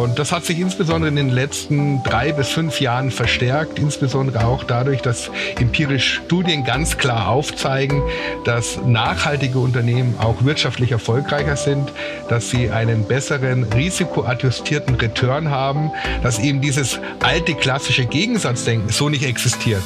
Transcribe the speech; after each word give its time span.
Und 0.00 0.18
das 0.18 0.32
hat 0.32 0.46
sich 0.46 0.58
insbesondere 0.58 1.10
in 1.10 1.16
den 1.16 1.28
letzten 1.28 2.02
drei 2.02 2.32
bis 2.32 2.48
fünf 2.48 2.80
Jahren 2.80 3.10
verstärkt, 3.10 3.78
insbesondere 3.78 4.46
auch 4.46 4.64
dadurch, 4.64 5.02
dass 5.02 5.30
empirische 5.58 6.22
Studien 6.22 6.64
ganz 6.64 6.96
klar 6.96 7.28
aufzeigen, 7.28 8.02
dass 8.46 8.78
nachhaltige 8.86 9.58
Unternehmen 9.58 10.14
auch 10.18 10.42
wirtschaftlich 10.42 10.92
erfolgreicher 10.92 11.56
sind, 11.56 11.92
dass 12.30 12.48
sie 12.48 12.70
einen 12.70 13.04
besseren 13.04 13.64
risikoadjustierten 13.64 14.94
Return 14.94 15.50
haben, 15.50 15.90
dass 16.22 16.38
eben 16.38 16.62
dieses 16.62 16.98
alte 17.22 17.52
klassische 17.52 18.06
Gegensatzdenken 18.06 18.88
so 18.88 19.10
nicht 19.10 19.24
existiert. 19.24 19.82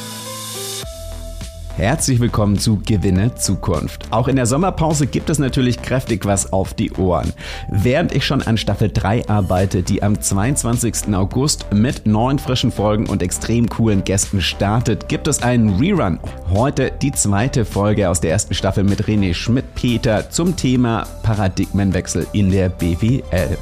Herzlich 1.77 2.21
willkommen 2.21 2.57
zu 2.57 2.81
Gewinne 2.87 3.35
Zukunft. 3.35 4.07
Auch 4.13 4.29
in 4.29 4.37
der 4.37 4.47
Sommerpause 4.47 5.09
gibt 5.09 5.29
es 5.29 5.41
natürlich 5.41 5.83
kräftig 5.83 6.25
was 6.25 6.53
auf 6.53 6.73
die 6.73 6.93
Ohren. 6.93 7.33
Während 7.69 8.15
ich 8.15 8.25
schon 8.25 8.43
an 8.43 8.57
Staffel 8.57 8.93
3 8.93 9.29
arbeite, 9.29 9.83
die 9.83 10.01
am 10.01 10.21
22. 10.21 11.13
August 11.13 11.67
mit 11.73 12.07
neun 12.07 12.39
frischen 12.39 12.71
Folgen 12.71 13.07
und 13.07 13.25
extrem 13.25 13.69
coolen 13.69 14.05
Gästen 14.05 14.41
startet, 14.41 15.09
gibt 15.09 15.27
es 15.27 15.43
einen 15.43 15.71
Rerun. 15.81 16.21
Heute 16.49 16.93
die 17.03 17.11
zweite 17.11 17.65
Folge 17.65 18.09
aus 18.09 18.21
der 18.21 18.31
ersten 18.31 18.55
Staffel 18.55 18.85
mit 18.85 19.07
René 19.07 19.35
Schmidt-Peter 19.35 20.31
zum 20.31 20.55
Thema 20.55 21.09
Paradigmenwechsel 21.25 22.29
in 22.33 22.53
der 22.53 22.69
BWL. 22.69 23.59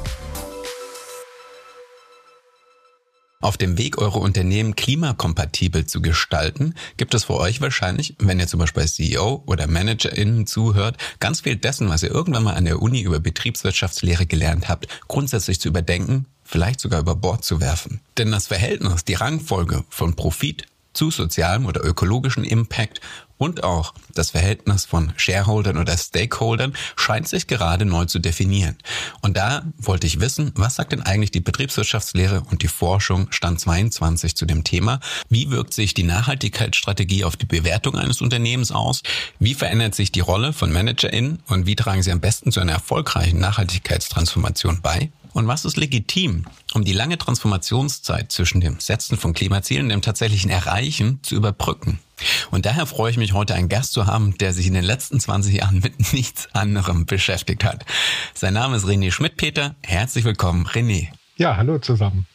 Auf 3.43 3.57
dem 3.57 3.77
Weg, 3.77 3.97
eure 3.97 4.19
Unternehmen 4.19 4.73
klimakompatibel 4.73 5.85
zu 5.85 6.01
gestalten, 6.01 6.75
gibt 6.95 7.13
es 7.13 7.25
für 7.25 7.33
euch 7.33 7.59
wahrscheinlich, 7.59 8.15
wenn 8.17 8.39
ihr 8.39 8.47
zum 8.47 8.61
Beispiel 8.61 8.87
CEO 8.87 9.43
oder 9.45 9.67
ManagerInnen 9.67 10.47
zuhört, 10.47 10.95
ganz 11.19 11.41
viel 11.41 11.57
dessen, 11.57 11.89
was 11.89 12.03
ihr 12.03 12.11
irgendwann 12.11 12.43
mal 12.43 12.53
an 12.53 12.63
der 12.63 12.81
Uni 12.81 13.01
über 13.01 13.19
Betriebswirtschaftslehre 13.19 14.25
gelernt 14.27 14.69
habt, 14.69 14.87
grundsätzlich 15.09 15.59
zu 15.59 15.67
überdenken, 15.67 16.25
vielleicht 16.45 16.79
sogar 16.79 17.01
über 17.01 17.17
Bord 17.17 17.43
zu 17.43 17.59
werfen. 17.59 17.99
Denn 18.17 18.31
das 18.31 18.47
Verhältnis, 18.47 19.03
die 19.03 19.15
Rangfolge 19.15 19.83
von 19.89 20.15
Profit 20.15 20.65
zu 20.93 21.11
sozialem 21.11 21.65
oder 21.65 21.83
ökologischen 21.83 22.45
Impact 22.45 23.01
und 23.37 23.63
auch 23.63 23.93
das 24.13 24.31
Verhältnis 24.31 24.85
von 24.85 25.13
Shareholdern 25.17 25.77
oder 25.77 25.97
Stakeholdern 25.97 26.73
scheint 26.95 27.27
sich 27.27 27.47
gerade 27.47 27.85
neu 27.85 28.05
zu 28.05 28.19
definieren. 28.19 28.77
Und 29.21 29.37
da 29.37 29.63
wollte 29.77 30.07
ich 30.07 30.19
wissen, 30.19 30.51
was 30.55 30.75
sagt 30.75 30.91
denn 30.91 31.01
eigentlich 31.01 31.31
die 31.31 31.39
Betriebswirtschaftslehre 31.39 32.41
und 32.49 32.61
die 32.61 32.67
Forschung 32.67 33.27
Stand 33.31 33.59
22 33.59 34.35
zu 34.35 34.45
dem 34.45 34.63
Thema? 34.63 34.99
Wie 35.29 35.49
wirkt 35.49 35.73
sich 35.73 35.93
die 35.93 36.03
Nachhaltigkeitsstrategie 36.03 37.23
auf 37.23 37.35
die 37.35 37.45
Bewertung 37.45 37.95
eines 37.95 38.21
Unternehmens 38.21 38.71
aus? 38.71 39.01
Wie 39.39 39.53
verändert 39.53 39.95
sich 39.95 40.11
die 40.11 40.19
Rolle 40.19 40.53
von 40.53 40.71
ManagerInnen 40.71 41.43
und 41.47 41.65
wie 41.65 41.75
tragen 41.75 42.03
sie 42.03 42.11
am 42.11 42.19
besten 42.19 42.51
zu 42.51 42.59
einer 42.59 42.73
erfolgreichen 42.73 43.39
Nachhaltigkeitstransformation 43.39 44.81
bei? 44.81 45.09
Und 45.33 45.47
was 45.47 45.65
ist 45.65 45.77
legitim, 45.77 46.45
um 46.73 46.85
die 46.85 46.93
lange 46.93 47.17
Transformationszeit 47.17 48.31
zwischen 48.31 48.61
dem 48.61 48.79
Setzen 48.79 49.17
von 49.17 49.33
Klimazielen 49.33 49.85
und 49.85 49.89
dem 49.89 50.01
tatsächlichen 50.01 50.51
Erreichen 50.51 51.19
zu 51.23 51.35
überbrücken? 51.35 51.99
Und 52.51 52.67
daher 52.67 52.85
freue 52.85 53.11
ich 53.11 53.17
mich 53.17 53.33
heute 53.33 53.55
einen 53.55 53.67
Gast 53.67 53.93
zu 53.93 54.05
haben, 54.05 54.37
der 54.37 54.53
sich 54.53 54.67
in 54.67 54.75
den 54.75 54.83
letzten 54.83 55.19
20 55.19 55.55
Jahren 55.55 55.79
mit 55.79 56.13
nichts 56.13 56.47
anderem 56.53 57.05
beschäftigt 57.05 57.63
hat. 57.63 57.83
Sein 58.35 58.53
Name 58.53 58.77
ist 58.77 58.85
René 58.85 59.11
Schmidt-Peter. 59.11 59.75
Herzlich 59.81 60.23
willkommen, 60.23 60.67
René. 60.67 61.07
Ja, 61.37 61.57
hallo 61.57 61.79
zusammen. 61.79 62.27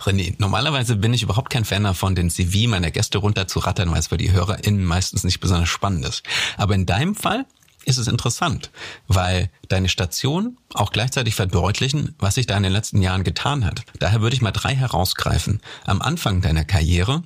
René, 0.00 0.34
normalerweise 0.38 0.96
bin 0.96 1.12
ich 1.12 1.22
überhaupt 1.22 1.50
kein 1.50 1.64
Fan 1.64 1.84
davon, 1.84 2.14
den 2.14 2.30
CV 2.30 2.68
meiner 2.68 2.90
Gäste 2.90 3.18
runterzurattern, 3.18 3.90
weil 3.90 3.98
es 3.98 4.06
für 4.06 4.16
die 4.16 4.32
HörerInnen 4.32 4.84
meistens 4.84 5.24
nicht 5.24 5.40
besonders 5.40 5.68
spannend 5.68 6.06
ist. 6.06 6.22
Aber 6.56 6.74
in 6.74 6.86
deinem 6.86 7.14
Fall 7.14 7.44
ist 7.88 7.98
es 7.98 8.06
interessant, 8.06 8.70
weil 9.06 9.50
deine 9.68 9.88
Station 9.88 10.58
auch 10.74 10.92
gleichzeitig 10.92 11.34
verdeutlichen, 11.34 12.14
was 12.18 12.34
sich 12.34 12.46
da 12.46 12.56
in 12.56 12.62
den 12.62 12.72
letzten 12.72 13.00
Jahren 13.00 13.24
getan 13.24 13.64
hat. 13.64 13.82
Daher 13.98 14.20
würde 14.20 14.36
ich 14.36 14.42
mal 14.42 14.52
drei 14.52 14.74
herausgreifen. 14.74 15.60
Am 15.86 16.02
Anfang 16.02 16.42
deiner 16.42 16.64
Karriere 16.64 17.22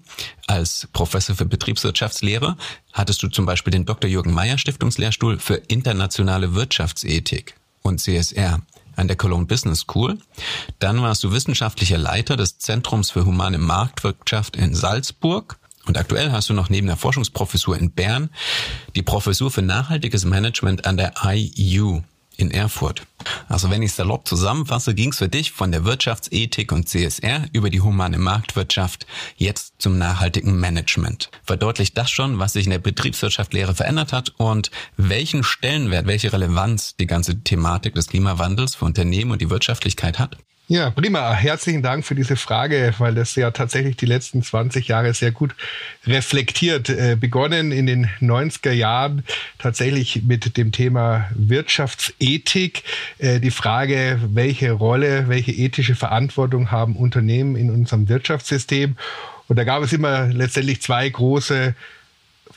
als 0.47 0.89
Professor 0.93 1.35
für 1.35 1.47
Betriebswirtschaftslehre 1.47 2.57
hattest 2.93 3.23
du 3.23 3.29
zum 3.29 3.45
Beispiel 3.45 3.73
den 3.73 3.87
Dr. 3.87 4.09
Jürgen 4.09 4.33
Meyer 4.33 4.57
Stiftungslehrstuhl 4.57 5.41
für 5.41 5.57
internationale 5.57 6.55
Wirtschaftsethik 6.55 7.57
und 7.83 8.01
CSR 8.01 8.61
an 8.95 9.09
der 9.09 9.17
Cologne 9.17 9.47
Business 9.47 9.81
School. 9.81 10.19
Dann 10.79 11.03
warst 11.03 11.25
du 11.25 11.33
wissenschaftlicher 11.33 11.99
Leiter 11.99 12.37
des 12.37 12.59
Zentrums 12.59 13.11
für 13.11 13.25
humane 13.25 13.59
Marktwirtschaft 13.59 14.57
in 14.57 14.75
Salzburg 14.75 15.59
und 15.87 15.99
aktuell 15.99 16.31
hast 16.33 16.49
du 16.49 16.55
noch 16.55 16.69
neben 16.69 16.87
der 16.87 16.97
Forschungsprofessur 16.97 17.77
in 17.77 17.91
Bern 17.91 18.31
die 18.95 19.03
Professur 19.03 19.51
für 19.51 19.63
nachhaltiges 19.63 20.25
Management 20.25 20.87
an 20.87 20.97
der 20.97 21.15
IU 21.25 22.03
in 22.37 22.51
Erfurt. 22.51 23.03
Also 23.49 23.71
wenn 23.71 23.83
ich 23.83 23.93
salopp 23.93 24.27
zusammenfasse, 24.27 24.95
ging 24.95 25.11
es 25.11 25.19
für 25.19 25.29
dich 25.29 25.53
von 25.53 25.71
der 25.71 25.85
Wirtschaftsethik 25.85 26.73
und 26.73 26.89
CSR 26.89 27.47
über 27.53 27.71
die 27.71 27.81
humane 27.81 28.19
Marktwirtschaft 28.19 29.07
jetzt 29.37 29.75
zum 29.79 29.99
nachhaltigen 29.99 30.59
Management. 30.59 31.31
Verdeutlicht 31.45 31.97
das 31.97 32.11
schon, 32.11 32.39
was 32.39 32.55
sich 32.55 32.65
in 32.65 32.71
der 32.71 32.79
Betriebswirtschaftslehre 32.79 33.75
verändert 33.75 34.13
hat 34.13 34.31
und 34.39 34.71
welchen 34.97 35.45
Stellenwert, 35.45 36.07
welche 36.07 36.33
Relevanz 36.33 36.97
die 36.97 37.07
ganze 37.07 37.43
Thematik 37.43 37.95
des 37.95 38.09
Klimawandels 38.09 38.75
für 38.75 38.87
Unternehmen 38.87 39.31
und 39.31 39.41
die 39.41 39.51
Wirtschaftlichkeit 39.51 40.19
hat? 40.19 40.37
Ja, 40.69 40.91
prima. 40.91 41.35
Herzlichen 41.35 41.83
Dank 41.83 42.07
für 42.07 42.15
diese 42.15 42.37
Frage, 42.37 42.95
weil 42.99 43.15
das 43.15 43.35
ja 43.35 43.51
tatsächlich 43.51 43.97
die 43.97 44.07
letzten 44.07 44.43
20 44.43 44.89
Jahre 44.89 45.13
sehr 45.13 45.33
gut 45.33 45.55
reflektiert. 46.07 46.89
Äh, 46.89 47.17
begonnen 47.19 47.73
in 47.73 47.87
den 47.87 48.09
90er 48.21 48.71
Jahren 48.71 49.25
tatsächlich 49.59 50.23
mit 50.23 50.57
dem 50.57 50.71
Thema 50.71 51.29
Wirtschaftsethik. 51.35 52.85
Äh, 53.19 53.41
die 53.41 53.51
Frage, 53.51 54.21
welche 54.23 54.71
Rolle, 54.71 55.29
welche 55.29 55.53
ethische 55.53 55.97
Verantwortung 55.97 56.71
haben 56.71 56.97
Unternehmen 56.97 57.57
in 57.57 57.71
unserem 57.71 58.09
Wirtschaftssystem? 58.09 58.97
Und 59.49 59.57
da 59.57 59.65
gab 59.65 59.83
es 59.83 59.93
immer 59.93 60.29
letztendlich 60.29 60.81
zwei 60.81 61.09
große 61.09 61.75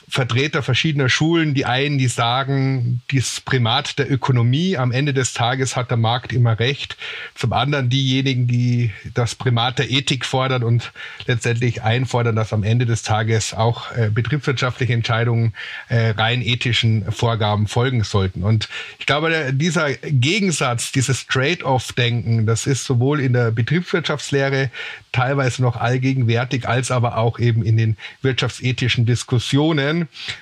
Vertreter 0.08 0.62
verschiedener 0.62 1.08
Schulen. 1.08 1.54
Die 1.54 1.66
einen, 1.66 1.98
die 1.98 2.06
sagen, 2.06 3.00
das 3.12 3.40
Primat 3.40 3.98
der 3.98 4.10
Ökonomie, 4.10 4.76
am 4.76 4.92
Ende 4.92 5.12
des 5.12 5.32
Tages 5.32 5.74
hat 5.74 5.90
der 5.90 5.96
Markt 5.96 6.32
immer 6.32 6.58
recht. 6.58 6.96
Zum 7.34 7.52
anderen 7.52 7.88
diejenigen, 7.88 8.46
die 8.46 8.92
das 9.14 9.34
Primat 9.34 9.78
der 9.78 9.90
Ethik 9.90 10.24
fordern 10.24 10.62
und 10.62 10.92
letztendlich 11.26 11.82
einfordern, 11.82 12.36
dass 12.36 12.52
am 12.52 12.62
Ende 12.62 12.86
des 12.86 13.02
Tages 13.02 13.52
auch 13.52 13.92
äh, 13.92 14.10
betriebswirtschaftliche 14.10 14.92
Entscheidungen 14.92 15.54
äh, 15.88 16.10
rein 16.10 16.42
ethischen 16.42 17.10
Vorgaben 17.10 17.66
folgen 17.66 18.04
sollten. 18.04 18.44
Und 18.44 18.68
ich 18.98 19.06
glaube, 19.06 19.30
der, 19.30 19.52
dieser 19.52 19.92
Gegensatz, 19.94 20.92
dieses 20.92 21.26
Trade-off-Denken, 21.26 22.46
das 22.46 22.66
ist 22.66 22.84
sowohl 22.84 23.20
in 23.20 23.32
der 23.32 23.50
Betriebswirtschaftslehre 23.50 24.70
teilweise 25.12 25.62
noch 25.62 25.76
allgegenwärtig, 25.76 26.68
als 26.68 26.90
aber 26.90 27.16
auch 27.16 27.38
eben 27.38 27.64
in 27.64 27.76
den 27.76 27.96
wirtschaftsethischen 28.22 29.06
Diskussionen, 29.06 29.95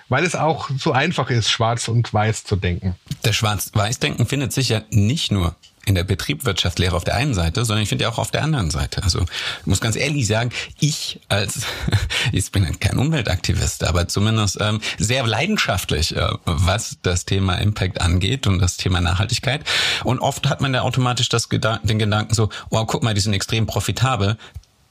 weil 0.08 0.24
es 0.24 0.34
auch 0.34 0.70
so 0.78 0.92
einfach 0.92 1.30
ist, 1.30 1.50
schwarz 1.50 1.88
und 1.88 2.12
weiß 2.12 2.44
zu 2.44 2.56
denken. 2.56 2.94
Das 3.22 3.36
Schwarz-Weiß-Denken 3.36 4.26
findet 4.26 4.52
sich 4.52 4.68
ja 4.68 4.82
nicht 4.90 5.30
nur 5.30 5.54
in 5.86 5.94
der 5.94 6.04
Betriebswirtschaftslehre 6.04 6.96
auf 6.96 7.04
der 7.04 7.14
einen 7.14 7.34
Seite, 7.34 7.64
sondern 7.64 7.82
ich 7.82 7.88
finde 7.88 8.04
ja 8.04 8.10
auch 8.10 8.18
auf 8.18 8.30
der 8.30 8.42
anderen 8.42 8.70
Seite. 8.70 9.02
Also 9.02 9.20
ich 9.20 9.66
muss 9.66 9.80
ganz 9.80 9.96
ehrlich 9.96 10.26
sagen, 10.26 10.50
ich 10.80 11.20
als, 11.28 11.66
ich 12.32 12.50
bin 12.50 12.78
kein 12.80 12.98
Umweltaktivist, 12.98 13.84
aber 13.84 14.08
zumindest 14.08 14.58
ähm, 14.60 14.80
sehr 14.98 15.26
leidenschaftlich, 15.26 16.16
äh, 16.16 16.28
was 16.44 16.96
das 17.02 17.26
Thema 17.26 17.56
Impact 17.56 18.00
angeht 18.00 18.46
und 18.46 18.60
das 18.60 18.76
Thema 18.76 19.00
Nachhaltigkeit. 19.00 19.62
Und 20.04 20.20
oft 20.20 20.48
hat 20.48 20.60
man 20.60 20.72
ja 20.72 20.82
automatisch 20.82 21.28
das, 21.28 21.48
den 21.48 21.98
Gedanken 21.98 22.34
so, 22.34 22.48
wow, 22.70 22.86
guck 22.86 23.02
mal, 23.02 23.14
die 23.14 23.20
sind 23.20 23.34
extrem 23.34 23.66
profitabel 23.66 24.38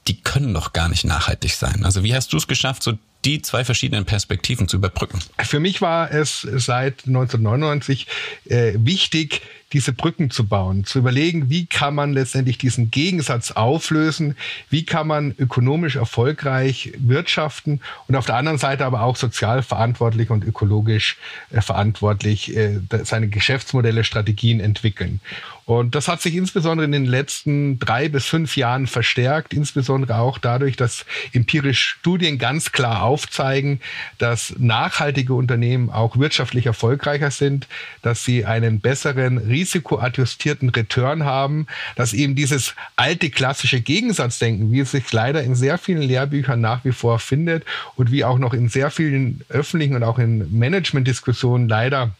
die 0.06 0.20
können 0.20 0.52
doch 0.52 0.74
gar 0.74 0.88
nicht 0.88 1.04
nachhaltig 1.04 1.54
sein. 1.54 1.84
Also 1.84 2.02
wie 2.02 2.14
hast 2.14 2.30
du 2.32 2.36
es 2.36 2.46
geschafft, 2.46 2.82
so 2.82 2.92
die 3.24 3.42
zwei 3.42 3.64
verschiedenen 3.64 4.04
Perspektiven 4.04 4.68
zu 4.68 4.76
überbrücken? 4.76 5.20
Für 5.42 5.60
mich 5.60 5.80
war 5.80 6.10
es 6.10 6.42
seit 6.42 7.06
1999 7.06 8.06
äh, 8.46 8.72
wichtig, 8.76 9.42
diese 9.74 9.92
Brücken 9.92 10.30
zu 10.30 10.46
bauen, 10.46 10.84
zu 10.84 11.00
überlegen, 11.00 11.50
wie 11.50 11.66
kann 11.66 11.96
man 11.96 12.12
letztendlich 12.12 12.58
diesen 12.58 12.92
Gegensatz 12.92 13.50
auflösen, 13.50 14.36
wie 14.70 14.84
kann 14.84 15.08
man 15.08 15.34
ökonomisch 15.36 15.96
erfolgreich 15.96 16.92
wirtschaften 16.96 17.80
und 18.06 18.14
auf 18.14 18.24
der 18.24 18.36
anderen 18.36 18.58
Seite 18.58 18.84
aber 18.84 19.02
auch 19.02 19.16
sozial 19.16 19.62
verantwortlich 19.62 20.30
und 20.30 20.44
ökologisch 20.44 21.16
äh, 21.50 21.60
verantwortlich 21.60 22.56
äh, 22.56 22.80
seine 23.02 23.28
Geschäftsmodelle, 23.28 24.04
Strategien 24.04 24.60
entwickeln. 24.60 25.20
Und 25.66 25.94
das 25.94 26.08
hat 26.08 26.20
sich 26.20 26.34
insbesondere 26.34 26.84
in 26.84 26.92
den 26.92 27.06
letzten 27.06 27.78
drei 27.78 28.08
bis 28.08 28.26
fünf 28.26 28.56
Jahren 28.56 28.86
verstärkt, 28.86 29.54
insbesondere 29.54 30.18
auch 30.18 30.36
dadurch, 30.38 30.76
dass 30.76 31.06
empirische 31.32 31.82
Studien 31.82 32.38
ganz 32.38 32.72
klar 32.72 33.02
aufzeigen, 33.02 33.80
dass 34.18 34.54
nachhaltige 34.58 35.32
Unternehmen 35.32 35.88
auch 35.88 36.18
wirtschaftlich 36.18 36.66
erfolgreicher 36.66 37.30
sind, 37.30 37.66
dass 38.02 38.24
sie 38.24 38.44
einen 38.44 38.80
besseren 38.80 39.38
risikoadjustierten 39.38 40.68
Return 40.68 41.24
haben, 41.24 41.66
dass 41.96 42.12
eben 42.12 42.34
dieses 42.34 42.74
alte 42.96 43.30
klassische 43.30 43.80
Gegensatzdenken, 43.80 44.70
wie 44.70 44.80
es 44.80 44.90
sich 44.90 45.10
leider 45.12 45.42
in 45.42 45.54
sehr 45.54 45.78
vielen 45.78 46.02
Lehrbüchern 46.02 46.60
nach 46.60 46.84
wie 46.84 46.92
vor 46.92 47.18
findet 47.18 47.64
und 47.96 48.10
wie 48.10 48.24
auch 48.24 48.38
noch 48.38 48.52
in 48.52 48.68
sehr 48.68 48.90
vielen 48.90 49.42
öffentlichen 49.48 49.96
und 49.96 50.02
auch 50.02 50.18
in 50.18 50.58
Managementdiskussionen 50.58 51.68
leider 51.68 52.12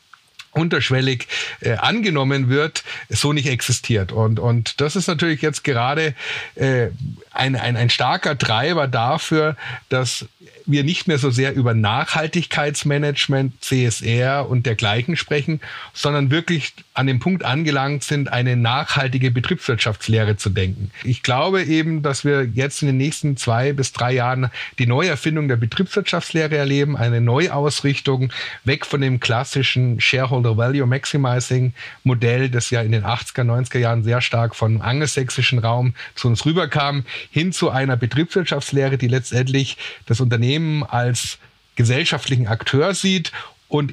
unterschwellig 0.55 1.29
äh, 1.61 1.73
angenommen 1.75 2.49
wird, 2.49 2.85
so 3.09 3.33
nicht 3.33 3.47
existiert. 3.47 4.13
Und, 4.13 4.39
und 4.39 4.81
das 4.81 4.97
ist 4.97 5.07
natürlich 5.07 5.43
jetzt 5.43 5.65
gerade 5.65 6.15
äh, 6.55 6.89
ein, 7.31 7.57
ein, 7.57 7.77
ein 7.77 7.91
starker 7.91 8.39
Treiber 8.39 8.89
dafür, 8.89 9.57
dass 9.89 10.27
wir 10.67 10.85
nicht 10.85 11.09
mehr 11.09 11.19
so 11.19 11.31
sehr 11.31 11.55
über 11.55 11.75
Nachhaltigkeitsmanagement, 11.75 13.63
CSR 13.63 14.49
und 14.49 14.67
dergleichen 14.67 15.17
sprechen, 15.17 15.61
sondern 15.93 16.31
wirklich 16.31 16.73
an 16.95 17.09
dem 17.09 17.19
Punkt 17.19 17.45
angelangt 17.45 18.05
sind, 18.05 18.33
eine 18.33 18.57
nachhaltige 18.57 19.33
Betriebswirtschaftslehre 19.33 20.37
zu 20.37 20.49
denken. 20.49 20.93
Ich 21.03 21.25
glaube 21.25 21.65
eben, 21.65 22.03
dass 22.03 22.25
wir 22.25 22.45
jetzt 22.45 22.83
in 22.83 22.87
den 22.87 22.97
nächsten 22.97 23.37
zwei 23.37 23.73
bis 23.73 23.93
drei 23.93 24.13
Jahren 24.13 24.51
die 24.79 24.87
Neuerfindung 24.87 25.49
der 25.49 25.57
Betriebswirtschaftslehre 25.57 26.57
erleben, 26.57 26.97
eine 26.97 27.21
Neuausrichtung 27.21 28.33
weg 28.63 28.87
von 28.87 29.01
dem 29.01 29.19
klassischen 29.19 30.01
Shareholder 30.01 30.57
Value 30.57 30.87
Maximizing 30.87 31.75
Modell, 32.05 32.49
das 32.49 32.71
ja 32.71 32.81
in 32.81 32.93
den 32.93 33.05
80er, 33.05 33.43
90er 33.43 33.79
Jahren 33.79 34.05
sehr 34.05 34.21
stark 34.21 34.55
vom 34.55 34.81
angelsächsischen 34.81 35.59
Raum 35.59 35.95
zu 36.15 36.29
uns 36.29 36.47
rüberkam, 36.47 37.05
hin 37.31 37.53
zu 37.53 37.71
einer 37.71 37.97
Betriebswirtschaftslehre, 37.97 38.99
die 38.99 39.09
letztendlich 39.09 39.77
das 40.07 40.21
Unternehmen 40.21 40.85
als 40.85 41.39
gesellschaftlichen 41.75 42.47
Akteur 42.47 42.95
sieht 42.95 43.33
und 43.67 43.93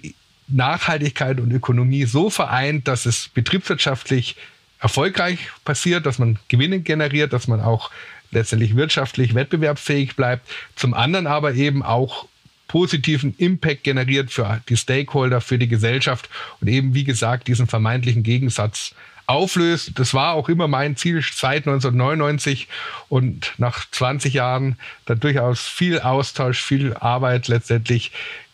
Nachhaltigkeit 0.51 1.39
und 1.39 1.51
Ökonomie 1.51 2.05
so 2.05 2.29
vereint, 2.29 2.87
dass 2.87 3.05
es 3.05 3.29
betriebswirtschaftlich 3.29 4.35
erfolgreich 4.79 5.39
passiert, 5.63 6.05
dass 6.05 6.19
man 6.19 6.39
Gewinne 6.47 6.79
generiert, 6.79 7.33
dass 7.33 7.47
man 7.47 7.61
auch 7.61 7.91
letztendlich 8.31 8.75
wirtschaftlich 8.75 9.35
wettbewerbsfähig 9.35 10.15
bleibt. 10.15 10.49
Zum 10.75 10.93
anderen 10.93 11.27
aber 11.27 11.53
eben 11.53 11.83
auch 11.83 12.25
positiven 12.67 13.35
Impact 13.37 13.83
generiert 13.83 14.31
für 14.31 14.61
die 14.69 14.77
Stakeholder, 14.77 15.41
für 15.41 15.59
die 15.59 15.67
Gesellschaft 15.67 16.29
und 16.61 16.69
eben, 16.69 16.93
wie 16.93 17.03
gesagt, 17.03 17.47
diesen 17.47 17.67
vermeintlichen 17.67 18.23
Gegensatz 18.23 18.95
auflöst. 19.27 19.91
Das 19.99 20.13
war 20.13 20.33
auch 20.33 20.49
immer 20.49 20.67
mein 20.67 20.95
Ziel 20.95 21.21
seit 21.21 21.67
1999 21.67 22.67
und 23.09 23.53
nach 23.57 23.89
20 23.91 24.33
Jahren 24.33 24.77
da 25.05 25.15
durchaus 25.15 25.67
viel 25.67 25.99
Austausch, 25.99 26.61
viel 26.61 26.93
Arbeit 26.93 27.49
letztendlich, 27.49 28.11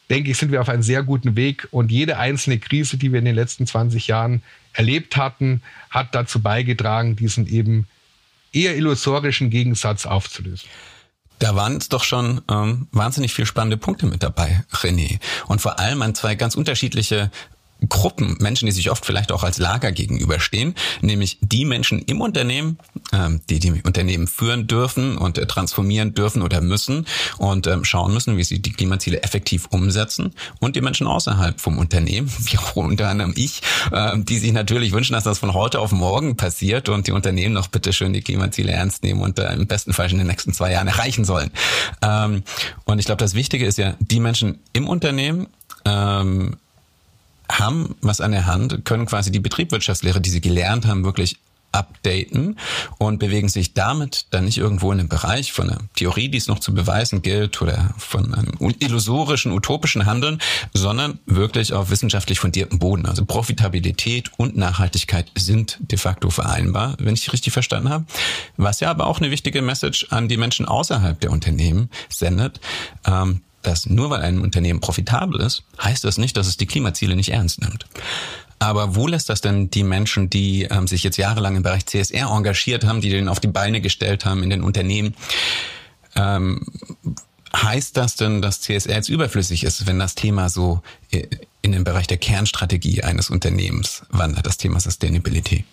denke 0.09 0.31
ich, 0.31 0.38
sind 0.38 0.51
wir 0.51 0.62
auf 0.62 0.69
einem 0.69 0.83
sehr 0.83 1.04
guten 1.04 1.36
Weg 1.36 1.68
und 1.71 1.92
jede 1.92 2.18
einzelne 2.18 2.59
Krise, 2.59 2.98
die 2.98 3.12
wir 3.12 3.19
in 3.19 3.25
den 3.25 3.36
letzten 3.36 3.68
20 3.68 4.07
Jahren 4.07 4.42
erlebt 4.74 5.18
hatten, 5.18 5.62
hat 5.89 6.15
dazu 6.15 6.42
beigetragen, 6.42 7.15
diesen 7.15 7.48
eben 7.48 7.88
eher 8.54 8.75
illusorischen 8.75 9.50
Gegensatz 9.50 10.06
aufzulösen. 10.06 10.69
Da 11.39 11.56
waren 11.56 11.77
es 11.77 11.89
doch 11.89 12.04
schon 12.04 12.42
ähm, 12.50 12.88
wahnsinnig 12.92 13.33
viele 13.33 13.45
spannende 13.45 13.77
Punkte 13.77 14.07
mit 14.07 14.24
dabei, 14.24 14.63
René. 14.71 15.19
Und 15.48 15.62
vor 15.62 15.80
allem 15.80 16.01
an 16.01 16.15
zwei 16.15 16.36
ganz 16.36 16.56
unterschiedliche 16.56 17.30
Gruppen, 17.89 18.38
Menschen, 18.39 18.65
die 18.65 18.71
sich 18.71 18.89
oft 18.89 19.06
vielleicht 19.06 19.31
auch 19.31 19.44
als 19.44 19.57
Lager 19.59 19.91
gegenüberstehen, 19.91 20.75
nämlich 21.01 21.38
die 21.41 21.65
Menschen 21.65 22.00
im 22.00 22.21
Unternehmen, 22.21 22.79
ähm, 23.13 23.41
die 23.50 23.59
die 23.59 23.81
Unternehmen 23.83 24.27
führen 24.27 24.68
dürfen 24.68 25.18
und 25.18 25.38
äh, 25.38 25.45
transformieren 25.45 26.13
dürfen 26.13 26.41
oder 26.41 26.62
müssen 26.62 27.06
und 27.38 27.68
ähm, 27.68 27.85
schauen 27.85 28.13
müssen, 28.13 28.38
wie 28.38 28.44
sie 28.44 28.59
die 28.62 28.71
Klimaziele 28.71 29.21
effektiv 29.21 29.68
umsetzen 29.68 30.33
und 30.59 30.75
die 30.75 30.81
Menschen 30.81 31.07
außerhalb 31.07 31.59
vom 31.59 31.77
Unternehmen, 31.77 32.31
wie 32.39 32.57
auch 32.57 32.75
unter 32.75 33.09
anderem 33.09 33.33
ich, 33.35 33.62
ähm, 33.94 34.25
die 34.25 34.39
sich 34.39 34.53
natürlich 34.53 34.91
wünschen, 34.91 35.13
dass 35.13 35.24
das 35.24 35.39
von 35.39 35.53
heute 35.53 35.79
auf 35.79 35.91
morgen 35.91 36.35
passiert 36.35 36.89
und 36.89 37.07
die 37.07 37.12
Unternehmen 37.12 37.53
noch 37.53 37.68
bitte 37.68 37.94
schön 37.94 38.13
die 38.13 38.21
Klimaziele 38.21 38.71
ernst 38.71 39.03
nehmen 39.03 39.21
und 39.21 39.39
äh, 39.39 39.53
im 39.53 39.68
besten 39.68 39.94
Fall 39.94 40.12
in 40.12 40.18
den 40.18 40.27
nächsten 40.27 40.53
zwei 40.53 40.71
Jahren 40.71 40.88
erreichen 40.88 41.25
sollen. 41.25 41.51
Ähm, 42.01 42.44
und 42.85 43.00
ich 43.00 43.06
glaube, 43.06 43.19
das 43.19 43.35
Wichtige 43.35 43.65
ist 43.65 43.77
ja, 43.77 43.95
die 44.00 44.19
Menschen 44.19 44.59
im 44.74 44.88
Unternehmen 44.88 45.47
ähm, 45.85 46.57
haben 47.51 47.95
was 48.01 48.21
an 48.21 48.31
der 48.31 48.45
Hand, 48.45 48.85
können 48.85 49.05
quasi 49.05 49.31
die 49.31 49.39
Betriebswirtschaftslehre, 49.39 50.21
die 50.21 50.29
sie 50.29 50.41
gelernt 50.41 50.85
haben, 50.85 51.03
wirklich 51.03 51.38
updaten 51.71 52.57
und 52.97 53.19
bewegen 53.19 53.49
sich 53.49 53.73
damit 53.73 54.27
dann 54.31 54.45
nicht 54.45 54.57
irgendwo 54.57 54.91
in 54.91 54.99
einem 54.99 55.09
Bereich 55.09 55.51
von 55.51 55.69
einer 55.69 55.81
Theorie, 55.95 56.29
die 56.29 56.38
es 56.38 56.47
noch 56.47 56.59
zu 56.59 56.73
beweisen 56.73 57.21
gilt 57.21 57.61
oder 57.61 57.94
von 57.97 58.33
einem 58.33 58.53
illusorischen, 58.79 59.51
utopischen 59.51 60.05
Handeln, 60.05 60.39
sondern 60.73 61.19
wirklich 61.25 61.73
auf 61.73 61.89
wissenschaftlich 61.89 62.39
fundiertem 62.39 62.79
Boden. 62.79 63.05
Also 63.05 63.25
Profitabilität 63.25 64.31
und 64.38 64.57
Nachhaltigkeit 64.57 65.31
sind 65.38 65.77
de 65.79 65.97
facto 65.97 66.29
vereinbar, 66.29 66.95
wenn 67.00 67.13
ich 67.13 67.31
richtig 67.31 67.53
verstanden 67.53 67.89
habe. 67.89 68.05
Was 68.55 68.79
ja 68.79 68.89
aber 68.89 69.07
auch 69.07 69.19
eine 69.19 69.31
wichtige 69.31 69.61
Message 69.61 70.07
an 70.09 70.27
die 70.27 70.38
Menschen 70.38 70.65
außerhalb 70.65 71.19
der 71.19 71.31
Unternehmen 71.31 71.89
sendet, 72.09 72.59
ähm, 73.05 73.41
dass 73.67 73.85
nur 73.85 74.09
weil 74.09 74.21
ein 74.21 74.39
Unternehmen 74.39 74.79
profitabel 74.79 75.41
ist, 75.41 75.63
heißt 75.81 76.03
das 76.03 76.17
nicht, 76.17 76.37
dass 76.37 76.47
es 76.47 76.57
die 76.57 76.65
Klimaziele 76.65 77.15
nicht 77.15 77.29
ernst 77.29 77.61
nimmt. 77.61 77.85
Aber 78.59 78.95
wo 78.95 79.07
lässt 79.07 79.29
das 79.29 79.41
denn 79.41 79.69
die 79.69 79.83
Menschen, 79.83 80.29
die 80.29 80.63
ähm, 80.63 80.87
sich 80.87 81.03
jetzt 81.03 81.17
jahrelang 81.17 81.55
im 81.55 81.63
Bereich 81.63 81.85
CSR 81.85 82.31
engagiert 82.31 82.85
haben, 82.85 83.01
die 83.01 83.09
den 83.09 83.27
auf 83.27 83.39
die 83.39 83.47
Beine 83.47 83.81
gestellt 83.81 84.25
haben 84.25 84.41
in 84.41 84.49
den 84.49 84.63
Unternehmen? 84.63 85.15
Ähm, 86.15 86.65
heißt 87.55 87.95
das 87.97 88.15
denn, 88.15 88.41
dass 88.41 88.61
CSR 88.61 88.95
jetzt 88.95 89.09
überflüssig 89.09 89.63
ist, 89.63 89.85
wenn 89.85 89.99
das 89.99 90.15
Thema 90.15 90.49
so 90.49 90.81
äh, 91.11 91.27
in 91.61 91.71
den 91.71 91.83
Bereich 91.83 92.07
der 92.07 92.17
Kernstrategie 92.17 93.03
eines 93.03 93.29
Unternehmens 93.29 94.03
wandert, 94.09 94.47
das 94.47 94.57
Thema 94.57 94.79
Sustainability? 94.79 95.65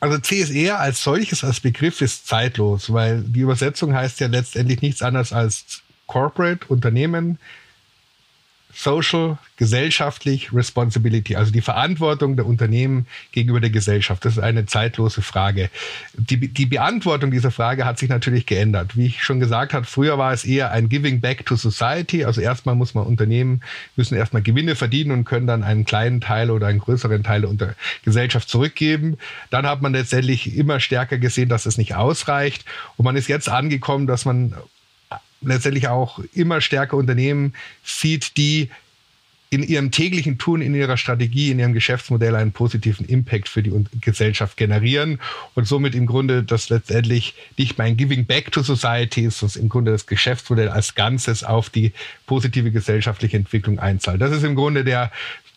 Also 0.00 0.18
CSR 0.18 0.80
als 0.80 1.04
solches, 1.04 1.44
als 1.44 1.60
Begriff 1.60 2.00
ist 2.00 2.26
zeitlos, 2.26 2.92
weil 2.92 3.22
die 3.22 3.40
Übersetzung 3.40 3.94
heißt 3.94 4.18
ja 4.20 4.28
letztendlich 4.28 4.80
nichts 4.80 5.02
anderes 5.02 5.32
als 5.32 5.82
Corporate, 6.10 6.66
Unternehmen, 6.66 7.38
Social, 8.74 9.38
gesellschaftlich, 9.56 10.52
Responsibility, 10.52 11.36
also 11.36 11.52
die 11.52 11.60
Verantwortung 11.60 12.34
der 12.34 12.46
Unternehmen 12.46 13.06
gegenüber 13.30 13.60
der 13.60 13.70
Gesellschaft. 13.70 14.24
Das 14.24 14.32
ist 14.32 14.42
eine 14.42 14.66
zeitlose 14.66 15.22
Frage. 15.22 15.70
Die, 16.14 16.48
die 16.48 16.66
Beantwortung 16.66 17.30
dieser 17.30 17.52
Frage 17.52 17.84
hat 17.84 18.00
sich 18.00 18.08
natürlich 18.08 18.46
geändert. 18.46 18.96
Wie 18.96 19.06
ich 19.06 19.22
schon 19.22 19.38
gesagt 19.38 19.72
habe, 19.72 19.86
früher 19.86 20.18
war 20.18 20.32
es 20.32 20.44
eher 20.44 20.72
ein 20.72 20.88
Giving 20.88 21.20
Back 21.20 21.46
to 21.46 21.54
Society. 21.54 22.24
Also 22.24 22.40
erstmal 22.40 22.74
muss 22.74 22.94
man 22.94 23.06
Unternehmen, 23.06 23.60
müssen 23.94 24.16
erstmal 24.16 24.42
Gewinne 24.42 24.74
verdienen 24.74 25.12
und 25.12 25.24
können 25.24 25.46
dann 25.46 25.62
einen 25.62 25.84
kleinen 25.84 26.20
Teil 26.20 26.50
oder 26.50 26.66
einen 26.66 26.80
größeren 26.80 27.22
Teil 27.22 27.42
der 27.42 27.76
Gesellschaft 28.04 28.48
zurückgeben. 28.48 29.16
Dann 29.50 29.64
hat 29.66 29.80
man 29.80 29.92
letztendlich 29.92 30.56
immer 30.56 30.80
stärker 30.80 31.18
gesehen, 31.18 31.48
dass 31.48 31.66
es 31.66 31.78
nicht 31.78 31.94
ausreicht. 31.94 32.64
Und 32.96 33.04
man 33.04 33.14
ist 33.14 33.28
jetzt 33.28 33.48
angekommen, 33.48 34.08
dass 34.08 34.24
man 34.24 34.54
letztendlich 35.40 35.88
auch 35.88 36.20
immer 36.34 36.60
stärker 36.60 36.96
Unternehmen 36.96 37.54
sieht, 37.84 38.36
die 38.36 38.70
in 39.52 39.64
ihrem 39.64 39.90
täglichen 39.90 40.38
Tun, 40.38 40.62
in 40.62 40.76
ihrer 40.76 40.96
Strategie, 40.96 41.50
in 41.50 41.58
ihrem 41.58 41.72
Geschäftsmodell 41.72 42.36
einen 42.36 42.52
positiven 42.52 43.04
Impact 43.04 43.48
für 43.48 43.64
die 43.64 43.72
Gesellschaft 44.00 44.56
generieren 44.56 45.18
und 45.56 45.66
somit 45.66 45.96
im 45.96 46.06
Grunde 46.06 46.44
das 46.44 46.68
letztendlich 46.68 47.34
nicht 47.58 47.76
mehr 47.76 47.88
ein 47.88 47.96
Giving 47.96 48.26
Back 48.26 48.52
to 48.52 48.62
Society 48.62 49.22
ist, 49.22 49.40
sondern 49.40 49.62
im 49.62 49.68
Grunde 49.68 49.90
das 49.90 50.06
Geschäftsmodell 50.06 50.68
als 50.68 50.94
Ganzes 50.94 51.42
auf 51.42 51.68
die 51.68 51.92
positive 52.26 52.70
gesellschaftliche 52.70 53.36
Entwicklung 53.36 53.80
einzahlt. 53.80 54.20
Das 54.20 54.30
ist 54.30 54.44
im 54.44 54.54
Grunde 54.54 54.84
der 54.84 55.10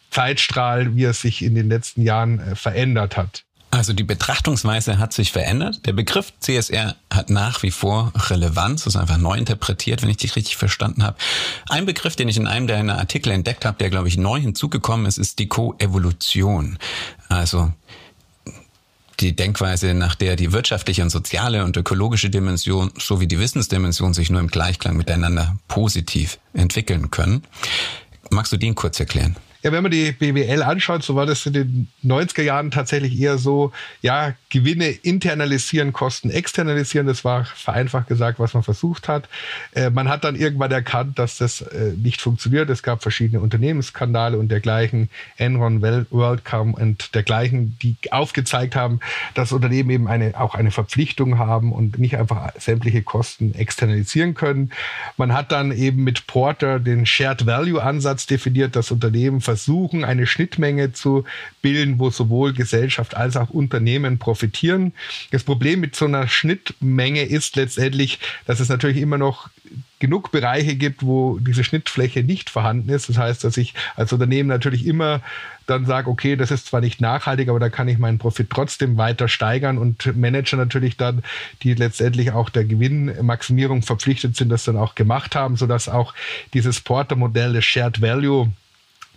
Zeitstrahl, 0.10 0.96
wie 0.96 1.04
er 1.04 1.13
sich 1.13 1.44
in 1.44 1.54
den 1.54 1.70
letzten 1.70 2.02
Jahren 2.02 2.40
äh, 2.40 2.56
verändert 2.56 3.16
hat. 3.16 3.44
Also 3.74 3.92
die 3.92 4.03
Betrachtungsweise 4.03 5.00
hat 5.00 5.13
sich 5.13 5.32
verändert. 5.32 5.88
Der 5.88 5.94
Begriff 5.94 6.32
CSR 6.39 6.96
hat 7.12 7.32
nach 7.32 7.63
wie 7.63 7.72
vor 7.72 8.13
Relevanz, 8.30 8.86
ist 8.86 8.96
einfach 8.96 9.18
neu 9.18 9.36
interpretiert, 9.36 10.03
wenn 10.03 10.10
ich 10.10 10.18
dich 10.18 10.36
richtig 10.36 10.58
verstanden 10.58 11.01
habe. 11.01 11.18
Ein 11.70 11.88
Begriff, 11.88 12.15
den 12.15 12.30
ich 12.30 12.38
in 12.38 12.46
einem 12.46 12.68
deiner 12.68 13.00
Artikel 13.00 13.32
entdeckt 13.32 13.65
habe, 13.65 13.80
der, 13.80 13.89
glaube 13.89 14.10
ich, 14.10 14.15
neu 14.15 14.39
hinzugekommen 14.39 15.08
ist, 15.08 15.18
ist 15.18 15.39
die 15.39 15.48
Koevolution. 15.48 16.77
Also 17.30 17.74
die 19.20 19.36
Denkweise, 19.36 19.96
nach 19.96 20.13
der 20.13 20.36
die 20.36 20.53
wirtschaftliche 20.53 21.01
und 21.01 21.10
soziale 21.10 21.63
und 21.63 21.75
ökologische 21.75 22.30
Dimension 22.30 22.92
sowie 23.00 23.25
die 23.25 23.39
Wissensdimension 23.39 24.13
sich 24.13 24.30
nur 24.30 24.39
im 24.39 24.50
Gleichklang 24.50 24.96
miteinander 24.96 25.58
positiv 25.68 26.38
entwickeln 26.53 27.10
können. 27.10 27.42
Magst 28.30 28.51
du 28.51 28.58
den 28.58 28.75
kurz 28.75 29.00
erklären? 29.00 29.36
Ja, 29.63 29.72
wenn 29.72 29.82
man 29.82 29.93
die 29.93 30.12
BWL 30.12 30.62
anschaut, 30.62 31.03
so 31.03 31.15
war 31.15 31.25
das 31.25 31.46
in 31.46 31.53
den 31.53 31.88
90er 32.03 32.41
Jahren 32.41 32.70
tatsächlich 32.70 33.17
eher 33.17 33.38
so, 33.38 33.72
ja, 34.01 34.34
Gewinne 34.50 34.89
internalisieren, 34.89 35.93
Kosten 35.93 36.29
externalisieren. 36.29 37.08
Das 37.08 37.24
war 37.24 37.46
vereinfacht 37.46 38.10
gesagt, 38.10 38.39
was 38.39 38.53
man 38.53 38.63
versucht 38.63 39.08
hat. 39.08 39.29
Äh, 39.74 39.89
man 39.89 40.10
hat 40.10 40.25
dann 40.25 40.36
irgendwann 40.36 40.72
erkannt, 40.72 41.17
dass 41.17 41.38
das 41.38 41.62
äh, 41.62 41.93
nicht 41.96 42.20
funktioniert. 42.20 42.70
Es 42.70 42.84
gab 42.84 43.01
verschiedene 43.01 43.39
Unternehmensskandale 43.39 44.38
und 44.38 44.50
dergleichen, 44.50 45.10
Enron, 45.38 45.82
WorldCom 45.82 46.74
und 46.74 47.15
dergleichen, 47.15 47.77
die 47.82 47.96
aufgezeigt 48.12 48.75
haben, 48.75 49.00
dass 49.34 49.53
Unternehmen 49.53 49.89
eben 49.89 50.08
eine, 50.10 50.38
auch 50.38 50.55
eine 50.55 50.72
Verpflichtung 50.72 51.38
haben 51.38 51.72
und 51.72 52.00
nicht 52.00 52.17
einfach 52.17 52.51
sämtliche 52.60 53.01
Kosten 53.01 53.55
externalisieren 53.55 54.34
können. 54.34 54.72
Man 55.15 55.34
hat 55.34 55.53
dann 55.53 55.72
eben 55.72 56.03
mit 56.03 56.27
Porter 56.27 56.79
den 56.82 57.05
Shared 57.05 57.46
Value 57.46 57.82
Ansatz 57.82 58.27
definiert, 58.27 58.75
dass 58.75 58.91
Unternehmen 58.91 59.39
versuchen, 59.39 59.52
eine 60.03 60.27
Schnittmenge 60.27 60.93
zu 60.93 61.25
bilden, 61.62 62.00
wo 62.00 62.10
sowohl 62.10 62.53
Gesellschaft 62.53 63.15
als 63.15 63.38
auch 63.38 63.50
Unternehmen 63.50 64.17
profitieren. 64.17 64.93
Das 65.31 65.43
Problem 65.43 65.79
mit 65.79 65.95
so 65.95 66.05
einer 66.05 66.27
Schnittmenge 66.27 67.24
ist 67.24 67.55
letztendlich, 67.55 68.19
dass 68.45 68.60
es 68.60 68.69
natürlich 68.69 68.98
immer 68.98 69.17
noch 69.17 69.50
genug 70.00 70.31
Bereiche 70.31 70.75
gibt, 70.75 71.03
wo 71.03 71.39
diese 71.39 71.63
Schnittfläche 71.63 72.24
nicht 72.24 72.50
vorhanden 72.50 72.89
ist. 72.89 73.07
Das 73.07 73.17
heißt, 73.17 73.43
dass 73.45 73.55
ich 73.55 73.74
als 73.95 74.12
Unternehmen 74.12 74.50
natürlich 74.50 74.86
immer 74.86 75.22
dann 75.65 75.86
sage, 75.86 76.10
okay, 76.10 76.36
das 76.36 76.51
ist 76.51 76.67
zwar 76.67 76.81
nicht 76.81 77.00
nachhaltig, 77.00 77.48
aber 77.48 77.60
da 77.60 77.69
kann 77.69 77.88
ich 77.88 77.98
meinen 77.98 78.17
Profit 78.17 78.50
trotzdem 78.50 78.98
weiter 78.98 79.29
steigern 79.29 79.77
und 79.77 80.15
Manager 80.17 80.57
natürlich 80.57 80.98
dann, 80.98 81.24
die 81.62 81.74
letztendlich 81.74 82.31
auch 82.31 82.50
der 82.50 82.65
Gewinnmaximierung 82.65 83.81
verpflichtet 83.81 84.36
sind, 84.36 84.50
das 84.50 84.65
dann 84.65 84.75
auch 84.75 84.95
gemacht 84.95 85.36
haben, 85.36 85.55
sodass 85.55 85.88
auch 85.88 86.13
dieses 86.53 86.81
Porter-Modell 86.81 87.53
des 87.53 87.63
Shared 87.63 88.01
Value 88.01 88.51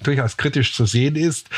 durchaus 0.02 0.36
kritisch 0.36 0.74
zu 0.74 0.86
sehen 0.86 1.16
ist 1.16 1.48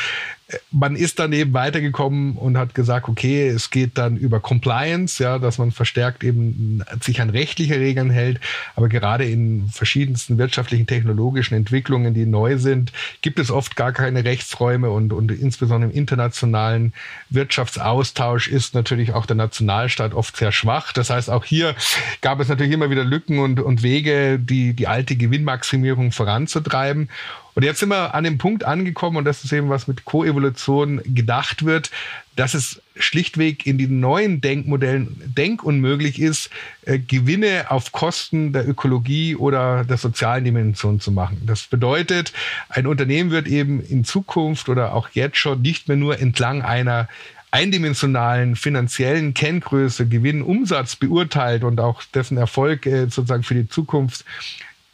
man 0.71 0.95
ist 0.95 1.19
dann 1.19 1.33
eben 1.33 1.53
weitergekommen 1.53 2.35
und 2.35 2.57
hat 2.57 2.73
gesagt, 2.73 3.07
okay, 3.07 3.47
es 3.47 3.69
geht 3.69 3.97
dann 3.97 4.17
über 4.17 4.39
Compliance, 4.39 5.21
ja, 5.21 5.37
dass 5.37 5.57
man 5.57 5.71
verstärkt 5.71 6.23
eben 6.23 6.83
sich 7.01 7.21
an 7.21 7.29
rechtliche 7.29 7.79
Regeln 7.79 8.09
hält. 8.09 8.39
Aber 8.75 8.89
gerade 8.89 9.25
in 9.25 9.67
verschiedensten 9.69 10.37
wirtschaftlichen, 10.37 10.87
technologischen 10.87 11.55
Entwicklungen, 11.55 12.13
die 12.13 12.25
neu 12.25 12.57
sind, 12.57 12.91
gibt 13.21 13.39
es 13.39 13.51
oft 13.51 13.75
gar 13.75 13.91
keine 13.91 14.23
Rechtsräume 14.23 14.89
und, 14.89 15.13
und 15.13 15.31
insbesondere 15.31 15.91
im 15.91 15.97
internationalen 15.97 16.93
Wirtschaftsaustausch 17.29 18.47
ist 18.47 18.73
natürlich 18.73 19.13
auch 19.13 19.25
der 19.25 19.35
Nationalstaat 19.35 20.13
oft 20.13 20.35
sehr 20.35 20.51
schwach. 20.51 20.93
Das 20.93 21.09
heißt, 21.09 21.29
auch 21.29 21.45
hier 21.45 21.75
gab 22.21 22.39
es 22.39 22.47
natürlich 22.47 22.73
immer 22.73 22.89
wieder 22.89 23.03
Lücken 23.03 23.39
und, 23.39 23.59
und 23.59 23.83
Wege, 23.83 24.39
die, 24.39 24.73
die 24.73 24.87
alte 24.87 25.15
Gewinnmaximierung 25.15 26.11
voranzutreiben. 26.11 27.09
Und 27.55 27.63
jetzt 27.63 27.79
sind 27.79 27.89
wir 27.89 28.13
an 28.13 28.23
dem 28.23 28.37
Punkt 28.37 28.63
angekommen, 28.63 29.17
und 29.17 29.25
das 29.25 29.43
ist 29.43 29.51
eben 29.51 29.69
was 29.69 29.87
mit 29.87 30.05
Koevolution 30.05 31.01
gedacht 31.05 31.65
wird, 31.65 31.91
dass 32.35 32.53
es 32.53 32.81
schlichtweg 32.95 33.65
in 33.65 33.77
den 33.77 33.99
neuen 33.99 34.39
Denkmodellen 34.39 35.21
denkunmöglich 35.35 36.21
ist, 36.21 36.49
äh, 36.85 36.97
Gewinne 36.97 37.65
auf 37.69 37.91
Kosten 37.91 38.53
der 38.53 38.67
Ökologie 38.67 39.35
oder 39.35 39.83
der 39.83 39.97
sozialen 39.97 40.45
Dimension 40.45 41.01
zu 41.01 41.11
machen. 41.11 41.41
Das 41.45 41.63
bedeutet, 41.63 42.31
ein 42.69 42.87
Unternehmen 42.87 43.31
wird 43.31 43.47
eben 43.47 43.81
in 43.81 44.05
Zukunft 44.05 44.69
oder 44.69 44.93
auch 44.93 45.09
jetzt 45.09 45.37
schon 45.37 45.61
nicht 45.61 45.89
mehr 45.89 45.97
nur 45.97 46.19
entlang 46.19 46.61
einer 46.61 47.09
eindimensionalen 47.51 48.55
finanziellen 48.55 49.33
Kenngröße, 49.33 50.07
Gewinn, 50.07 50.41
Umsatz 50.41 50.95
beurteilt 50.95 51.63
und 51.63 51.79
auch 51.79 52.03
dessen 52.13 52.37
Erfolg 52.37 52.85
äh, 52.85 53.07
sozusagen 53.09 53.43
für 53.43 53.55
die 53.55 53.67
Zukunft 53.67 54.23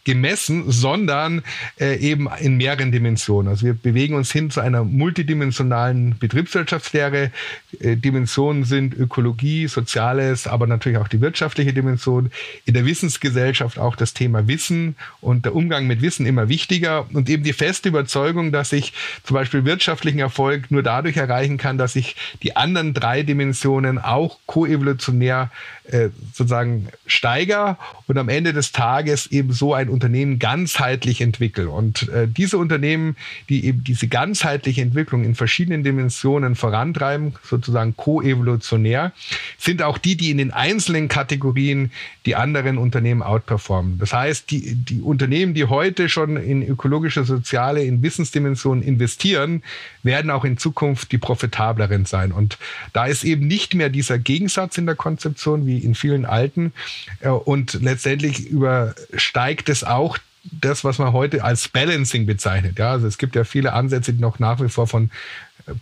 gemessen, 0.05 0.71
sondern 0.71 1.43
äh, 1.79 1.97
eben 1.97 2.29
in 2.39 2.57
mehreren 2.57 2.91
Dimensionen. 2.91 3.49
Also 3.49 3.65
wir 3.65 3.73
bewegen 3.73 4.15
uns 4.15 4.31
hin 4.31 4.49
zu 4.49 4.61
einer 4.61 4.83
multidimensionalen 4.83 6.17
Betriebswirtschaftslehre. 6.19 7.31
Äh, 7.79 7.97
Dimensionen 7.97 8.63
sind 8.63 8.93
Ökologie, 8.93 9.67
Soziales, 9.67 10.47
aber 10.47 10.67
natürlich 10.67 10.99
auch 10.99 11.07
die 11.07 11.21
wirtschaftliche 11.21 11.73
Dimension. 11.73 12.31
In 12.65 12.75
der 12.75 12.85
Wissensgesellschaft 12.85 13.79
auch 13.79 13.95
das 13.95 14.13
Thema 14.13 14.47
Wissen 14.47 14.95
und 15.21 15.45
der 15.45 15.55
Umgang 15.55 15.87
mit 15.87 16.01
Wissen 16.01 16.25
immer 16.25 16.47
wichtiger 16.47 17.07
und 17.11 17.27
eben 17.29 17.43
die 17.43 17.53
feste 17.53 17.89
Überzeugung, 17.89 18.51
dass 18.51 18.71
ich 18.71 18.93
zum 19.23 19.33
Beispiel 19.33 19.65
wirtschaftlichen 19.65 20.19
Erfolg 20.19 20.69
nur 20.69 20.83
dadurch 20.83 21.17
erreichen 21.17 21.57
kann, 21.57 21.79
dass 21.79 21.95
ich 21.95 22.15
die 22.43 22.55
anderen 22.55 22.93
drei 22.93 23.23
Dimensionen 23.23 23.97
auch 23.97 24.37
koevolutionär 24.45 25.49
äh, 25.91 26.09
sozusagen 26.33 26.87
steiger 27.05 27.77
und 28.07 28.17
am 28.17 28.29
Ende 28.29 28.53
des 28.53 28.71
Tages 28.71 29.27
eben 29.27 29.53
so 29.53 29.73
ein 29.73 29.89
Unternehmen 29.89 30.39
ganzheitlich 30.39 31.21
entwickle. 31.21 31.69
Und 31.69 32.09
äh, 32.09 32.27
diese 32.27 32.57
Unternehmen, 32.57 33.15
die 33.49 33.65
eben 33.65 33.83
diese 33.83 34.07
ganzheitliche 34.07 34.81
Entwicklung 34.81 35.23
in 35.23 35.35
verschiedenen 35.35 35.83
Dimensionen 35.83 36.55
vorantreiben, 36.55 37.33
sozusagen 37.43 37.95
koevolutionär, 37.95 39.11
sind 39.57 39.81
auch 39.81 39.97
die, 39.97 40.15
die 40.15 40.31
in 40.31 40.37
den 40.37 40.51
einzelnen 40.51 41.07
Kategorien 41.07 41.91
die 42.25 42.35
anderen 42.35 42.77
Unternehmen 42.77 43.21
outperformen. 43.21 43.99
Das 43.99 44.13
heißt, 44.13 44.49
die, 44.51 44.75
die 44.75 45.01
Unternehmen, 45.01 45.53
die 45.53 45.65
heute 45.65 46.09
schon 46.09 46.37
in 46.37 46.67
ökologische, 46.67 47.23
soziale, 47.23 47.83
in 47.83 48.01
Wissensdimensionen 48.01 48.83
investieren, 48.83 49.63
werden 50.03 50.31
auch 50.31 50.45
in 50.45 50.57
Zukunft 50.57 51.11
die 51.11 51.17
profitableren 51.17 52.05
sein. 52.05 52.31
Und 52.31 52.57
da 52.93 53.05
ist 53.05 53.23
eben 53.23 53.47
nicht 53.47 53.73
mehr 53.73 53.89
dieser 53.89 54.17
Gegensatz 54.17 54.77
in 54.77 54.85
der 54.85 54.95
Konzeption 54.95 55.65
wie 55.65 55.74
in 55.79 55.95
vielen 55.95 56.25
alten. 56.25 56.73
Äh, 57.19 57.29
und 57.29 57.73
letztendlich 57.81 58.47
übersteigt 58.47 59.69
es 59.69 59.83
auch 59.83 60.17
das, 60.43 60.83
was 60.83 60.99
man 60.99 61.13
heute 61.13 61.43
als 61.43 61.67
Balancing 61.67 62.25
bezeichnet. 62.25 62.77
Ja, 62.77 62.91
also 62.91 63.07
es 63.07 63.17
gibt 63.17 63.35
ja 63.35 63.43
viele 63.43 63.73
Ansätze, 63.73 64.13
die 64.13 64.21
noch 64.21 64.39
nach 64.39 64.61
wie 64.61 64.69
vor 64.69 64.87
von 64.87 65.09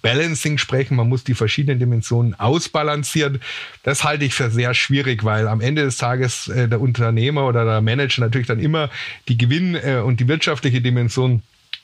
Balancing 0.01 0.57
sprechen. 0.57 0.95
Man 0.95 1.09
muss 1.09 1.23
die 1.23 1.33
verschiedenen 1.33 1.79
Dimensionen 1.79 2.39
ausbalancieren. 2.39 3.41
Das 3.83 4.03
halte 4.03 4.25
ich 4.25 4.33
für 4.33 4.49
sehr 4.49 4.73
schwierig, 4.73 5.23
weil 5.23 5.47
am 5.47 5.61
Ende 5.61 5.83
des 5.83 5.97
Tages 5.97 6.47
äh, 6.47 6.67
der 6.67 6.79
Unternehmer 6.79 7.45
oder 7.47 7.65
der 7.65 7.81
Manager 7.81 8.21
natürlich 8.21 8.47
dann 8.47 8.59
immer 8.59 8.89
die 9.27 9.37
Gewinn- 9.37 9.75
äh, 9.75 10.01
und 10.03 10.19
die 10.19 10.27
wirtschaftliche 10.27 10.81
Dimension 10.81 11.41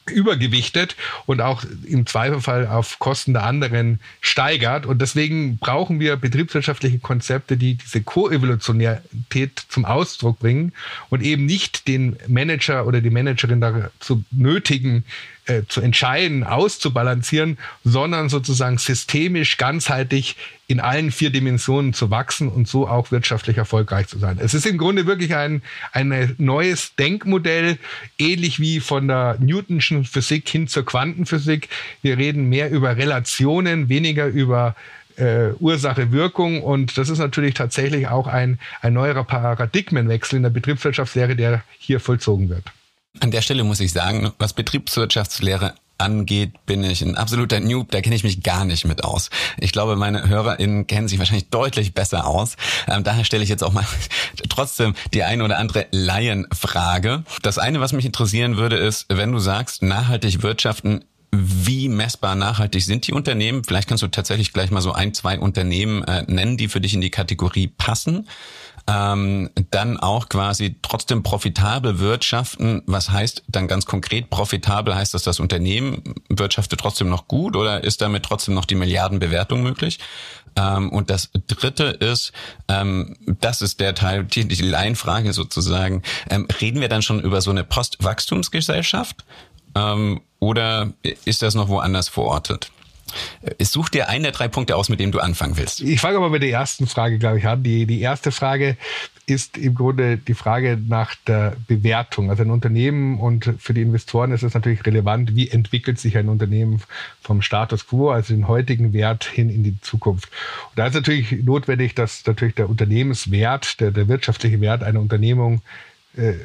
übergewichtet 0.09 0.95
und 1.25 1.41
auch 1.41 1.63
im 1.85 2.05
Zweifelfall 2.05 2.67
auf 2.67 2.99
Kosten 2.99 3.33
der 3.33 3.43
anderen 3.43 3.99
steigert. 4.21 4.85
Und 4.85 5.01
deswegen 5.01 5.57
brauchen 5.57 5.99
wir 5.99 6.15
betriebswirtschaftliche 6.15 6.99
Konzepte, 6.99 7.57
die 7.57 7.75
diese 7.75 8.01
Koevolutionärität 8.01 9.63
zum 9.69 9.85
Ausdruck 9.85 10.39
bringen 10.39 10.73
und 11.09 11.21
eben 11.21 11.45
nicht 11.45 11.87
den 11.87 12.17
Manager 12.27 12.85
oder 12.85 13.01
die 13.01 13.09
Managerin 13.09 13.61
dazu 13.61 14.23
nötigen, 14.31 15.03
äh, 15.45 15.63
zu 15.67 15.81
entscheiden, 15.81 16.43
auszubalancieren, 16.43 17.57
sondern 17.83 18.29
sozusagen 18.29 18.77
systemisch, 18.77 19.57
ganzheitlich 19.57 20.35
in 20.67 20.79
allen 20.79 21.11
vier 21.11 21.31
Dimensionen 21.31 21.93
zu 21.93 22.11
wachsen 22.11 22.47
und 22.49 22.67
so 22.67 22.87
auch 22.87 23.11
wirtschaftlich 23.11 23.57
erfolgreich 23.57 24.07
zu 24.07 24.19
sein. 24.19 24.37
Es 24.39 24.53
ist 24.53 24.67
im 24.67 24.77
Grunde 24.77 25.07
wirklich 25.07 25.35
ein, 25.35 25.63
ein 25.91 26.35
neues 26.37 26.93
Denkmodell, 26.95 27.79
ähnlich 28.19 28.59
wie 28.59 28.79
von 28.79 29.07
der 29.07 29.37
Newtonschen 29.39 30.05
Physik 30.05 30.47
hin 30.47 30.67
zur 30.67 30.85
Quantenphysik. 30.85 31.69
Wir 32.03 32.17
reden 32.19 32.49
mehr 32.49 32.69
über 32.69 32.97
Relationen, 32.97 33.89
weniger 33.89 34.27
über 34.27 34.75
äh, 35.19 35.53
Ursache, 35.59 36.11
Wirkung. 36.11 36.61
Und 36.61 36.97
das 36.97 37.09
ist 37.09 37.19
natürlich 37.19 37.55
tatsächlich 37.55 38.07
auch 38.07 38.27
ein, 38.27 38.59
ein 38.81 38.93
neuerer 38.93 39.23
Paradigmenwechsel 39.23 40.37
in 40.37 40.43
der 40.43 40.49
Betriebswirtschaftslehre, 40.49 41.35
der 41.35 41.63
hier 41.77 41.99
vollzogen 41.99 42.49
wird. 42.49 42.65
An 43.19 43.31
der 43.31 43.41
Stelle 43.41 43.63
muss 43.63 43.79
ich 43.79 43.91
sagen, 43.91 44.31
was 44.37 44.53
Betriebswirtschaftslehre 44.53 45.73
angeht, 45.97 46.65
bin 46.65 46.83
ich 46.83 47.01
ein 47.01 47.17
absoluter 47.17 47.59
Noob, 47.59 47.91
da 47.91 48.01
kenne 48.01 48.15
ich 48.15 48.23
mich 48.23 48.43
gar 48.43 48.65
nicht 48.65 48.85
mit 48.85 49.03
aus. 49.03 49.29
Ich 49.57 49.73
glaube, 49.73 49.95
meine 49.95 50.29
HörerInnen 50.29 50.87
kennen 50.87 51.07
sich 51.07 51.17
wahrscheinlich 51.19 51.49
deutlich 51.49 51.93
besser 51.93 52.27
aus. 52.27 52.55
Ähm, 52.87 53.03
daher 53.03 53.25
stelle 53.25 53.43
ich 53.43 53.49
jetzt 53.49 53.63
auch 53.63 53.73
mal 53.73 53.85
trotzdem 54.49 54.93
die 55.13 55.23
eine 55.23 55.43
oder 55.43 55.57
andere 55.57 55.87
Laienfrage. 55.91 57.23
Das 57.41 57.57
eine, 57.57 57.81
was 57.81 57.93
mich 57.93 58.05
interessieren 58.05 58.57
würde, 58.57 58.77
ist, 58.77 59.07
wenn 59.09 59.31
du 59.31 59.39
sagst, 59.39 59.81
nachhaltig 59.81 60.41
wirtschaften, 60.43 61.03
wie 61.31 61.89
messbar 61.89 62.35
nachhaltig 62.35 62.83
sind 62.83 63.07
die 63.07 63.13
Unternehmen? 63.13 63.63
Vielleicht 63.63 63.87
kannst 63.87 64.03
du 64.03 64.07
tatsächlich 64.07 64.53
gleich 64.53 64.71
mal 64.71 64.81
so 64.81 64.93
ein, 64.93 65.13
zwei 65.13 65.39
Unternehmen 65.39 66.03
äh, 66.03 66.23
nennen, 66.27 66.57
die 66.57 66.67
für 66.67 66.81
dich 66.81 66.93
in 66.93 67.01
die 67.01 67.11
Kategorie 67.11 67.67
passen 67.67 68.27
ähm, 68.89 69.51
dann 69.69 69.97
auch 69.99 70.29
quasi 70.29 70.75
trotzdem 70.81 71.21
profitabel 71.21 71.99
wirtschaften. 71.99 72.81
Was 72.87 73.11
heißt 73.11 73.43
dann 73.47 73.67
ganz 73.67 73.85
konkret 73.85 74.31
profitabel? 74.31 74.95
Heißt 74.95 75.13
das, 75.13 75.21
das 75.21 75.39
Unternehmen 75.39 76.15
wirtschaftet 76.27 76.79
trotzdem 76.79 77.07
noch 77.07 77.27
gut 77.27 77.55
oder 77.55 77.83
ist 77.83 78.01
damit 78.01 78.23
trotzdem 78.23 78.55
noch 78.55 78.65
die 78.65 78.75
Milliardenbewertung 78.75 79.61
möglich? 79.61 79.99
Ähm, 80.55 80.89
und 80.89 81.11
das 81.11 81.29
Dritte 81.47 81.83
ist, 81.83 82.31
ähm, 82.67 83.15
das 83.39 83.61
ist 83.61 83.79
der 83.79 83.93
Teil, 83.93 84.23
die, 84.23 84.47
die 84.47 84.63
Laienfrage 84.63 85.33
sozusagen, 85.33 86.01
ähm, 86.31 86.47
reden 86.59 86.81
wir 86.81 86.89
dann 86.89 87.03
schon 87.03 87.19
über 87.19 87.41
so 87.41 87.51
eine 87.51 87.63
Postwachstumsgesellschaft 87.63 89.23
ähm, 89.75 90.21
oder 90.39 90.91
ist 91.25 91.43
das 91.43 91.53
noch 91.53 91.67
woanders 91.67 92.09
verortet? 92.09 92.71
Such 93.59 93.89
dir 93.89 94.09
einen 94.09 94.23
der 94.23 94.31
drei 94.31 94.47
Punkte 94.47 94.75
aus, 94.75 94.89
mit 94.89 94.99
dem 94.99 95.11
du 95.11 95.19
anfangen 95.19 95.57
willst. 95.57 95.81
Ich 95.81 95.99
fange 95.99 96.17
aber 96.17 96.29
mit 96.29 96.43
der 96.43 96.49
ersten 96.49 96.87
Frage, 96.87 97.19
glaube 97.19 97.39
ich, 97.39 97.47
an. 97.47 97.63
Die, 97.63 97.85
die 97.85 98.01
erste 98.01 98.31
Frage 98.31 98.77
ist 99.25 99.57
im 99.57 99.75
Grunde 99.75 100.17
die 100.17 100.33
Frage 100.33 100.77
nach 100.87 101.15
der 101.27 101.55
Bewertung. 101.67 102.29
Also 102.29 102.43
ein 102.43 102.51
Unternehmen 102.51 103.19
und 103.19 103.53
für 103.59 103.73
die 103.73 103.81
Investoren 103.81 104.31
ist 104.31 104.43
es 104.43 104.53
natürlich 104.53 104.85
relevant, 104.85 105.35
wie 105.35 105.49
entwickelt 105.49 105.99
sich 105.99 106.17
ein 106.17 106.29
Unternehmen 106.29 106.81
vom 107.21 107.41
Status 107.41 107.87
quo, 107.87 108.09
also 108.09 108.33
den 108.33 108.47
heutigen 108.47 108.93
Wert 108.93 109.25
hin 109.25 109.49
in 109.49 109.63
die 109.63 109.79
Zukunft. 109.81 110.29
Und 110.69 110.79
da 110.79 110.87
ist 110.87 110.95
natürlich 110.95 111.31
notwendig, 111.43 111.95
dass 111.95 112.25
natürlich 112.25 112.55
der 112.55 112.69
Unternehmenswert, 112.69 113.79
der, 113.79 113.91
der 113.91 114.07
wirtschaftliche 114.07 114.61
Wert 114.61 114.83
einer 114.83 114.99
Unternehmung 114.99 115.61
äh, 116.19 116.35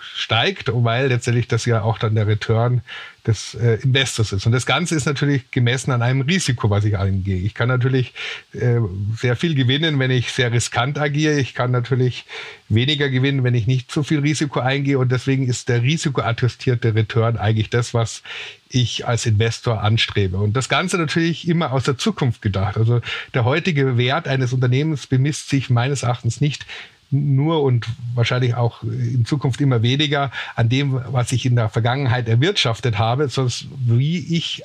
steigt, 0.00 0.70
weil 0.72 1.08
letztendlich 1.08 1.48
das 1.48 1.64
ja 1.66 1.82
auch 1.82 1.98
dann 1.98 2.14
der 2.14 2.26
Return 2.26 2.80
des 3.26 3.54
äh, 3.54 3.74
Investors 3.82 4.32
ist. 4.32 4.46
Und 4.46 4.52
das 4.52 4.64
Ganze 4.64 4.94
ist 4.94 5.04
natürlich 5.04 5.50
gemessen 5.50 5.90
an 5.90 6.00
einem 6.00 6.22
Risiko, 6.22 6.70
was 6.70 6.84
ich 6.84 6.96
eingehe. 6.96 7.38
Ich 7.38 7.54
kann 7.54 7.68
natürlich 7.68 8.14
äh, 8.52 8.80
sehr 9.16 9.36
viel 9.36 9.54
gewinnen, 9.54 9.98
wenn 9.98 10.10
ich 10.10 10.32
sehr 10.32 10.50
riskant 10.50 10.98
agiere. 10.98 11.38
Ich 11.38 11.54
kann 11.54 11.70
natürlich 11.70 12.24
weniger 12.70 13.10
gewinnen, 13.10 13.44
wenn 13.44 13.54
ich 13.54 13.66
nicht 13.66 13.92
so 13.92 14.02
viel 14.02 14.20
Risiko 14.20 14.60
eingehe. 14.60 14.98
Und 14.98 15.12
deswegen 15.12 15.46
ist 15.46 15.68
der 15.68 15.82
risikoadjustierte 15.82 16.94
Return 16.94 17.36
eigentlich 17.36 17.68
das, 17.68 17.92
was 17.92 18.22
ich 18.70 19.06
als 19.06 19.26
Investor 19.26 19.82
anstrebe. 19.82 20.38
Und 20.38 20.54
das 20.54 20.68
Ganze 20.68 20.96
natürlich 20.96 21.46
immer 21.46 21.72
aus 21.72 21.84
der 21.84 21.98
Zukunft 21.98 22.40
gedacht. 22.40 22.78
Also 22.78 23.02
der 23.34 23.44
heutige 23.44 23.98
Wert 23.98 24.26
eines 24.26 24.52
Unternehmens 24.52 25.06
bemisst 25.06 25.50
sich 25.50 25.68
meines 25.68 26.02
Erachtens 26.02 26.40
nicht 26.40 26.66
nur 27.10 27.62
und 27.62 27.86
wahrscheinlich 28.14 28.54
auch 28.54 28.82
in 28.82 29.24
Zukunft 29.24 29.60
immer 29.60 29.82
weniger 29.82 30.30
an 30.54 30.68
dem, 30.68 31.00
was 31.12 31.32
ich 31.32 31.46
in 31.46 31.56
der 31.56 31.68
Vergangenheit 31.68 32.28
erwirtschaftet 32.28 32.98
habe, 32.98 33.28
sondern 33.28 33.54
wie 33.86 34.18
ich 34.36 34.62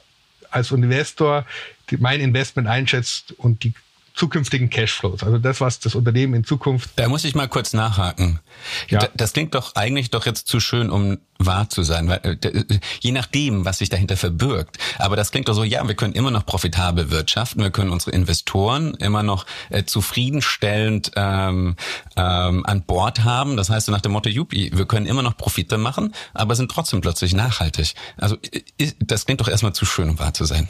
als 0.52 0.72
Investor 0.72 1.46
mein 2.00 2.22
Investment 2.22 2.68
einschätzt 2.68 3.34
und 3.38 3.64
die 3.64 3.74
zukünftigen 4.14 4.70
Cashflows. 4.70 5.24
Also 5.24 5.40
das, 5.40 5.60
was 5.60 5.80
das 5.80 5.96
Unternehmen 5.96 6.36
in 6.36 6.44
Zukunft. 6.44 6.92
Da 6.96 7.08
muss 7.10 7.24
ich 7.26 7.34
mal 7.34 7.48
kurz 7.48 7.74
nachhaken. 7.74 8.40
Ja. 8.90 9.08
Das 9.16 9.34
klingt 9.34 9.56
doch 9.56 9.76
eigentlich 9.76 10.12
doch 10.12 10.26
jetzt 10.26 10.48
zu 10.48 10.60
schön, 10.60 10.92
um 10.92 11.18
wahr 11.40 11.70
zu 11.70 11.84
sein, 11.84 12.08
weil 12.08 12.20
äh, 12.24 12.64
je 13.00 13.12
nachdem, 13.12 13.66
was 13.66 13.80
sich 13.80 13.90
dahinter 13.90 14.16
verbirgt. 14.16 14.78
Aber 15.00 15.16
das 15.16 15.32
klingt 15.32 15.48
doch 15.50 15.56
so, 15.56 15.64
ja, 15.64 15.86
wir 15.88 15.96
können 15.96 16.14
immer 16.14 16.30
noch 16.30 16.46
profitabel 16.46 17.10
wirtschaften, 17.10 17.64
wir 17.64 17.72
können 17.72 17.90
unsere 17.90 18.12
Investoren 18.12 18.94
immer 18.96 19.24
noch 19.24 19.46
äh, 19.70 19.84
zufriedenstellend 19.84 21.12
ähm, 21.16 21.76
ähm, 22.16 22.66
an 22.66 22.84
Bord 22.84 23.24
haben. 23.24 23.58
Das 23.58 23.72
heißt 23.72 23.88
so 23.88 23.92
nach 23.92 24.02
dem 24.02 24.12
Motto, 24.12 24.30
Juppie, 24.30 24.72
wir 24.74 24.86
können 24.86 25.08
immer 25.08 25.24
noch 25.24 25.36
Profite 25.36 25.80
machen, 25.80 26.14
aber 26.34 26.56
sind 26.56 26.72
trotzdem 26.72 27.02
plötzlich 27.02 27.34
nachhaltig. 27.34 27.96
Also 28.18 28.38
das 29.00 29.26
klingt 29.26 29.42
doch 29.42 29.48
erstmal 29.48 29.74
zu 29.74 29.86
schön, 29.86 30.10
um 30.10 30.20
wahr 30.20 30.34
zu 30.34 30.46
sein. 30.46 30.70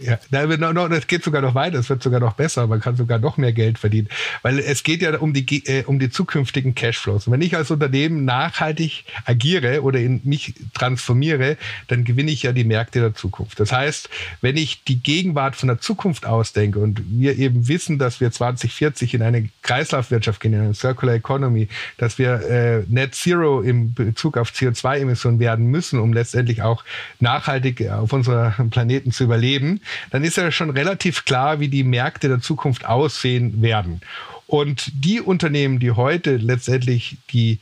Ja, 0.00 0.18
das 0.30 1.06
geht 1.06 1.22
sogar 1.22 1.42
noch 1.42 1.54
weiter, 1.54 1.78
es 1.78 1.90
wird 1.90 2.02
sogar 2.02 2.20
noch 2.20 2.32
besser, 2.32 2.66
man 2.66 2.80
kann 2.80 2.96
sogar 2.96 3.18
noch 3.18 3.36
mehr 3.36 3.52
Geld 3.52 3.78
verdienen, 3.78 4.08
weil 4.42 4.58
es 4.58 4.82
geht 4.82 5.02
ja 5.02 5.18
um 5.18 5.34
die, 5.34 5.66
äh, 5.66 5.84
um 5.84 5.98
die 5.98 6.08
zukünftigen 6.08 6.74
Cashflows. 6.74 7.26
Und 7.26 7.34
wenn 7.34 7.42
ich 7.42 7.54
als 7.54 7.70
Unternehmen 7.70 8.24
nachhaltig 8.24 9.04
agiere 9.26 9.82
oder 9.82 9.98
in 10.00 10.20
mich 10.24 10.54
transformiere, 10.72 11.58
dann 11.88 12.04
gewinne 12.04 12.30
ich 12.30 12.44
ja 12.44 12.52
die 12.52 12.64
Märkte 12.64 13.00
der 13.00 13.14
Zukunft. 13.14 13.60
Das 13.60 13.72
heißt, 13.72 14.08
wenn 14.40 14.56
ich 14.56 14.84
die 14.84 15.02
Gegenwart 15.02 15.54
von 15.56 15.68
der 15.68 15.80
Zukunft 15.80 16.24
ausdenke 16.24 16.78
und 16.78 17.02
wir 17.06 17.38
eben 17.38 17.68
wissen, 17.68 17.98
dass 17.98 18.20
wir 18.20 18.30
2040 18.30 19.14
in 19.14 19.22
eine 19.22 19.48
Kreislaufwirtschaft 19.62 20.40
gehen, 20.40 20.54
in 20.54 20.60
eine 20.60 20.74
Circular 20.74 21.14
Economy, 21.14 21.68
dass 21.98 22.18
wir 22.18 22.40
äh, 22.48 22.84
Net 22.88 23.14
Zero 23.14 23.60
im 23.60 23.92
Bezug 23.92 24.38
auf 24.38 24.50
CO2-Emissionen 24.50 25.40
werden 25.40 25.66
müssen, 25.66 26.00
um 26.00 26.12
letztendlich 26.12 26.62
auch 26.62 26.84
nachhaltig 27.18 27.88
auf 27.90 28.12
unserem 28.12 28.70
Planeten 28.70 29.12
zu 29.12 29.24
überleben, 29.24 29.80
dann 30.10 30.24
ist 30.24 30.36
ja 30.36 30.50
schon 30.50 30.70
relativ 30.70 31.24
klar, 31.24 31.60
wie 31.60 31.68
die 31.68 31.84
Märkte 31.84 32.28
der 32.28 32.40
Zukunft 32.40 32.84
aussehen 32.84 33.62
werden. 33.62 34.00
Und 34.46 34.90
die 34.94 35.20
Unternehmen, 35.20 35.78
die 35.78 35.92
heute 35.92 36.36
letztendlich 36.36 37.16
die 37.32 37.60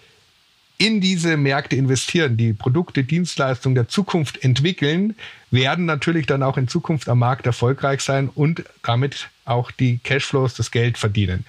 in 0.78 1.00
diese 1.00 1.36
Märkte 1.36 1.74
investieren, 1.74 2.36
die 2.36 2.52
Produkte, 2.52 3.02
Dienstleistungen 3.02 3.74
der 3.74 3.88
Zukunft 3.88 4.42
entwickeln, 4.44 5.16
werden 5.50 5.86
natürlich 5.86 6.26
dann 6.26 6.44
auch 6.44 6.56
in 6.56 6.68
Zukunft 6.68 7.08
am 7.08 7.18
Markt 7.18 7.46
erfolgreich 7.46 8.00
sein 8.00 8.30
und 8.32 8.62
damit 8.82 9.28
auch 9.44 9.72
die 9.72 9.98
Cashflows, 9.98 10.54
das 10.54 10.70
Geld 10.70 10.96
verdienen. 10.96 11.44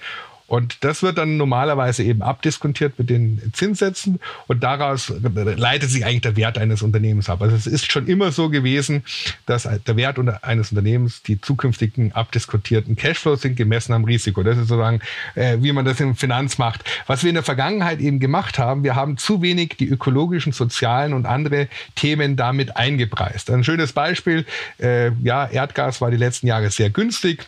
Und 0.50 0.82
das 0.82 1.04
wird 1.04 1.16
dann 1.16 1.36
normalerweise 1.36 2.02
eben 2.02 2.22
abdiskontiert 2.22 2.98
mit 2.98 3.08
den 3.08 3.40
Zinssätzen 3.52 4.18
und 4.48 4.64
daraus 4.64 5.12
leitet 5.22 5.90
sich 5.90 6.04
eigentlich 6.04 6.22
der 6.22 6.34
Wert 6.34 6.58
eines 6.58 6.82
Unternehmens 6.82 7.30
ab. 7.30 7.40
Also 7.40 7.54
es 7.54 7.68
ist 7.68 7.92
schon 7.92 8.08
immer 8.08 8.32
so 8.32 8.48
gewesen, 8.48 9.04
dass 9.46 9.62
der 9.62 9.96
Wert 9.96 10.18
eines 10.42 10.72
Unternehmens 10.72 11.22
die 11.22 11.40
zukünftigen 11.40 12.10
abdiskontierten 12.10 12.96
Cashflows 12.96 13.42
sind, 13.42 13.54
gemessen 13.54 13.92
am 13.92 14.02
Risiko. 14.02 14.42
Das 14.42 14.58
ist 14.58 14.66
sozusagen, 14.66 14.98
äh, 15.36 15.58
wie 15.60 15.70
man 15.70 15.84
das 15.84 16.00
im 16.00 16.16
Finanz 16.16 16.58
macht. 16.58 16.82
Was 17.06 17.22
wir 17.22 17.28
in 17.28 17.36
der 17.36 17.44
Vergangenheit 17.44 18.00
eben 18.00 18.18
gemacht 18.18 18.58
haben, 18.58 18.82
wir 18.82 18.96
haben 18.96 19.18
zu 19.18 19.42
wenig 19.42 19.76
die 19.78 19.86
ökologischen, 19.86 20.50
sozialen 20.50 21.12
und 21.12 21.26
andere 21.26 21.68
Themen 21.94 22.34
damit 22.34 22.76
eingepreist. 22.76 23.50
Ein 23.50 23.62
schönes 23.62 23.92
Beispiel, 23.92 24.44
äh, 24.80 25.12
ja, 25.22 25.46
Erdgas 25.46 26.00
war 26.00 26.10
die 26.10 26.16
letzten 26.16 26.48
Jahre 26.48 26.70
sehr 26.70 26.90
günstig. 26.90 27.46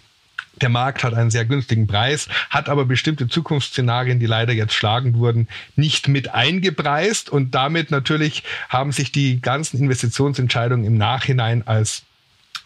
Der 0.61 0.69
Markt 0.69 1.03
hat 1.03 1.15
einen 1.15 1.31
sehr 1.31 1.45
günstigen 1.45 1.87
Preis, 1.87 2.29
hat 2.51 2.69
aber 2.69 2.85
bestimmte 2.85 3.27
Zukunftsszenarien, 3.29 4.19
die 4.19 4.27
leider 4.27 4.53
jetzt 4.53 4.75
schlagend 4.75 5.17
wurden, 5.17 5.49
nicht 5.77 6.09
mit 6.09 6.35
eingepreist. 6.35 7.31
Und 7.31 7.55
damit 7.55 7.91
natürlich 7.91 8.43
haben 8.69 8.93
sich 8.93 9.13
die 9.13 9.41
ganzen 9.41 9.81
Investitionsentscheidungen 9.81 10.85
im 10.85 10.99
Nachhinein 10.99 11.67
als 11.67 12.03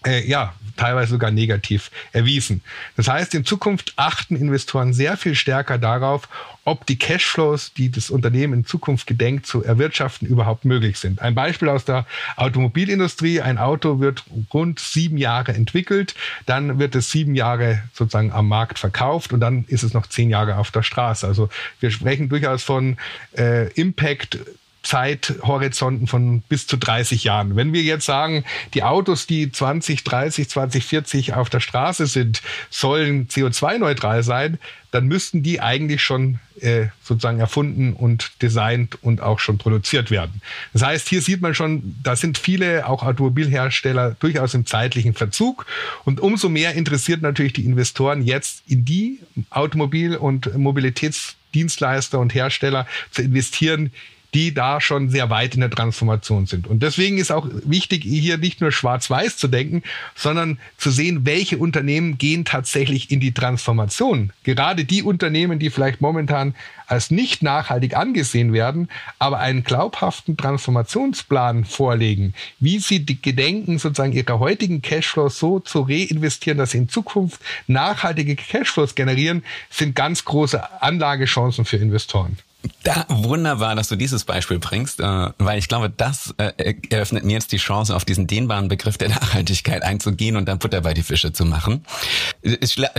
äh, 0.05 0.26
ja, 0.26 0.55
teilweise 0.76 1.12
sogar 1.12 1.31
negativ 1.31 1.91
erwiesen. 2.12 2.62
Das 2.97 3.09
heißt, 3.09 3.35
in 3.35 3.45
Zukunft 3.45 3.95
achten 3.97 4.37
Investoren 4.37 4.93
sehr 4.93 5.17
viel 5.17 5.35
stärker 5.35 5.78
darauf, 5.78 6.28
ob 6.65 6.85
die 6.85 6.99
Cashflows, 6.99 7.73
die 7.75 7.91
das 7.91 8.11
Unternehmen 8.11 8.52
in 8.52 8.65
Zukunft 8.65 9.06
gedenkt 9.06 9.47
zu 9.47 9.63
erwirtschaften, 9.63 10.26
überhaupt 10.26 10.65
möglich 10.65 10.99
sind. 10.99 11.23
Ein 11.23 11.35
Beispiel 11.35 11.69
aus 11.69 11.85
der 11.85 12.06
Automobilindustrie. 12.37 13.41
Ein 13.41 13.56
Auto 13.56 14.00
wird 14.00 14.25
rund 14.52 14.80
sieben 14.80 15.17
Jahre 15.17 15.54
entwickelt, 15.54 16.15
dann 16.45 16.78
wird 16.80 16.97
es 16.97 17.11
sieben 17.11 17.37
Jahre 17.37 17.82
sozusagen 17.93 18.32
am 18.32 18.49
Markt 18.49 18.80
verkauft 18.80 19.32
und 19.32 19.41
dann 19.41 19.65
ist 19.69 19.85
es 19.85 19.95
noch 19.95 20.09
zehn 20.09 20.28
Jahre 20.28 20.56
auf 20.56 20.73
der 20.73 20.82
Straße. 20.82 21.26
Also 21.26 21.49
wir 21.78 21.91
sprechen 21.91 22.28
durchaus 22.28 22.65
von 22.65 22.97
äh, 23.39 23.71
Impact 23.73 24.39
Zeithorizonten 24.87 26.07
von 26.07 26.43
bis 26.43 26.69
zu 26.69 26.77
30 26.77 27.25
Jahren. 27.25 27.57
Wenn 27.57 27.73
wir 27.73 27.83
jetzt 27.83 28.07
sagen, 28.07 28.45
die 28.73 28.85
Autos, 28.85 29.27
die 29.27 29.51
2030, 29.51 30.49
2040 30.49 31.35
auf 31.35 31.51
der 31.51 31.59
Straße 31.59 32.07
sind, 32.07 32.41
sollen 32.71 33.27
CO2-neutral 33.27 34.23
sein, 34.23 34.59
dann 34.93 35.09
müssten 35.09 35.43
die 35.43 35.61
eigentlich 35.61 36.03
schon 36.03 36.39
äh, 36.61 36.87
sozusagen 37.03 37.41
erfunden 37.41 37.95
und 37.95 38.31
designt 38.41 39.03
und 39.03 39.21
auch 39.21 39.41
schon 39.41 39.59
produziert 39.59 40.13
werden. 40.13 40.41
Das 40.73 40.83
heißt, 40.83 41.09
hier 41.09 41.21
sieht 41.21 41.43
man 41.43 41.55
schon, 41.55 41.97
da 42.03 42.15
sind 42.15 42.39
viele 42.39 42.87
auch 42.87 43.03
Automobilhersteller 43.03 44.17
durchaus 44.21 44.55
im 44.55 44.67
zeitlichen 44.67 45.15
Verzug. 45.15 45.67
Und 46.05 46.21
umso 46.21 46.49
mehr 46.49 46.75
interessiert 46.75 47.23
natürlich 47.23 47.55
die 47.55 47.67
Investoren 47.67 48.23
jetzt 48.23 48.63
in 48.69 48.85
die 48.85 49.19
Automobil- 49.51 50.17
und 50.17 50.57
Mobilitätsdienstleister 50.57 52.21
und 52.21 52.35
Hersteller 52.35 52.87
zu 53.11 53.23
investieren, 53.23 53.91
die 54.34 54.52
da 54.54 54.80
schon 54.80 55.08
sehr 55.10 55.30
weit 55.30 55.54
in 55.54 55.60
der 55.60 55.71
Transformation 55.71 56.47
sind. 56.47 56.67
Und 56.67 56.82
deswegen 56.82 57.19
ist 57.19 57.32
auch 57.32 57.47
wichtig, 57.65 58.02
hier 58.04 58.39
nicht 58.39 58.60
nur 58.60 58.73
schwarz-weiß 58.73 59.36
zu 59.36 59.49
denken, 59.49 59.82
sondern 60.15 60.58
zu 60.76 60.91
sehen, 60.91 61.25
welche 61.25 61.58
Unternehmen 61.58 62.19
gehen 62.19 62.45
tatsächlich 62.45 63.10
in 63.10 63.21
die 63.21 63.32
Transformation. 63.32 64.32
Gerade 64.45 64.84
die 64.84 65.02
Unternehmen, 65.02 65.58
die 65.58 65.71
vielleicht 65.71 66.00
momentan 66.00 66.54
als 66.86 67.10
nicht 67.10 67.43
nachhaltig 67.43 67.97
angesehen 67.97 68.52
werden, 68.52 68.89
aber 69.19 69.39
einen 69.39 69.65
glaubhaften 69.65 70.36
Transformationsplan 70.36 71.65
vorlegen, 71.65 72.34
wie 72.60 72.78
sie 72.78 73.04
die 73.04 73.21
gedenken, 73.21 73.78
sozusagen 73.78 74.12
ihre 74.12 74.39
heutigen 74.39 74.82
Cashflows 74.82 75.39
so 75.39 75.60
zu 75.60 75.82
reinvestieren, 75.82 76.58
dass 76.58 76.71
sie 76.73 76.78
in 76.78 76.89
Zukunft 76.89 77.41
nachhaltige 77.67 78.36
Cashflows 78.36 78.95
generieren, 78.95 79.43
sind 79.71 79.97
ganz 79.97 80.25
große 80.25 80.82
Anlagechancen 80.82 81.65
für 81.65 81.76
Investoren. 81.76 82.36
Da, 82.83 83.05
wunderbar, 83.09 83.75
dass 83.75 83.89
du 83.89 83.97
dieses 83.97 84.25
Beispiel 84.25 84.59
bringst, 84.59 85.00
äh, 85.00 85.29
weil 85.39 85.59
ich 85.59 85.69
glaube, 85.69 85.91
das 85.91 86.35
äh, 86.39 86.75
eröffnet 86.91 87.25
mir 87.25 87.35
jetzt 87.35 87.52
die 87.52 87.57
Chance, 87.59 87.95
auf 87.95 88.05
diesen 88.05 88.26
dehnbaren 88.26 88.69
Begriff 88.69 88.99
der 88.99 89.09
Nachhaltigkeit 89.09 89.83
einzugehen 89.83 90.37
und 90.37 90.47
dann 90.47 90.59
Butter 90.59 90.81
bei 90.81 90.95
die 90.95 91.02
Fische 91.02 91.33
zu 91.33 91.45
machen. 91.45 91.85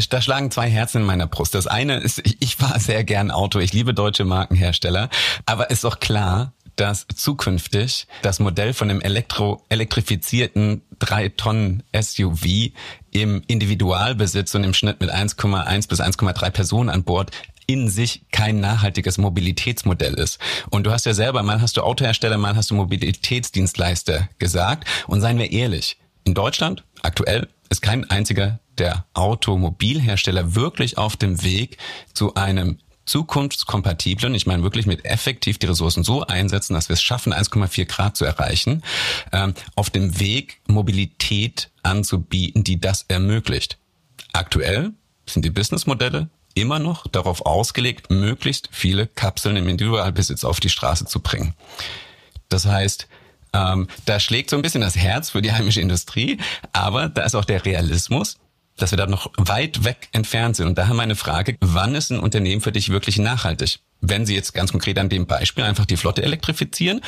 da 0.10 0.22
schlagen 0.22 0.52
zwei 0.52 0.70
Herzen 0.70 1.02
in 1.02 1.08
meiner 1.08 1.28
Brust. 1.28 1.56
Das 1.56 1.68
eine 1.68 1.98
ist, 1.98 2.22
ich 2.40 2.56
fahre 2.56 2.80
sehr 2.80 3.04
gern 3.04 3.32
Auto, 3.32 3.60
ich 3.60 3.74
liebe 3.74 3.94
deutsche 3.94 4.26
Markenhersteller, 4.26 5.10
aber 5.46 5.70
ist 5.70 5.84
doch 5.84 6.00
klar, 6.00 6.54
dass 6.78 7.08
zukünftig 7.14 8.08
das 8.22 8.40
Modell 8.40 8.74
von 8.74 8.90
einem 8.90 9.02
elektro 9.02 9.64
elektrifizierten 9.70 10.82
3 11.00 11.30
Tonnen 11.30 11.84
SUV 12.00 12.72
im 13.12 13.42
Individualbesitz 13.48 14.54
und 14.56 14.64
im 14.64 14.74
Schnitt 14.74 15.02
mit 15.02 15.12
1,1 15.12 15.90
bis 15.90 16.00
1,3 16.00 16.50
Personen 16.52 16.90
an 16.90 17.04
Bord 17.04 17.32
in 17.68 17.90
sich 17.90 18.24
kein 18.32 18.60
nachhaltiges 18.60 19.18
Mobilitätsmodell 19.18 20.14
ist. 20.16 20.40
Und 20.70 20.86
du 20.86 20.92
hast 20.92 21.06
ja 21.06 21.14
selber, 21.14 21.44
mal 21.44 21.62
hast 21.62 21.78
du 21.78 21.82
Autohersteller, 21.82 22.38
mal 22.38 22.56
hast 22.56 22.72
du 22.72 22.76
Mobilitätsdienstleister 22.76 24.30
gesagt. 24.40 24.88
Und 25.08 25.22
seien 25.22 25.38
wir 25.38 25.52
ehrlich, 25.52 25.98
in 26.24 26.34
Deutschland 26.34 26.84
aktuell 27.04 27.48
ist 27.70 27.82
kein 27.82 28.10
einziger 28.10 28.60
der 28.78 29.06
Automobilhersteller 29.14 30.56
wirklich 30.56 30.98
auf 30.98 31.18
dem 31.18 31.44
Weg 31.44 31.78
zu 32.14 32.36
einem 32.36 32.78
zukunftskompatiblen, 33.06 34.36
ich 34.36 34.46
meine 34.46 34.64
wirklich 34.64 34.86
mit 34.86 35.06
effektiv 35.06 35.58
die 35.58 35.66
Ressourcen 35.66 36.04
so 36.04 36.26
einsetzen, 36.26 36.74
dass 36.74 36.90
wir 36.90 36.94
es 36.94 37.02
schaffen, 37.02 37.34
1,4 37.34 37.86
Grad 37.86 38.18
zu 38.18 38.26
erreichen, 38.26 38.84
ähm, 39.32 39.54
auf 39.76 39.90
dem 39.90 40.20
Weg 40.20 40.62
Mobilität 40.68 41.72
anzubieten, 41.84 42.64
die 42.64 42.80
das 42.80 43.06
ermöglicht. 43.08 43.78
Aktuell 44.34 44.92
sind 45.26 45.46
die 45.46 45.50
Businessmodelle 45.50 46.30
immer 46.62 46.80
noch 46.80 47.08
darauf 47.08 47.46
ausgelegt, 47.46 48.10
möglichst 48.10 48.70
viele 48.72 49.08
Kapseln 49.08 49.56
im 49.58 49.68
Individualbesitz 49.68 50.44
auf 50.44 50.60
die 50.60 50.70
Straße 50.70 51.06
zu 51.06 51.20
bringen. 51.20 51.54
Das 52.50 52.66
heißt, 52.66 53.08
ähm, 53.54 53.88
da 54.06 54.20
schlägt 54.20 54.50
so 54.50 54.56
ein 54.56 54.62
bisschen 54.62 54.82
das 54.82 54.96
Herz 54.96 55.32
für 55.32 55.42
die 55.42 55.52
heimische 55.52 55.82
Industrie, 55.82 56.38
aber 56.74 57.10
da 57.10 57.24
ist 57.24 57.36
auch 57.36 57.46
der 57.46 57.66
Realismus, 57.66 58.38
dass 58.78 58.92
wir 58.92 58.98
da 58.98 59.08
noch 59.08 59.32
weit 59.38 59.84
weg 59.84 60.10
entfernt 60.12 60.56
sind. 60.56 60.68
Und 60.68 60.78
daher 60.78 60.94
meine 60.94 61.16
Frage, 61.16 61.58
wann 61.62 61.96
ist 61.96 62.12
ein 62.12 62.20
Unternehmen 62.20 62.62
für 62.62 62.72
dich 62.72 62.90
wirklich 62.90 63.18
nachhaltig? 63.18 63.80
Wenn 64.02 64.26
Sie 64.26 64.36
jetzt 64.36 64.54
ganz 64.54 64.72
konkret 64.72 65.00
an 65.00 65.10
dem 65.10 65.26
Beispiel 65.26 65.64
einfach 65.64 65.86
die 65.86 65.98
Flotte 65.98 66.22
elektrifizieren 66.22 67.02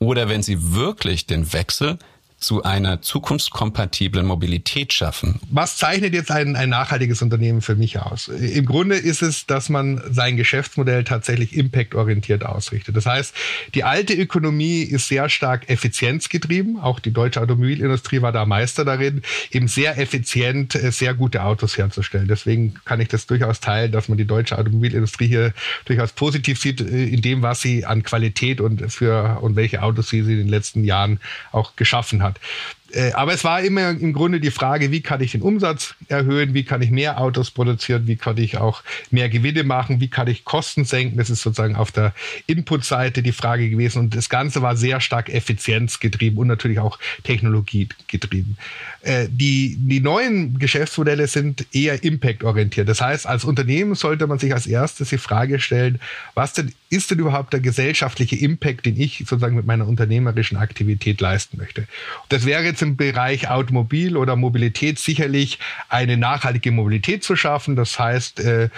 oder 0.00 0.28
wenn 0.28 0.42
Sie 0.42 0.74
wirklich 0.74 1.26
den 1.26 1.52
Wechsel 1.52 1.98
zu 2.38 2.62
einer 2.62 3.00
zukunftskompatiblen 3.00 4.26
Mobilität 4.26 4.92
schaffen. 4.92 5.40
Was 5.50 5.76
zeichnet 5.78 6.12
jetzt 6.12 6.30
ein, 6.30 6.56
ein 6.56 6.68
nachhaltiges 6.68 7.22
Unternehmen 7.22 7.62
für 7.62 7.74
mich 7.74 7.98
aus? 7.98 8.28
Im 8.28 8.66
Grunde 8.66 8.96
ist 8.96 9.22
es, 9.22 9.46
dass 9.46 9.70
man 9.70 10.02
sein 10.10 10.36
Geschäftsmodell 10.36 11.04
tatsächlich 11.04 11.56
impactorientiert 11.56 12.44
ausrichtet. 12.44 12.96
Das 12.96 13.06
heißt, 13.06 13.34
die 13.74 13.84
alte 13.84 14.12
Ökonomie 14.12 14.82
ist 14.82 15.08
sehr 15.08 15.28
stark 15.30 15.70
effizienzgetrieben. 15.70 16.78
Auch 16.78 17.00
die 17.00 17.12
deutsche 17.12 17.40
Automobilindustrie 17.40 18.20
war 18.20 18.32
da 18.32 18.44
Meister 18.44 18.84
darin, 18.84 19.22
eben 19.50 19.68
sehr 19.68 19.98
effizient 19.98 20.74
äh, 20.74 20.92
sehr 20.92 21.14
gute 21.14 21.42
Autos 21.42 21.78
herzustellen. 21.78 22.28
Deswegen 22.28 22.74
kann 22.84 23.00
ich 23.00 23.08
das 23.08 23.26
durchaus 23.26 23.60
teilen, 23.60 23.90
dass 23.90 24.08
man 24.08 24.18
die 24.18 24.26
deutsche 24.26 24.58
Automobilindustrie 24.58 25.28
hier 25.28 25.54
durchaus 25.86 26.12
positiv 26.12 26.60
sieht 26.60 26.80
äh, 26.82 27.04
in 27.04 27.22
dem, 27.22 27.42
was 27.42 27.62
sie 27.62 27.86
an 27.86 28.02
Qualität 28.02 28.60
und 28.60 28.92
für 28.92 29.38
und 29.40 29.56
welche 29.56 29.82
Autos 29.82 30.08
sie 30.08 30.18
in 30.18 30.26
den 30.26 30.48
letzten 30.48 30.84
Jahren 30.84 31.20
auch 31.52 31.76
geschaffen 31.76 32.22
hat 32.22 32.33
not 32.34 32.83
aber 33.14 33.32
es 33.32 33.42
war 33.44 33.60
immer 33.62 33.90
im 33.90 34.12
Grunde 34.12 34.40
die 34.40 34.50
Frage, 34.50 34.90
wie 34.90 35.00
kann 35.00 35.20
ich 35.20 35.32
den 35.32 35.42
Umsatz 35.42 35.94
erhöhen, 36.08 36.54
wie 36.54 36.64
kann 36.64 36.82
ich 36.82 36.90
mehr 36.90 37.20
Autos 37.20 37.50
produzieren, 37.50 38.06
wie 38.06 38.16
kann 38.16 38.36
ich 38.36 38.58
auch 38.58 38.82
mehr 39.10 39.28
Gewinne 39.28 39.64
machen, 39.64 40.00
wie 40.00 40.08
kann 40.08 40.28
ich 40.28 40.44
Kosten 40.44 40.84
senken. 40.84 41.16
Das 41.18 41.30
ist 41.30 41.42
sozusagen 41.42 41.76
auf 41.76 41.90
der 41.90 42.14
Input-Seite 42.46 43.22
die 43.22 43.32
Frage 43.32 43.68
gewesen. 43.68 43.98
Und 43.98 44.14
das 44.14 44.28
Ganze 44.28 44.62
war 44.62 44.76
sehr 44.76 45.00
stark 45.00 45.28
effizienzgetrieben 45.28 46.38
und 46.38 46.46
natürlich 46.46 46.78
auch 46.78 46.98
technologiegetrieben. 47.24 48.56
Äh, 49.02 49.28
die, 49.30 49.76
die 49.78 50.00
neuen 50.00 50.58
Geschäftsmodelle 50.58 51.26
sind 51.26 51.66
eher 51.72 52.02
impact-orientiert. 52.04 52.88
Das 52.88 53.00
heißt, 53.00 53.26
als 53.26 53.44
Unternehmen 53.44 53.94
sollte 53.94 54.26
man 54.26 54.38
sich 54.38 54.52
als 54.52 54.66
erstes 54.66 55.08
die 55.08 55.18
Frage 55.18 55.58
stellen, 55.60 56.00
was 56.34 56.52
denn 56.52 56.72
ist 56.94 57.10
denn 57.10 57.18
überhaupt 57.18 57.52
der 57.52 57.60
gesellschaftliche 57.60 58.36
Impact, 58.36 58.86
den 58.86 58.98
ich 58.98 59.18
sozusagen 59.18 59.56
mit 59.56 59.66
meiner 59.66 59.86
unternehmerischen 59.86 60.56
Aktivität 60.56 61.20
leisten 61.20 61.58
möchte? 61.58 61.88
Das 62.28 62.46
wäre 62.46 62.62
jetzt 62.74 62.82
im 62.82 62.96
Bereich 62.96 63.48
Automobil 63.48 64.16
oder 64.16 64.34
Mobilität 64.34 64.98
sicherlich 64.98 65.58
eine 65.88 66.16
nachhaltige 66.16 66.72
Mobilität 66.72 67.22
zu 67.22 67.36
schaffen. 67.36 67.76
Das 67.76 67.98
heißt, 67.98 68.40
äh, 68.40 68.68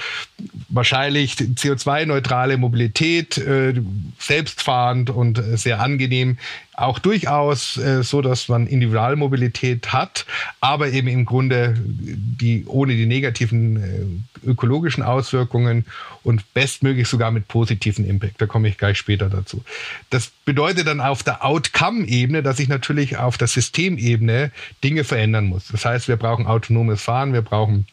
wahrscheinlich 0.68 1.36
CO2-neutrale 1.36 2.58
Mobilität, 2.58 3.38
äh, 3.38 3.74
selbstfahrend 4.18 5.08
und 5.08 5.42
sehr 5.54 5.80
angenehm 5.80 6.36
auch 6.76 6.98
durchaus 6.98 7.76
äh, 7.78 8.02
so, 8.02 8.20
dass 8.22 8.48
man 8.48 8.66
Individualmobilität 8.66 9.92
hat, 9.92 10.26
aber 10.60 10.88
eben 10.88 11.08
im 11.08 11.24
Grunde 11.24 11.74
die 11.78 12.64
ohne 12.66 12.94
die 12.94 13.06
negativen 13.06 14.22
äh, 14.44 14.48
ökologischen 14.48 15.02
Auswirkungen 15.02 15.86
und 16.22 16.52
bestmöglich 16.54 17.08
sogar 17.08 17.30
mit 17.30 17.48
positiven 17.48 18.06
Impact. 18.06 18.40
Da 18.40 18.46
komme 18.46 18.68
ich 18.68 18.78
gleich 18.78 18.98
später 18.98 19.28
dazu. 19.28 19.64
Das 20.10 20.30
bedeutet 20.44 20.86
dann 20.86 21.00
auf 21.00 21.22
der 21.22 21.44
Outcome-Ebene, 21.44 22.42
dass 22.42 22.58
ich 22.58 22.68
natürlich 22.68 23.16
auf 23.16 23.38
der 23.38 23.48
Systemebene 23.48 24.50
Dinge 24.84 25.04
verändern 25.04 25.46
muss. 25.46 25.68
Das 25.68 25.84
heißt, 25.84 26.08
wir 26.08 26.16
brauchen 26.16 26.46
autonomes 26.46 27.02
Fahren, 27.02 27.32
wir 27.32 27.42
brauchen 27.42 27.86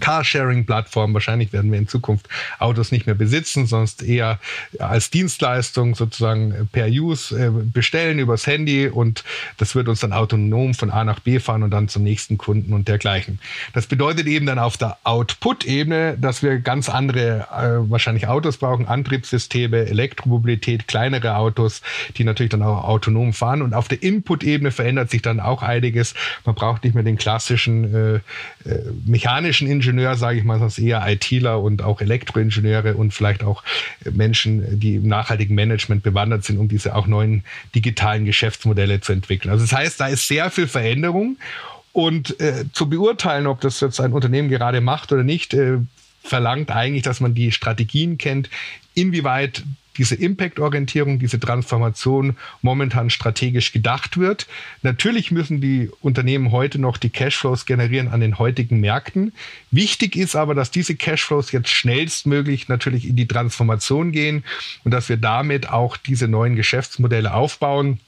Carsharing-Plattform. 0.00 1.14
Wahrscheinlich 1.14 1.52
werden 1.52 1.70
wir 1.70 1.78
in 1.78 1.88
Zukunft 1.88 2.28
Autos 2.58 2.92
nicht 2.92 3.06
mehr 3.06 3.14
besitzen, 3.14 3.66
sonst 3.66 4.02
eher 4.02 4.38
als 4.78 5.10
Dienstleistung 5.10 5.94
sozusagen 5.94 6.68
per 6.72 6.86
Use 6.86 7.38
äh, 7.38 7.50
bestellen 7.50 8.18
übers 8.18 8.46
Handy 8.46 8.88
und 8.88 9.24
das 9.58 9.74
wird 9.74 9.88
uns 9.88 10.00
dann 10.00 10.12
autonom 10.12 10.74
von 10.74 10.90
A 10.90 11.04
nach 11.04 11.20
B 11.20 11.38
fahren 11.38 11.62
und 11.62 11.70
dann 11.70 11.88
zum 11.88 12.02
nächsten 12.02 12.38
Kunden 12.38 12.72
und 12.72 12.88
dergleichen. 12.88 13.38
Das 13.74 13.86
bedeutet 13.86 14.26
eben 14.26 14.46
dann 14.46 14.58
auf 14.58 14.76
der 14.76 14.96
Output-Ebene, 15.04 16.16
dass 16.18 16.42
wir 16.42 16.58
ganz 16.58 16.88
andere 16.88 17.46
äh, 17.52 17.90
wahrscheinlich 17.90 18.26
Autos 18.26 18.56
brauchen, 18.56 18.86
Antriebssysteme, 18.86 19.86
Elektromobilität, 19.86 20.88
kleinere 20.88 21.36
Autos, 21.36 21.82
die 22.16 22.24
natürlich 22.24 22.50
dann 22.50 22.62
auch 22.62 22.84
autonom 22.84 23.32
fahren. 23.32 23.62
Und 23.62 23.74
auf 23.74 23.88
der 23.88 24.02
Input-Ebene 24.02 24.70
verändert 24.70 25.10
sich 25.10 25.22
dann 25.22 25.40
auch 25.40 25.62
einiges. 25.62 26.14
Man 26.44 26.54
braucht 26.54 26.84
nicht 26.84 26.94
mehr 26.94 27.04
den 27.04 27.16
klassischen 27.16 27.94
äh, 27.94 28.14
äh, 28.68 28.82
mechanischen 29.04 29.68
Ingenieur 29.68 29.89
Ingenieur, 29.90 30.16
sage 30.16 30.38
ich 30.38 30.44
mal, 30.44 30.58
sonst 30.58 30.78
eher 30.78 31.04
ITler 31.06 31.60
und 31.60 31.82
auch 31.82 32.00
Elektroingenieure 32.00 32.94
und 32.94 33.12
vielleicht 33.12 33.42
auch 33.42 33.62
Menschen, 34.10 34.78
die 34.78 34.96
im 34.96 35.08
nachhaltigen 35.08 35.54
Management 35.54 36.02
bewandert 36.02 36.44
sind, 36.44 36.58
um 36.58 36.68
diese 36.68 36.94
auch 36.94 37.06
neuen 37.06 37.44
digitalen 37.74 38.24
Geschäftsmodelle 38.24 39.00
zu 39.00 39.12
entwickeln. 39.12 39.50
Also 39.50 39.64
das 39.64 39.72
heißt, 39.72 40.00
da 40.00 40.06
ist 40.06 40.28
sehr 40.28 40.50
viel 40.50 40.66
Veränderung 40.66 41.36
und 41.92 42.38
äh, 42.40 42.64
zu 42.72 42.88
beurteilen, 42.88 43.46
ob 43.46 43.60
das 43.60 43.80
jetzt 43.80 44.00
ein 44.00 44.12
Unternehmen 44.12 44.48
gerade 44.48 44.80
macht 44.80 45.12
oder 45.12 45.24
nicht, 45.24 45.54
äh, 45.54 45.78
verlangt 46.22 46.70
eigentlich, 46.70 47.02
dass 47.02 47.20
man 47.20 47.34
die 47.34 47.50
Strategien 47.50 48.18
kennt, 48.18 48.48
inwieweit 48.94 49.64
diese 49.96 50.14
Impact-Orientierung, 50.14 51.18
diese 51.18 51.40
Transformation 51.40 52.36
momentan 52.62 53.10
strategisch 53.10 53.72
gedacht 53.72 54.18
wird. 54.18 54.46
Natürlich 54.82 55.30
müssen 55.30 55.60
die 55.60 55.90
Unternehmen 56.00 56.52
heute 56.52 56.78
noch 56.78 56.96
die 56.96 57.10
Cashflows 57.10 57.66
generieren 57.66 58.08
an 58.08 58.20
den 58.20 58.38
heutigen 58.38 58.80
Märkten. 58.80 59.32
Wichtig 59.70 60.16
ist 60.16 60.36
aber, 60.36 60.54
dass 60.54 60.70
diese 60.70 60.94
Cashflows 60.94 61.52
jetzt 61.52 61.70
schnellstmöglich 61.70 62.68
natürlich 62.68 63.06
in 63.08 63.16
die 63.16 63.26
Transformation 63.28 64.12
gehen 64.12 64.44
und 64.84 64.92
dass 64.92 65.08
wir 65.08 65.16
damit 65.16 65.68
auch 65.68 65.96
diese 65.96 66.28
neuen 66.28 66.56
Geschäftsmodelle 66.56 67.34
aufbauen. 67.34 68.00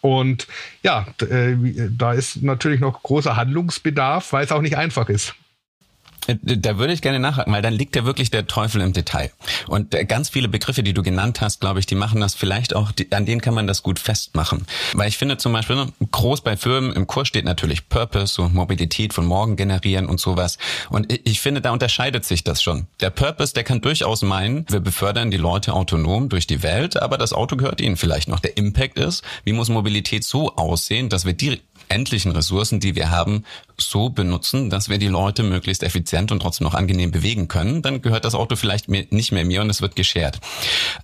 Und 0.00 0.46
ja, 0.82 1.06
äh, 1.20 1.54
da 1.90 2.14
ist 2.14 2.42
natürlich 2.42 2.80
noch 2.80 3.02
großer 3.02 3.36
Handlungsbedarf, 3.36 4.32
weil 4.32 4.44
es 4.44 4.52
auch 4.52 4.62
nicht 4.62 4.76
einfach 4.76 5.08
ist. 5.08 5.34
Äh, 6.26 6.36
da 6.42 6.78
würde 6.78 6.92
ich 6.92 7.02
gerne 7.02 7.18
nachhaken, 7.18 7.52
weil 7.52 7.62
dann 7.62 7.74
liegt 7.74 7.96
ja 7.96 8.04
wirklich 8.04 8.30
der 8.30 8.46
Teufel 8.46 8.80
im 8.80 8.92
Detail. 8.92 9.30
Und 9.66 9.94
äh, 9.94 10.04
ganz 10.04 10.28
viele 10.28 10.48
Begriffe, 10.48 10.82
die 10.82 10.92
du 10.92 11.02
genannt 11.02 11.40
hast, 11.40 11.60
glaube 11.60 11.80
ich, 11.80 11.86
die 11.86 11.94
machen 11.94 12.20
das 12.20 12.34
vielleicht 12.34 12.74
auch, 12.74 12.92
an 13.10 13.26
denen 13.26 13.40
kann 13.40 13.54
man 13.54 13.66
das 13.66 13.82
gut 13.82 13.98
festmachen. 13.98 14.66
Weil 14.94 15.08
ich 15.08 15.18
finde 15.18 15.38
zum 15.38 15.52
Beispiel, 15.52 15.76
ne, 15.76 15.92
groß 16.10 16.42
bei 16.42 16.56
Firmen 16.56 16.92
im 16.92 17.06
Kurs 17.06 17.28
steht 17.28 17.44
natürlich 17.44 17.88
Purpose, 17.88 18.34
so 18.34 18.48
Mobilität 18.48 19.12
von 19.12 19.26
morgen 19.26 19.56
generieren 19.56 20.06
und 20.06 20.20
sowas. 20.20 20.58
Und 20.88 21.12
ich 21.12 21.40
finde, 21.40 21.60
da 21.60 21.70
unterscheidet 21.72 22.24
sich 22.24 22.44
das 22.44 22.62
schon. 22.62 22.86
Der 23.00 23.10
Purpose, 23.10 23.54
der 23.54 23.64
kann 23.64 23.80
durchaus 23.80 24.22
meinen, 24.22 24.66
wir 24.68 24.80
befördern 24.80 25.30
die 25.30 25.36
Leute 25.36 25.72
autonom 25.72 26.28
durch 26.28 26.46
die 26.46 26.62
Welt, 26.62 27.00
aber 27.00 27.18
das 27.18 27.32
Auto 27.32 27.56
gehört 27.56 27.80
ihnen 27.80 27.96
vielleicht 27.96 28.28
noch. 28.28 28.40
Der 28.40 28.56
Impact 28.56 28.98
ist, 28.98 29.22
wie 29.44 29.52
muss 29.52 29.68
Mobilität 29.68 30.24
so 30.24 30.56
aussehen, 30.56 31.08
dass 31.08 31.24
wir 31.24 31.32
die 31.32 31.60
endlichen 31.90 32.32
Ressourcen, 32.32 32.80
die 32.80 32.94
wir 32.94 33.10
haben, 33.10 33.44
so 33.78 34.10
benutzen, 34.10 34.70
dass 34.70 34.88
wir 34.88 34.98
die 34.98 35.08
Leute 35.08 35.42
möglichst 35.42 35.82
effizient 35.82 36.32
und 36.32 36.40
trotzdem 36.40 36.66
noch 36.66 36.74
angenehm 36.74 37.10
bewegen 37.10 37.48
können, 37.48 37.82
dann 37.82 38.02
gehört 38.02 38.24
das 38.24 38.34
Auto 38.34 38.56
vielleicht 38.56 38.88
nicht 38.88 39.32
mehr 39.32 39.44
mir 39.44 39.60
und 39.62 39.70
es 39.70 39.82
wird 39.82 39.96
geschert. 39.96 40.40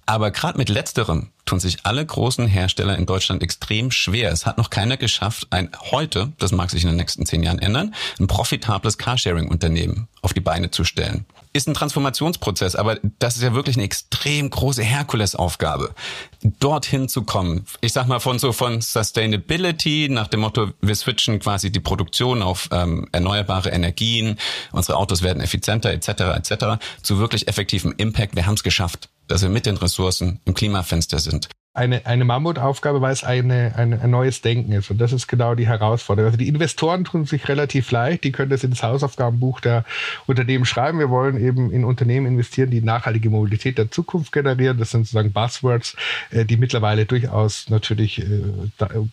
Aber 0.05 0.31
gerade 0.31 0.59
mit 0.59 0.69
letzterem 0.69 1.31
tun 1.45 1.61
sich 1.61 1.79
alle 1.85 2.05
großen 2.05 2.47
Hersteller 2.47 2.97
in 2.97 3.07
Deutschland 3.07 3.43
extrem 3.43 3.91
schwer. 3.91 4.33
Es 4.33 4.47
hat 4.47 4.59
noch 4.59 4.71
keiner 4.71 4.97
geschafft, 4.97 5.47
ein 5.51 5.71
heute, 5.91 6.33
das 6.39 6.53
mag 6.53 6.71
sich 6.71 6.83
in 6.83 6.89
den 6.89 6.97
nächsten 6.97 7.25
zehn 7.25 7.43
Jahren 7.43 7.59
ändern, 7.59 7.95
ein 8.19 8.27
profitables 8.27 8.99
Carsharing-Unternehmen 8.99 10.09
auf 10.23 10.35
die 10.35 10.41
Beine 10.41 10.71
zu 10.71 10.85
stellen. 10.85 11.25
Ist 11.57 11.69
ein 11.69 11.73
Transformationsprozess, 11.73 12.77
aber 12.77 12.99
das 13.19 13.37
ist 13.37 13.43
ja 13.43 13.55
wirklich 13.55 13.77
eine 13.77 13.85
extrem 13.87 14.51
große 14.51 14.83
Herkulesaufgabe, 14.83 15.95
dorthin 16.43 17.09
zu 17.09 17.23
kommen. 17.23 17.65
Ich 17.81 17.95
sag 17.95 18.09
mal 18.09 18.21
von 18.21 18.39
so 18.39 18.53
von 18.53 18.83
Sustainability 18.83 20.09
nach 20.11 20.29
dem 20.29 20.41
Motto, 20.41 20.73
wir 20.83 20.95
switchen 20.95 21.39
quasi 21.39 21.73
die 21.73 21.81
Produktion 21.81 22.43
auf 22.43 22.69
ähm, 22.73 23.09
erneuerbare 23.13 23.71
Energien, 23.71 24.37
unsere 24.71 24.99
Autos 24.99 25.23
werden 25.23 25.43
effizienter 25.43 25.93
etc. 25.93 26.09
etc. 26.37 26.65
zu 27.01 27.19
wirklich 27.19 27.49
effektivem 27.49 27.95
Impact. 27.97 28.37
Wir 28.37 28.45
haben 28.45 28.57
es 28.57 28.63
geschafft 28.63 29.09
dass 29.29 29.43
wir 29.43 29.49
mit 29.49 29.67
den 29.67 29.77
Ressourcen 29.77 30.39
im 30.45 30.55
Klimafenster 30.55 31.19
sind 31.19 31.49
eine, 31.77 32.07
eine 32.07 32.25
Mammutaufgabe, 32.25 33.03
weil 33.03 33.13
es 33.13 33.23
eine, 33.23 33.75
eine, 33.77 34.01
ein 34.01 34.11
neues 34.11 34.41
Denken 34.41 34.73
ist. 34.73 34.91
Und 34.91 34.99
das 34.99 35.13
ist 35.13 35.27
genau 35.27 35.55
die 35.55 35.67
Herausforderung. 35.67 36.29
Also 36.29 36.39
die 36.39 36.49
Investoren 36.49 37.05
tun 37.05 37.27
sich 37.27 37.49
relativ 37.49 37.91
leicht. 37.91 38.25
Die 38.25 38.33
können 38.33 38.51
das 38.51 38.65
ins 38.65 38.83
Hausaufgabenbuch 38.83 39.61
der 39.61 39.85
Unternehmen 40.27 40.65
schreiben. 40.65 40.99
Wir 40.99 41.11
wollen 41.11 41.39
eben 41.39 41.71
in 41.71 41.85
Unternehmen 41.85 42.27
investieren, 42.27 42.71
die 42.71 42.81
nachhaltige 42.81 43.29
Mobilität 43.29 43.77
der 43.77 43.91
Zukunft 43.91 44.33
generieren. 44.33 44.79
Das 44.79 44.91
sind 44.91 45.03
sozusagen 45.03 45.33
Buzzwords, 45.33 45.97
äh, 46.31 46.47
die 46.47 46.57
mittlerweile 46.57 47.05
durchaus 47.05 47.69
natürlich 47.69 48.21
äh, 48.21 48.25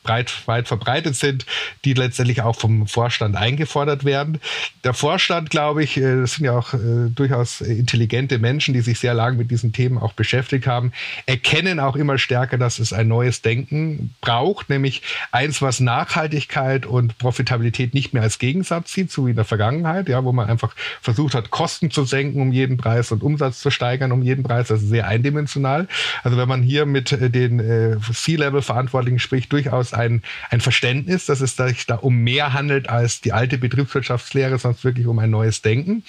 breit, 0.03 0.31
weit 0.45 0.69
verbreitet 0.69 1.17
sind, 1.17 1.45
die 1.83 1.93
letztendlich 1.93 2.41
auch 2.41 2.55
vom 2.55 2.87
Vorstand 2.87 3.35
eingefordert 3.35 4.05
werden. 4.05 4.39
Der 4.85 4.93
Vorstand, 4.93 5.49
glaube 5.49 5.83
ich, 5.83 5.97
äh, 5.97 6.21
das 6.21 6.35
sind 6.35 6.45
ja 6.45 6.57
auch 6.57 6.73
durchaus 6.73 7.61
intelligente 7.61 8.39
Menschen, 8.39 8.73
die 8.73 8.81
sich 8.81 8.99
sehr 8.99 9.13
lange 9.13 9.37
mit 9.37 9.51
diesen 9.51 9.73
Themen 9.73 9.97
auch 9.97 10.13
beschäftigt 10.13 10.65
haben, 10.65 10.93
erkennen 11.25 11.79
auch 11.79 11.95
immer 11.95 12.17
stärker, 12.17 12.52
stärker, 12.53 12.57
dass 12.57 12.79
es 12.79 12.93
ein 12.93 13.07
neues 13.07 13.41
Denken 13.41 14.13
braucht, 14.21 14.69
nämlich 14.69 15.01
eins, 15.31 15.61
was 15.61 15.79
Nachhaltigkeit 15.79 16.85
und 16.85 17.17
Profitabilität 17.17 17.93
nicht 17.93 18.13
mehr 18.13 18.23
als 18.23 18.39
Gegensatz 18.39 18.93
sieht, 18.93 19.11
so 19.11 19.25
wie 19.25 19.31
in 19.31 19.35
der 19.35 19.45
Vergangenheit, 19.45 20.09
ja, 20.09 20.23
wo 20.23 20.31
man 20.31 20.49
einfach 20.49 20.75
versucht 21.01 21.33
hat, 21.33 21.49
Kosten 21.49 21.91
zu 21.91 22.05
senken 22.05 22.41
um 22.41 22.51
jeden 22.51 22.77
Preis 22.77 23.11
und 23.11 23.23
Umsatz 23.23 23.59
zu 23.59 23.71
steigern 23.71 24.11
um 24.11 24.21
jeden 24.21 24.43
Preis. 24.43 24.69
Ist 24.69 24.89
sehr 24.89 25.07
eindimensional. 25.07 25.87
Also 26.23 26.37
wenn 26.37 26.47
man 26.47 26.61
hier 26.61 26.85
mit 26.85 27.11
äh, 27.11 27.29
den 27.29 27.59
äh, 27.59 27.97
C-Level-Verantwortlichen 27.99 29.19
spricht, 29.19 29.51
durchaus 29.51 29.93
ein, 29.93 30.21
ein 30.49 30.61
Verständnis, 30.61 31.25
dass 31.25 31.41
es 31.41 31.55
sich 31.55 31.85
da 31.85 31.95
um 31.95 32.17
mehr 32.17 32.53
handelt 32.53 32.89
als 32.89 33.21
die 33.21 33.33
alte 33.33 33.57
Betriebswirtschaftslehre, 33.57 34.57
sonst 34.57 34.83
wirklich 34.83 35.07
um 35.07 35.19
ein 35.19 35.29
neues 35.29 35.61
Denken. 35.61 36.03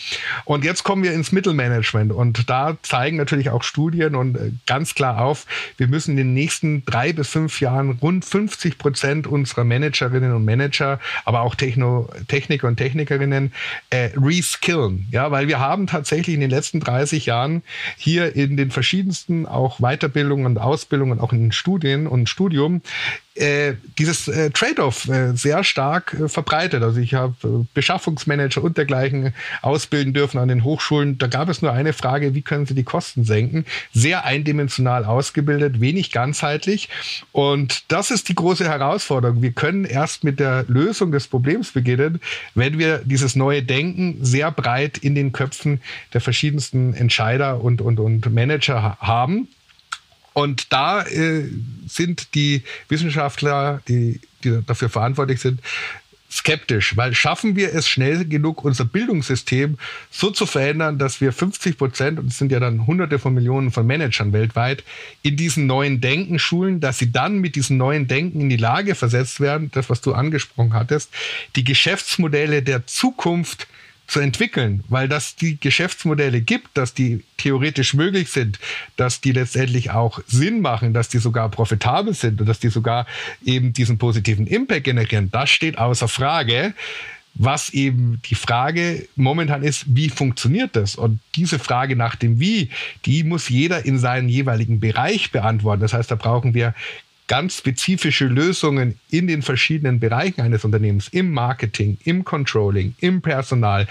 Und 0.45 0.65
jetzt 0.65 0.85
kommen 0.85 1.03
wir 1.03 1.13
ins 1.13 1.33
Mittelmanagement 1.33 2.13
und 2.13 2.49
da 2.51 2.77
zeigen 2.83 3.17
natürlich 3.17 3.51
auch 3.51 3.63
Studien 3.63 4.15
und 4.15 4.37
äh, 4.37 4.53
ganz 4.67 4.95
klar 4.95 5.21
auf, 5.21 5.47
wir 5.77 5.89
müssen 5.89 6.19
in 6.19 6.34
nächsten 6.35 6.85
drei 6.85 7.13
bis 7.13 7.29
fünf 7.29 7.61
Jahren 7.61 7.99
rund 8.03 8.25
50 8.25 8.79
Prozent 8.79 9.27
unserer 9.27 9.65
Managerinnen 9.65 10.33
und 10.33 10.45
Manager, 10.45 11.01
aber 11.25 11.41
auch 11.41 11.55
Techno, 11.55 12.09
Techniker 12.29 12.69
und 12.69 12.77
Technikerinnen 12.77 13.53
äh, 13.91 14.11
reskillen. 14.17 15.07
Ja, 15.11 15.31
weil 15.31 15.49
wir 15.49 15.61
haben 15.61 15.87
tatsächlich 15.87 16.35
in 16.35 16.41
den 16.41 16.51
letzten 16.51 16.81
30 16.81 17.27
Jahren 17.27 17.63
hier 17.97 18.35
in 18.37 18.57
den 18.57 18.71
verschiedensten 18.71 19.47
auch 19.47 19.79
Weiterbildungen 19.79 20.47
und 20.47 20.59
Ausbildungen, 20.59 21.21
auch 21.21 21.33
in 21.33 21.53
Studien 21.53 22.07
und 22.07 22.29
Studium 22.29 22.83
äh, 23.35 23.75
dieses 23.99 24.29
äh, 24.29 24.51
Trade-off 24.51 25.09
äh, 25.09 25.35
sehr 25.35 25.65
stark 25.65 26.15
äh, 26.15 26.29
verbreitet. 26.29 26.83
Also 26.85 27.01
ich 27.01 27.15
habe 27.15 27.35
äh, 27.43 27.67
Beschaffungsmanager 27.75 28.63
und 28.63 28.79
dergleichen 28.79 29.35
ausbilden 29.61 30.13
dürfen 30.13 30.39
an 30.39 30.49
den 30.49 30.63
Hochschulen. 30.63 31.19
Da 31.19 31.27
gab 31.27 31.49
es 31.49 31.61
nur 31.61 31.73
eine 31.73 31.93
Frage, 31.93 32.35
wie 32.35 32.43
können 32.43 32.67
Sie 32.67 32.75
die 32.75 32.85
Kosten 32.85 33.25
senken? 33.25 33.65
Sehr 33.93 34.25
eindimensional 34.25 35.05
ausgebildet, 35.05 35.81
wenig 35.81 36.13
ganzheitlich. 36.13 36.89
Und 37.33 37.85
das 37.89 38.13
ist 38.13 38.29
die 38.29 38.37
große 38.37 38.65
Herausforderung. 38.69 39.43
Wir 39.43 39.53
können 39.53 39.85
erst 39.85 40.23
mit 40.23 40.39
der 40.39 40.65
Lösung 40.69 41.11
des 41.11 41.27
Problems 41.27 41.73
beginnen, 41.73 42.21
wenn 42.55 42.79
wir 42.79 42.99
dieses 42.99 43.35
neue 43.35 43.65
Denken 43.65 44.19
sehr 44.21 44.53
breit 44.53 44.99
in 44.99 45.17
den 45.17 45.33
Köpfen 45.33 45.81
der 46.13 46.21
verschiedensten 46.21 46.95
Entscheider 46.95 47.61
und, 47.61 47.81
und, 47.81 47.99
und 47.99 48.33
Manager 48.33 48.97
haben. 49.01 49.49
Und 50.35 50.73
da 50.73 51.03
äh, 51.03 51.49
sind 51.89 52.35
die 52.35 52.63
Wissenschaftler, 52.89 53.81
die, 53.89 54.21
die 54.43 54.61
dafür 54.67 54.91
verantwortlich 54.91 55.41
sind, 55.41 55.61
skeptisch, 56.35 56.97
weil 56.97 57.15
schaffen 57.15 57.55
wir 57.55 57.73
es 57.73 57.89
schnell 57.89 58.25
genug, 58.25 58.65
unser 58.65 58.85
Bildungssystem 58.85 59.79
so 60.11 60.31
zu 60.31 60.47
verändern, 60.47 60.99
dass 60.99 61.21
wir 61.21 61.33
50 61.33 61.79
Prozent, 61.79 62.19
und 62.19 62.27
es 62.27 62.39
sind 62.39 62.51
ja 62.51 62.59
dann 62.59 62.89
hunderte 62.89 63.21
von 63.21 63.33
Millionen 63.33 63.71
von 63.71 63.87
Managern 63.87 64.33
weltweit, 64.33 64.83
in 65.23 65.37
diesen 65.37 65.69
neuen 65.69 66.01
Denken 66.01 66.41
schulen, 66.41 66.81
dass 66.81 66.99
sie 66.99 67.13
dann 67.13 67.39
mit 67.39 67.55
diesem 67.55 67.77
neuen 67.77 68.09
Denken 68.09 68.41
in 68.41 68.49
die 68.49 68.57
Lage 68.57 68.97
versetzt 68.97 69.39
werden, 69.39 69.71
das, 69.73 69.89
was 69.89 70.01
du 70.01 70.13
angesprochen 70.13 70.73
hattest, 70.73 71.11
die 71.55 71.63
Geschäftsmodelle 71.63 72.63
der 72.63 72.85
Zukunft 72.89 73.69
zu 74.07 74.21
entwickeln, 74.21 74.85
weil 74.89 75.09
das 75.09 75.37
die 75.37 75.59
Geschäftsmodelle 75.59 76.41
gibt, 76.41 76.77
dass 76.77 76.95
die 76.95 77.25
theoretisch 77.37 77.95
möglich 77.95 78.31
sind, 78.31 78.59
dass 78.97 79.21
die 79.21 79.33
letztendlich 79.33 79.91
auch 79.91 80.21
Sinn 80.27 80.61
machen, 80.61 80.93
dass 80.93 81.09
die 81.09 81.19
sogar 81.19 81.49
profitabel 81.49 82.15
sind 82.15 82.41
und 82.41 82.47
dass 82.47 82.61
die 82.61 82.69
sogar 82.69 83.07
eben 83.45 83.73
diesen 83.73 83.99
positiven 83.99 84.47
Impact 84.47 84.85
generieren, 84.85 85.31
das 85.31 85.51
steht 85.51 85.79
außer 85.79 86.09
Frage. 86.09 86.75
Was 87.37 87.71
eben 87.71 88.21
die 88.31 88.37
Frage 88.37 89.09
momentan 89.17 89.65
ist, 89.65 89.87
wie 89.89 90.09
funktioniert 90.09 90.77
das? 90.77 90.95
Und 90.95 91.19
diese 91.35 91.59
Frage 91.59 91.97
nach 91.97 92.15
dem 92.15 92.39
Wie, 92.39 92.71
die 93.07 93.25
muss 93.25 93.49
jeder 93.49 93.85
in 93.85 93.99
seinem 93.99 94.29
jeweiligen 94.29 94.79
Bereich 94.79 95.33
beantworten. 95.33 95.81
Das 95.81 95.95
heißt, 95.95 96.13
da 96.13 96.15
brauchen 96.15 96.55
wir 96.55 96.75
ganz 97.27 97.59
spezifische 97.59 98.27
Lösungen 98.27 98.99
in 99.11 99.27
den 99.27 99.43
verschiedenen 99.43 100.01
Bereichen 100.01 100.41
eines 100.41 100.65
Unternehmens, 100.65 101.09
im 101.09 101.33
Marketing, 101.33 101.99
im 102.05 102.25
Controlling, 102.25 102.95
im 103.01 103.23
Personal. 103.23 103.87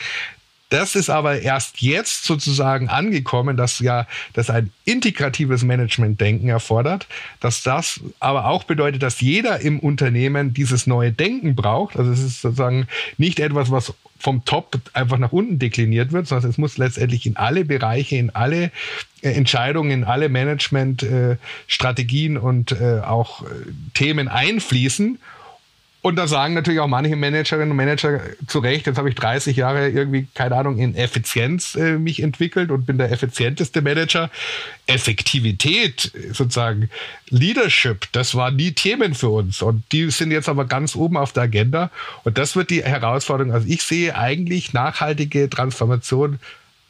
Das 0.73 0.95
ist 0.95 1.11
aber 1.11 1.39
erst 1.39 1.81
jetzt 1.81 2.25
sozusagen 2.25 2.89
angekommen, 2.89 3.57
dass 3.57 3.77
ja 3.77 4.07
das 4.33 4.49
ein 4.49 4.71
integratives 4.85 5.63
Management-Denken 5.63 6.49
erfordert, 6.49 7.05
dass 7.41 7.61
das 7.61 7.99
aber 8.19 8.47
auch 8.47 8.63
bedeutet, 8.63 9.03
dass 9.03 9.21
jeder 9.21 9.59
im 9.59 9.79
Unternehmen 9.79 10.55
dieses 10.55 10.87
neue 10.87 11.11
Denken 11.11 11.55
braucht. 11.55 11.95
Also 11.95 12.11
es 12.11 12.21
ist 12.21 12.41
sozusagen 12.41 12.87
nicht 13.19 13.39
etwas, 13.39 13.69
was 13.69 13.93
vom 14.17 14.45
Top 14.45 14.79
einfach 14.93 15.19
nach 15.19 15.31
unten 15.31 15.59
dekliniert 15.59 16.11
wird, 16.11 16.25
sondern 16.25 16.49
es 16.49 16.57
muss 16.57 16.79
letztendlich 16.79 17.27
in 17.27 17.37
alle 17.37 17.65
Bereiche, 17.65 18.15
in 18.15 18.31
alle 18.31 18.71
äh, 19.21 19.29
Entscheidungen, 19.29 19.91
in 19.91 20.03
alle 20.05 20.27
Management-Strategien 20.27 22.37
äh, 22.37 22.39
und 22.39 22.71
äh, 22.71 23.01
auch 23.01 23.45
Themen 23.93 24.27
einfließen. 24.27 25.19
Und 26.03 26.17
da 26.17 26.27
sagen 26.27 26.53
natürlich 26.53 26.81
auch 26.81 26.87
manche 26.87 27.15
Managerinnen 27.15 27.71
und 27.71 27.77
Manager 27.77 28.19
zu 28.45 28.59
Recht, 28.59 28.87
jetzt 28.87 28.97
habe 28.97 29.07
ich 29.07 29.15
30 29.15 29.55
Jahre 29.55 29.87
irgendwie, 29.87 30.27
keine 30.33 30.57
Ahnung, 30.57 30.77
in 30.77 30.95
Effizienz 30.95 31.75
äh, 31.75 31.97
mich 31.97 32.21
entwickelt 32.21 32.71
und 32.71 32.85
bin 32.85 32.97
der 32.97 33.09
effizienteste 33.09 33.81
Manager. 33.81 34.29
Effektivität, 34.85 36.11
sozusagen 36.33 36.89
Leadership, 37.29 38.11
das 38.11 38.35
waren 38.35 38.57
nie 38.57 38.73
Themen 38.73 39.13
für 39.13 39.29
uns. 39.29 39.61
Und 39.61 39.81
die 39.93 40.11
sind 40.11 40.31
jetzt 40.31 40.49
aber 40.49 40.65
ganz 40.65 40.93
oben 40.97 41.15
auf 41.15 41.31
der 41.31 41.43
Agenda. 41.43 41.89
Und 42.25 42.37
das 42.37 42.57
wird 42.57 42.69
die 42.69 42.83
Herausforderung. 42.83 43.53
Also 43.53 43.65
ich 43.69 43.81
sehe 43.81 44.13
eigentlich 44.17 44.73
nachhaltige 44.73 45.49
Transformation 45.49 46.37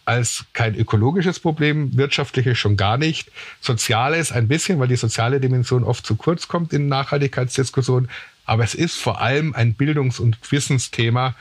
als 0.05 0.45
kein 0.53 0.75
ökologisches 0.75 1.39
Problem, 1.39 1.95
wirtschaftliches 1.95 2.57
schon 2.57 2.77
gar 2.77 2.97
nicht, 2.97 3.31
soziales 3.61 4.31
ein 4.31 4.47
bisschen, 4.47 4.79
weil 4.79 4.87
die 4.87 4.95
soziale 4.95 5.39
Dimension 5.39 5.83
oft 5.83 6.03
zu 6.05 6.15
kurz 6.15 6.47
kommt 6.47 6.73
in 6.73 6.87
Nachhaltigkeitsdiskussionen, 6.87 8.09
aber 8.45 8.63
es 8.63 8.75
ist 8.75 8.97
vor 8.97 9.21
allem 9.21 9.53
ein 9.53 9.73
Bildungs- 9.73 10.19
und 10.19 10.37
Wissensthema. 10.51 11.35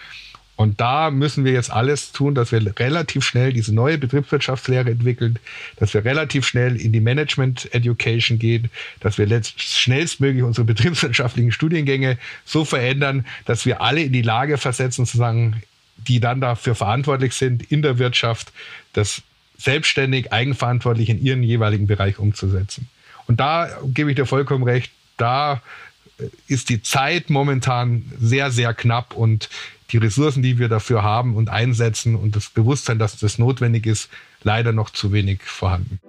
Und 0.55 0.81
da 0.81 1.11
müssen 1.11 1.45
wir 1.45 1.53
jetzt 1.53 1.73
alles 1.73 2.12
tun, 2.12 2.35
dass 2.35 2.53
wir 2.53 2.79
relativ 2.79 3.25
schnell 3.25 3.53
diese 3.53 3.75
neue 3.75 3.99
Betriebswirtschaftslehre 3.99 4.91
entwickeln, 4.91 5.38
dass 5.77 5.95
wir 5.95 6.05
relativ 6.05 6.47
schnell 6.47 6.81
in 6.81 6.93
die 6.93 7.01
Management 7.01 7.75
Education 7.75 8.38
gehen, 8.38 8.71
dass 9.01 9.19
wir 9.19 9.43
schnellstmöglich 9.57 10.45
unsere 10.45 10.65
betriebswirtschaftlichen 10.73 11.53
Studiengänge 11.53 12.19
so 12.45 12.65
verändern, 12.65 13.27
dass 13.47 13.67
wir 13.67 13.81
alle 13.81 14.03
in 14.03 14.12
die 14.12 14.23
Lage 14.23 14.59
versetzen, 14.59 15.07
zu 15.07 15.17
sagen, 15.17 15.62
die 15.97 16.21
dann 16.21 16.41
dafür 16.41 16.75
verantwortlich 16.75 17.35
sind, 17.35 17.62
in 17.73 17.83
der 17.83 17.99
Wirtschaft 17.99 18.53
das 18.93 19.23
selbstständig, 19.59 20.33
eigenverantwortlich 20.33 21.09
in 21.09 21.23
ihren 21.23 21.43
jeweiligen 21.43 21.87
Bereich 21.87 22.19
umzusetzen. 22.19 22.88
Und 23.27 23.41
da 23.41 23.69
gebe 23.87 24.11
ich 24.11 24.17
dir 24.17 24.27
vollkommen 24.27 24.65
recht, 24.65 24.93
da 25.17 25.62
ist 26.47 26.69
die 26.69 26.83
Zeit 26.83 27.31
momentan 27.31 28.11
sehr, 28.21 28.51
sehr 28.51 28.75
knapp 28.75 29.15
und 29.15 29.49
die 29.91 29.99
Ressourcen, 29.99 30.43
die 30.43 30.59
wir 30.59 30.69
dafür 30.69 31.03
haben 31.03 31.37
und 31.37 31.51
einsetzen 31.51 32.17
und 32.17 32.35
das 32.35 32.49
Bewusstsein, 32.49 32.99
dass 32.99 33.19
das 33.19 33.39
notwendig 33.39 33.87
ist, 33.87 34.09
leider 34.43 34.73
noch 34.73 34.91
zu 34.91 35.13
wenig 35.13 35.43
vorhanden. 35.43 36.01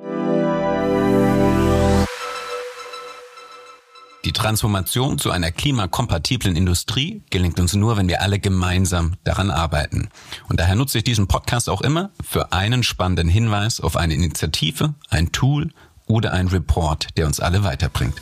Die 4.25 4.31
Transformation 4.31 5.17
zu 5.17 5.31
einer 5.31 5.51
klimakompatiblen 5.51 6.55
Industrie 6.55 7.23
gelingt 7.29 7.59
uns 7.59 7.73
nur, 7.73 7.97
wenn 7.97 8.07
wir 8.07 8.21
alle 8.21 8.39
gemeinsam 8.39 9.15
daran 9.25 9.51
arbeiten. 9.51 10.07
Und 10.47 10.61
daher 10.61 10.75
nutze 10.75 10.99
ich 10.99 11.03
diesen 11.03 11.27
Podcast 11.27 11.69
auch 11.69 11.81
immer 11.81 12.09
für 12.23 12.53
einen 12.53 12.83
spannenden 12.83 13.27
Hinweis 13.27 13.81
auf 13.81 13.97
eine 13.97 14.13
Initiative, 14.13 14.93
ein 15.09 15.33
Tool 15.33 15.71
oder 16.05 16.31
ein 16.31 16.47
Report, 16.47 17.09
der 17.17 17.27
uns 17.27 17.41
alle 17.41 17.63
weiterbringt. 17.65 18.21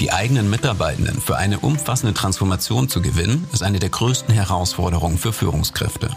Die 0.00 0.12
eigenen 0.12 0.48
Mitarbeitenden 0.48 1.20
für 1.20 1.36
eine 1.36 1.58
umfassende 1.58 2.14
Transformation 2.14 2.88
zu 2.88 3.02
gewinnen, 3.02 3.48
ist 3.52 3.64
eine 3.64 3.80
der 3.80 3.88
größten 3.88 4.32
Herausforderungen 4.32 5.18
für 5.18 5.32
Führungskräfte. 5.32 6.10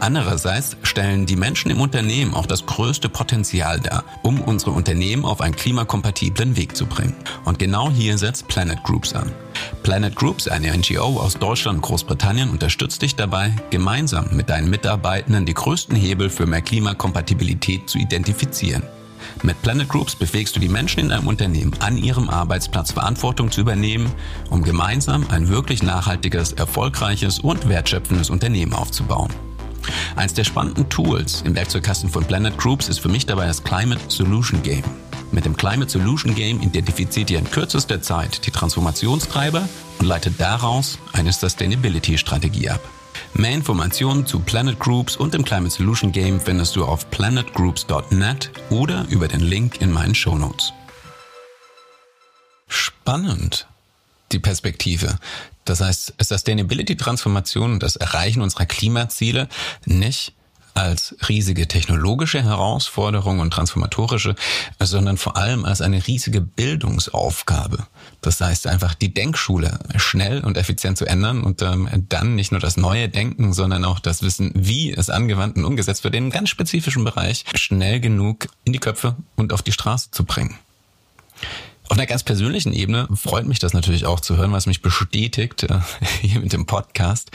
Andererseits 0.00 0.76
stellen 0.82 1.26
die 1.26 1.36
Menschen 1.36 1.70
im 1.70 1.80
Unternehmen 1.80 2.34
auch 2.34 2.46
das 2.46 2.64
größte 2.64 3.10
Potenzial 3.10 3.80
dar, 3.80 4.04
um 4.22 4.40
unsere 4.40 4.70
Unternehmen 4.70 5.26
auf 5.26 5.42
einen 5.42 5.54
klimakompatiblen 5.54 6.56
Weg 6.56 6.74
zu 6.74 6.86
bringen. 6.86 7.14
Und 7.44 7.58
genau 7.58 7.90
hier 7.90 8.16
setzt 8.16 8.48
Planet 8.48 8.82
Groups 8.84 9.12
an. 9.12 9.30
Planet 9.82 10.16
Groups, 10.16 10.48
eine 10.48 10.74
NGO 10.74 11.20
aus 11.20 11.34
Deutschland 11.34 11.76
und 11.76 11.82
Großbritannien, 11.82 12.48
unterstützt 12.48 13.02
dich 13.02 13.14
dabei, 13.14 13.54
gemeinsam 13.68 14.28
mit 14.32 14.48
deinen 14.48 14.70
Mitarbeitenden 14.70 15.44
die 15.44 15.54
größten 15.54 15.96
Hebel 15.96 16.30
für 16.30 16.46
mehr 16.46 16.62
Klimakompatibilität 16.62 17.90
zu 17.90 17.98
identifizieren. 17.98 18.82
Mit 19.42 19.60
Planet 19.62 19.88
Groups 19.88 20.16
befähigst 20.16 20.56
du 20.56 20.60
die 20.60 20.68
Menschen 20.68 21.00
in 21.00 21.08
deinem 21.10 21.26
Unternehmen, 21.26 21.72
an 21.80 21.96
ihrem 21.96 22.28
Arbeitsplatz 22.28 22.92
Verantwortung 22.92 23.50
zu 23.50 23.60
übernehmen, 23.60 24.10
um 24.50 24.62
gemeinsam 24.62 25.26
ein 25.30 25.48
wirklich 25.48 25.82
nachhaltiges, 25.82 26.52
erfolgreiches 26.52 27.38
und 27.38 27.68
wertschöpfendes 27.68 28.30
Unternehmen 28.30 28.72
aufzubauen. 28.72 29.30
Eins 30.16 30.34
der 30.34 30.44
spannenden 30.44 30.88
Tools 30.88 31.42
im 31.42 31.54
Werkzeugkasten 31.54 32.10
von 32.10 32.24
Planet 32.24 32.56
Groups 32.58 32.88
ist 32.88 33.00
für 33.00 33.08
mich 33.08 33.26
dabei 33.26 33.46
das 33.46 33.62
Climate 33.62 34.00
Solution 34.08 34.62
Game. 34.62 34.84
Mit 35.30 35.44
dem 35.44 35.56
Climate 35.56 35.90
Solution 35.90 36.34
Game 36.34 36.60
identifiziert 36.60 37.30
ihr 37.30 37.38
in 37.38 37.50
kürzester 37.50 38.00
Zeit 38.00 38.46
die 38.46 38.50
Transformationstreiber 38.50 39.68
und 39.98 40.06
leitet 40.06 40.34
daraus 40.38 40.98
eine 41.12 41.32
Sustainability-Strategie 41.32 42.70
ab. 42.70 42.80
Mehr 43.34 43.52
Informationen 43.52 44.26
zu 44.26 44.40
Planet 44.40 44.78
Groups 44.78 45.16
und 45.16 45.34
dem 45.34 45.44
Climate 45.44 45.70
Solution 45.70 46.12
Game 46.12 46.40
findest 46.40 46.74
du 46.76 46.84
auf 46.84 47.08
planetgroups.net 47.10 48.50
oder 48.70 49.06
über 49.10 49.28
den 49.28 49.40
Link 49.40 49.80
in 49.80 49.92
meinen 49.92 50.14
Shownotes. 50.14 50.72
Spannend, 52.66 53.66
die 54.32 54.38
Perspektive. 54.38 55.18
Das 55.64 55.80
heißt, 55.80 56.14
Sustainability-Transformation, 56.18 57.78
das 57.78 57.96
Erreichen 57.96 58.42
unserer 58.42 58.66
Klimaziele 58.66 59.48
nicht 59.84 60.34
als 60.74 61.16
riesige 61.28 61.66
technologische 61.66 62.42
Herausforderung 62.42 63.40
und 63.40 63.50
transformatorische, 63.50 64.36
sondern 64.78 65.16
vor 65.16 65.36
allem 65.36 65.64
als 65.64 65.80
eine 65.80 66.06
riesige 66.06 66.40
Bildungsaufgabe. 66.40 67.86
Das 68.20 68.40
heißt 68.40 68.66
einfach 68.66 68.94
die 68.94 69.14
Denkschule 69.14 69.78
schnell 69.96 70.40
und 70.40 70.56
effizient 70.56 70.98
zu 70.98 71.06
ändern 71.06 71.42
und 71.42 71.62
ähm, 71.62 71.88
dann 72.08 72.34
nicht 72.34 72.50
nur 72.50 72.60
das 72.60 72.76
neue 72.76 73.08
Denken, 73.08 73.52
sondern 73.52 73.84
auch 73.84 74.00
das 74.00 74.22
Wissen, 74.22 74.52
wie 74.54 74.92
es 74.92 75.10
angewandt 75.10 75.56
und 75.56 75.64
umgesetzt 75.64 76.04
wird, 76.04 76.14
in 76.14 76.24
einem 76.24 76.32
ganz 76.32 76.48
spezifischen 76.48 77.04
Bereich 77.04 77.44
schnell 77.54 78.00
genug 78.00 78.48
in 78.64 78.72
die 78.72 78.80
Köpfe 78.80 79.16
und 79.36 79.52
auf 79.52 79.62
die 79.62 79.72
Straße 79.72 80.10
zu 80.10 80.24
bringen. 80.24 80.58
Auf 81.90 81.96
einer 81.96 82.06
ganz 82.06 82.22
persönlichen 82.22 82.74
Ebene 82.74 83.08
freut 83.14 83.46
mich 83.46 83.60
das 83.60 83.72
natürlich 83.72 84.04
auch 84.04 84.20
zu 84.20 84.36
hören, 84.36 84.52
was 84.52 84.66
mich 84.66 84.82
bestätigt 84.82 85.62
äh, 85.62 85.80
hier 86.20 86.40
mit 86.40 86.52
dem 86.52 86.66
Podcast, 86.66 87.30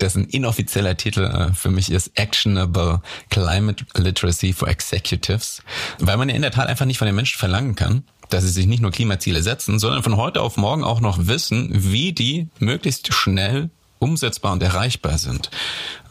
dessen 0.00 0.28
inoffizieller 0.28 0.96
Titel 0.96 1.24
äh, 1.24 1.52
für 1.54 1.70
mich 1.70 1.90
ist 1.90 2.12
Actionable 2.14 3.00
Climate 3.30 3.84
Literacy 3.94 4.52
for 4.52 4.68
Executives, 4.68 5.62
weil 5.98 6.16
man 6.18 6.28
ja 6.28 6.36
in 6.36 6.42
der 6.42 6.52
Tat 6.52 6.68
einfach 6.68 6.86
nicht 6.86 6.98
von 6.98 7.06
den 7.06 7.16
Menschen 7.16 7.38
verlangen 7.38 7.74
kann, 7.74 8.04
dass 8.28 8.44
sie 8.44 8.50
sich 8.50 8.66
nicht 8.66 8.82
nur 8.82 8.90
Klimaziele 8.90 9.42
setzen, 9.42 9.78
sondern 9.78 10.02
von 10.02 10.16
heute 10.16 10.42
auf 10.42 10.56
morgen 10.56 10.84
auch 10.84 11.00
noch 11.00 11.26
wissen, 11.26 11.70
wie 11.72 12.12
die 12.12 12.48
möglichst 12.58 13.12
schnell 13.12 13.70
umsetzbar 13.98 14.52
und 14.52 14.62
erreichbar 14.62 15.18
sind. 15.18 15.50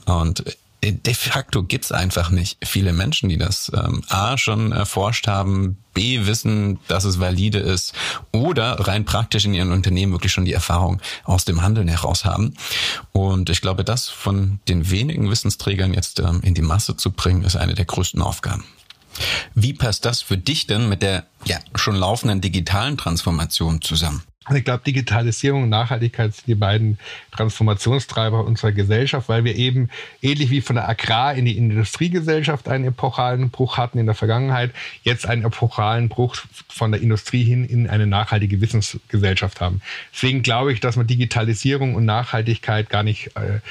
Und 0.06 0.44
de 0.92 1.14
facto 1.14 1.64
gibt's 1.64 1.92
einfach 1.92 2.30
nicht 2.30 2.58
viele 2.64 2.94
Menschen, 2.94 3.30
die 3.30 3.38
das 3.38 3.72
ähm, 3.74 4.04
A 4.10 4.38
schon 4.38 4.72
erforscht 4.72 5.28
haben, 5.28 5.78
B 5.94 6.26
wissen, 6.26 6.80
dass 6.88 7.06
es 7.06 7.20
valide 7.20 7.60
ist 7.60 7.94
oder 8.32 8.74
rein 8.88 9.06
praktisch 9.06 9.46
in 9.46 9.54
ihren 9.54 9.72
Unternehmen 9.72 10.12
wirklich 10.12 10.32
schon 10.32 10.46
die 10.46 10.54
Erfahrung 10.54 11.02
aus 11.24 11.46
dem 11.46 11.62
Handeln 11.62 11.88
heraus 11.88 12.26
haben. 12.26 12.54
Und 13.14 13.50
ich 13.50 13.62
glaube, 13.62 13.84
das 13.84 14.10
von 14.10 14.60
den 14.68 14.92
wenigen 14.92 15.30
Wissensträgern 15.30 15.94
jetzt 15.94 16.20
ähm, 16.20 16.42
in 16.44 16.54
die 16.54 16.62
Masse 16.62 16.98
zu 16.98 17.12
bringen, 17.12 17.44
ist 17.44 17.56
eine 17.56 17.74
der 17.74 17.86
größten 17.86 18.22
Aufgaben. 18.22 18.66
Wie 19.54 19.74
passt 19.74 20.06
das 20.06 20.22
für 20.22 20.38
dich 20.38 20.68
denn 20.68 20.90
mit 20.90 21.02
der 21.02 21.26
ja 21.46 21.60
schon 21.76 21.96
laufenden 21.96 22.42
digitalen 22.42 22.98
Transformation 22.98 23.82
zusammen? 23.82 24.24
Also 24.48 24.60
ich 24.60 24.64
glaube, 24.64 24.84
Digitalisierung 24.86 25.64
und 25.64 25.70
Nachhaltigkeit 25.70 26.36
sind 26.36 26.46
die 26.46 26.56
beiden 26.56 27.00
Transformationstreiber 27.32 28.46
unserer 28.46 28.72
Gesellschaft, 28.72 29.28
weil 29.28 29.44
wir 29.44 29.56
eben 29.56 29.90
ähnlich 30.22 30.52
wie 30.52 30.62
von 30.62 30.76
der 30.76 30.88
Agrar- 30.88 31.34
in 31.34 31.46
die 31.46 31.58
Industriegesellschaft 31.58 32.70
einen 32.70 32.86
epochalen 32.86 33.50
Bruch 33.50 33.78
hatten 33.78 33.98
in 33.98 34.06
der 34.06 34.14
Vergangenheit, 34.14 34.72
jetzt 35.02 35.26
einen 35.26 35.44
epochalen 35.46 36.10
Bruch 36.10 36.36
von 36.70 36.92
der 36.92 37.02
Industrie 37.02 37.44
hin 37.44 37.66
in 37.66 37.90
eine 37.90 38.06
nachhaltige 38.06 38.62
Wissensgesellschaft 38.62 39.62
haben. 39.62 39.82
Deswegen 40.14 40.44
glaube 40.44 40.72
ich, 40.74 40.80
dass 40.80 40.96
man 40.96 41.08
Digitalisierung 41.08 41.96
und 41.96 42.06
Nachhaltigkeit 42.06 42.88
gar 42.92 43.02
nicht 43.02 43.36
äh, 43.36 43.62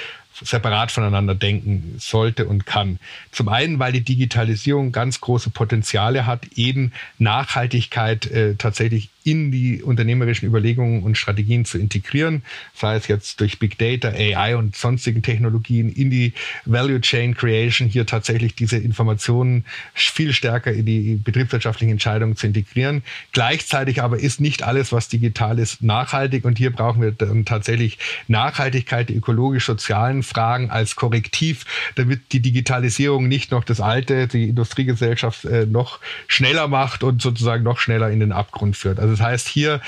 separat 0.45 0.93
voneinander 0.93 1.35
denken 1.35 1.97
sollte 1.99 2.47
und 2.47 2.67
kann. 2.67 2.99
Zum 3.33 3.49
einen, 3.49 3.79
weil 3.79 3.93
die 3.93 4.03
Digitalisierung 4.03 4.93
ganz 4.93 5.21
große 5.21 5.51
Potenziale 5.51 6.27
hat, 6.27 6.47
eben 6.55 6.93
Nachhaltigkeit 7.19 8.27
äh, 8.27 8.55
tatsächlich 8.57 9.11
in 9.25 9.51
die 9.51 9.83
unternehmerischen 9.83 10.47
Überlegungen 10.47 11.03
und 11.03 11.17
Strategien 11.17 11.65
zu 11.65 11.79
integrieren, 11.79 12.43
sei 12.75 12.97
es 12.97 13.09
jetzt 13.09 13.41
durch 13.41 13.59
Big 13.59 13.79
Data, 13.79 14.09
AI 14.09 14.55
und 14.57 14.77
sonstigen 14.77 15.23
Technologien 15.23 15.89
in 15.89 16.11
die 16.11 16.35
Value 16.67 17.01
Chain 17.01 17.35
Creation, 17.35 17.89
hier 17.89 18.05
tatsächlich 18.05 18.55
diese 18.55 18.77
Informationen 18.77 19.65
viel 19.95 20.35
stärker 20.35 20.73
in 20.73 20.85
die 20.85 21.17
betriebswirtschaftlichen 21.17 21.93
Entscheidungen 21.93 22.37
zu 22.37 22.47
integrieren. 22.47 23.03
Gleichzeitig 23.33 24.03
aber 24.03 24.19
ist 24.19 24.43
nicht 24.43 24.63
alles, 24.63 24.93
was 24.93 25.09
digital 25.09 25.59
ist, 25.59 25.83
nachhaltig 25.83 26.45
und 26.45 26.59
hier 26.59 26.71
brauchen 26.71 27.01
wir 27.01 27.11
dann 27.11 27.47
tatsächlich 27.47 27.99
Nachhaltigkeit, 28.29 29.09
die 29.09 29.15
ökologisch-sozialen 29.15 30.23
Fragen 30.23 30.71
als 30.71 30.97
Korrektiv, 30.97 31.65
damit 31.95 32.33
die 32.33 32.41
Digitalisierung 32.41 33.27
nicht 33.27 33.53
noch 33.53 33.65
das 33.65 33.81
alte, 33.81 34.29
die 34.29 34.51
Industriegesellschaft 34.51 35.47
äh, 35.47 35.65
noch 35.65 36.01
schneller 36.27 36.69
macht 36.69 37.03
und 37.03 37.23
sozusagen 37.23 37.65
noch 37.65 37.79
schneller 37.79 38.11
in 38.11 38.21
den 38.21 38.33
Abgrund 38.33 38.77
führt. 38.77 39.01
Also 39.01 39.14
das 39.17 39.25
heißt, 39.25 39.49
hier 39.49 39.81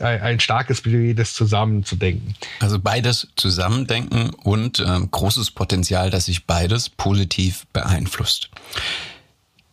ein 0.00 0.40
starkes 0.40 0.80
Plädoyer, 0.80 1.14
das 1.14 1.34
zusammenzudenken. 1.34 2.34
Also 2.60 2.78
beides 2.78 3.28
zusammendenken 3.36 4.30
und 4.30 4.80
äh, 4.80 5.00
großes 5.10 5.50
Potenzial, 5.52 6.10
dass 6.10 6.26
sich 6.26 6.46
beides 6.46 6.88
positiv 6.88 7.66
beeinflusst. 7.72 8.50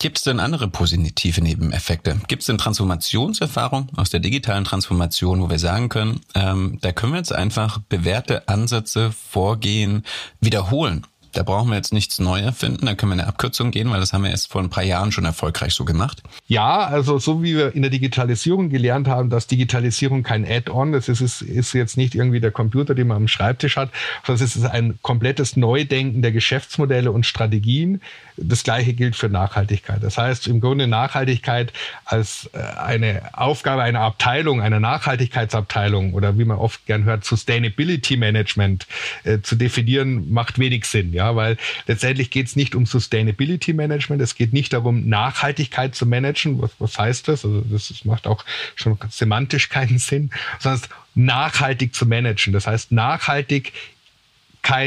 Gibt 0.02 0.18
es 0.18 0.24
denn 0.24 0.40
andere 0.40 0.70
positive 0.70 1.42
Nebeneffekte? 1.42 2.22
Gibt 2.30 2.44
es 2.44 2.46
denn 2.46 2.58
Transformationserfahrung 2.58 3.90
aus 3.98 4.10
der 4.10 4.22
digitalen 4.22 4.64
Transformation, 4.64 5.42
wo 5.42 5.50
wir 5.50 5.60
sagen 5.60 5.90
können, 5.90 6.22
ähm, 6.36 6.78
da 6.82 6.94
können 6.94 7.12
wir 7.12 7.18
jetzt 7.18 7.34
einfach 7.34 7.80
bewährte 7.90 8.48
Ansätze, 8.48 9.12
Vorgehen 9.12 10.06
wiederholen 10.40 11.06
da 11.34 11.44
brauchen 11.44 11.70
wir 11.70 11.76
jetzt 11.76 11.94
nichts 11.94 12.20
neu 12.20 12.40
erfinden, 12.40 12.86
da 12.86 12.96
können 12.96 13.12
wir 13.12 13.22
eine 13.22 13.28
Abkürzung 13.28 13.72
gehen, 13.72 13.90
weil 13.92 14.00
das 14.00 14.14
haben 14.14 14.24
wir 14.24 14.32
erst 14.32 14.52
vor 14.52 14.62
ein 14.62 14.70
paar 14.70 14.84
Jahren 14.84 15.12
schon 15.12 15.26
erfolgreich 15.26 15.74
so 15.74 15.86
gemacht. 15.86 16.22
Ja, 16.48 16.86
also 16.86 17.20
so 17.20 17.44
wie 17.44 17.56
wir 17.56 17.76
in 17.76 17.82
der 17.82 17.92
Digitalisierung 17.92 18.70
gelernt 18.70 19.08
haben, 19.08 19.30
dass 19.30 19.48
Digitalisierung 19.48 20.24
kein 20.24 20.46
Add-on, 20.46 20.94
ist, 20.94 21.10
ist, 21.10 21.42
ist 21.42 21.74
jetzt 21.74 21.98
nicht 21.98 22.16
irgendwie 22.16 22.40
der 22.40 22.52
Computer, 22.52 22.96
den 22.96 23.08
man 23.08 23.18
am 23.18 23.28
Schreibtisch 23.28 23.78
hat, 23.78 23.90
sondern 24.26 24.46
es 24.46 24.56
ist 24.56 24.66
ein 24.66 25.00
komplettes 25.02 25.56
Neudenken 25.56 26.22
der 26.22 26.32
Geschäftsmodelle 26.32 27.12
und 27.12 27.26
Strategien. 27.26 28.02
Das 28.42 28.64
gleiche 28.64 28.94
gilt 28.94 29.16
für 29.16 29.30
Nachhaltigkeit. 29.30 30.04
Das 30.04 30.18
heißt 30.18 30.48
im 30.48 30.62
Grunde 30.62 30.88
Nachhaltigkeit 30.88 31.74
als 32.06 32.50
äh, 32.54 32.60
eine 32.60 33.22
Aufgabe 33.34 33.84
einer 33.84 34.02
Abteilung, 34.02 34.62
einer 34.62 34.80
Nachhaltigkeitsabteilung 34.80 36.14
oder 36.14 36.38
wie 36.38 36.46
man 36.46 36.58
oft 36.58 36.86
gern 36.86 37.04
hört, 37.04 37.26
Sustainability 37.26 38.18
Management 38.18 38.88
äh, 39.24 39.40
zu 39.42 39.56
definieren, 39.56 40.32
macht 40.32 40.60
wenig 40.60 40.86
Sinn. 40.86 41.14
Ja, 41.14 41.36
weil 41.36 41.58
letztendlich 41.88 42.32
geht 42.32 42.48
es 42.48 42.56
nicht 42.56 42.76
um 42.76 42.86
Sustainability 42.86 43.74
Management, 43.74 44.22
es 44.22 44.36
geht 44.36 44.54
nicht 44.54 44.74
darum, 44.74 45.08
Nachhaltigkeit 45.08 45.96
zu 45.96 46.06
managen. 46.06 46.62
Was, 46.62 46.72
was 46.80 46.98
heißt 46.98 47.28
das? 47.28 47.46
Also 47.46 47.62
das, 47.62 48.06
macht 48.06 48.28
auch 48.28 48.46
schon 48.76 48.98
semantisch 49.10 49.70
keinen 49.70 49.98
Sinn, 50.00 50.30
sondern 50.60 50.82
nachhaltig 51.16 51.94
zu 51.94 52.06
managen. 52.06 52.54
Das 52.54 52.68
heißt, 52.68 52.92
nachhaltig 52.92 53.74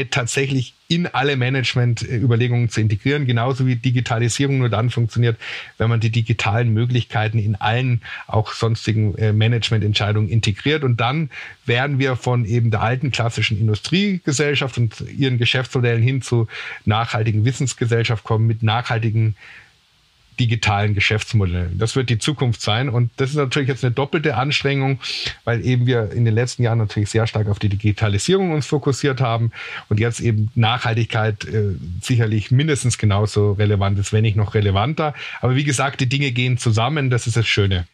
tatsächlich 0.09 0.73
in 0.93 1.07
alle 1.07 1.37
Management-Überlegungen 1.37 2.69
zu 2.69 2.81
integrieren, 2.81 3.25
genauso 3.25 3.65
wie 3.65 3.75
Digitalisierung 3.75 4.59
nur 4.59 4.69
dann 4.69 4.89
funktioniert, 4.89 5.37
wenn 5.77 5.89
man 5.89 5.99
die 5.99 6.09
digitalen 6.09 6.73
Möglichkeiten 6.73 7.39
in 7.39 7.55
allen 7.55 8.01
auch 8.27 8.53
sonstigen 8.53 9.15
äh, 9.15 9.33
Management-Entscheidungen 9.33 10.29
integriert. 10.29 10.83
Und 10.83 10.99
dann 10.99 11.29
werden 11.65 11.99
wir 11.99 12.15
von 12.15 12.45
eben 12.45 12.71
der 12.71 12.81
alten 12.81 13.11
klassischen 13.11 13.59
Industriegesellschaft 13.59 14.77
und 14.77 15.01
ihren 15.17 15.37
Geschäftsmodellen 15.37 16.03
hin 16.03 16.21
zu 16.21 16.47
nachhaltigen 16.85 17.45
Wissensgesellschaft 17.45 18.23
kommen 18.23 18.45
mit 18.45 18.61
nachhaltigen 18.61 19.35
digitalen 20.39 20.93
Geschäftsmodellen. 20.93 21.77
Das 21.77 21.95
wird 21.95 22.09
die 22.09 22.17
Zukunft 22.17 22.61
sein. 22.61 22.89
Und 22.89 23.11
das 23.17 23.31
ist 23.31 23.35
natürlich 23.35 23.69
jetzt 23.69 23.83
eine 23.83 23.93
doppelte 23.93 24.35
Anstrengung, 24.35 24.99
weil 25.43 25.65
eben 25.65 25.85
wir 25.85 26.11
in 26.11 26.25
den 26.25 26.33
letzten 26.33 26.63
Jahren 26.63 26.77
natürlich 26.77 27.09
sehr 27.09 27.27
stark 27.27 27.47
auf 27.47 27.59
die 27.59 27.69
Digitalisierung 27.69 28.51
uns 28.51 28.65
fokussiert 28.65 29.21
haben 29.21 29.51
und 29.89 29.99
jetzt 29.99 30.19
eben 30.19 30.49
Nachhaltigkeit 30.55 31.45
äh, 31.45 31.75
sicherlich 32.01 32.51
mindestens 32.51 32.97
genauso 32.97 33.53
relevant 33.53 33.99
ist, 33.99 34.13
wenn 34.13 34.23
nicht 34.23 34.37
noch 34.37 34.53
relevanter. 34.53 35.13
Aber 35.41 35.55
wie 35.55 35.63
gesagt, 35.63 36.01
die 36.01 36.09
Dinge 36.09 36.31
gehen 36.31 36.57
zusammen. 36.57 37.09
Das 37.09 37.27
ist 37.27 37.37
das 37.37 37.47
Schöne. 37.47 37.85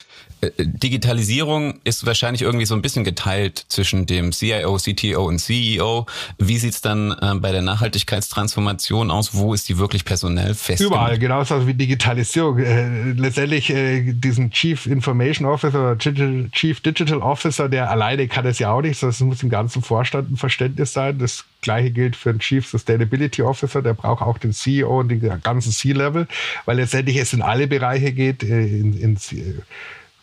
Äh, 0.41 0.51
Digitalisierung 0.57 1.79
ist 1.83 2.05
wahrscheinlich 2.05 2.41
irgendwie 2.41 2.65
so 2.65 2.75
ein 2.75 2.81
bisschen 2.81 3.03
geteilt 3.03 3.65
zwischen 3.67 4.05
dem 4.05 4.31
CIO, 4.31 4.77
CTO 4.77 5.27
und 5.27 5.39
CEO. 5.39 6.05
Wie 6.37 6.57
sieht's 6.57 6.81
dann 6.81 7.11
äh, 7.11 7.35
bei 7.35 7.51
der 7.51 7.61
Nachhaltigkeitstransformation 7.61 9.11
aus? 9.11 9.33
Wo 9.33 9.53
ist 9.53 9.67
die 9.69 9.77
wirklich 9.77 10.05
personell 10.05 10.53
fest? 10.53 10.81
Überall, 10.81 11.19
genauso 11.19 11.67
wie 11.67 11.73
Digitalisierung. 11.73 12.59
Äh, 12.59 13.11
letztendlich 13.13 13.69
äh, 13.69 14.13
diesen 14.13 14.51
Chief 14.51 14.85
Information 14.85 15.47
Officer 15.47 15.91
oder 15.91 15.97
Chief 15.97 16.79
Digital 16.79 17.19
Officer, 17.19 17.67
der 17.67 17.89
alleine 17.89 18.27
kann 18.27 18.45
es 18.45 18.59
ja 18.59 18.71
auch 18.71 18.81
nicht, 18.81 19.01
es 19.01 19.19
muss 19.19 19.43
im 19.43 19.49
ganzen 19.49 19.81
Vorstand 19.81 20.31
ein 20.31 20.37
Verständnis 20.37 20.93
sein. 20.93 21.17
Das 21.19 21.43
Gleiche 21.61 21.91
gilt 21.91 22.15
für 22.15 22.31
den 22.31 22.39
Chief 22.39 22.65
Sustainability 22.65 23.41
Officer, 23.41 23.81
der 23.81 23.93
braucht 23.93 24.21
auch 24.21 24.37
den 24.37 24.53
CEO 24.53 25.01
und 25.01 25.09
den 25.09 25.41
ganzen 25.41 25.71
C-Level, 25.71 26.27
weil 26.65 26.77
letztendlich 26.77 27.17
es 27.17 27.33
in 27.33 27.41
alle 27.41 27.67
Bereiche 27.67 28.13
geht, 28.13 28.43
äh, 28.43 28.65
in, 28.65 28.97
ins 28.97 29.33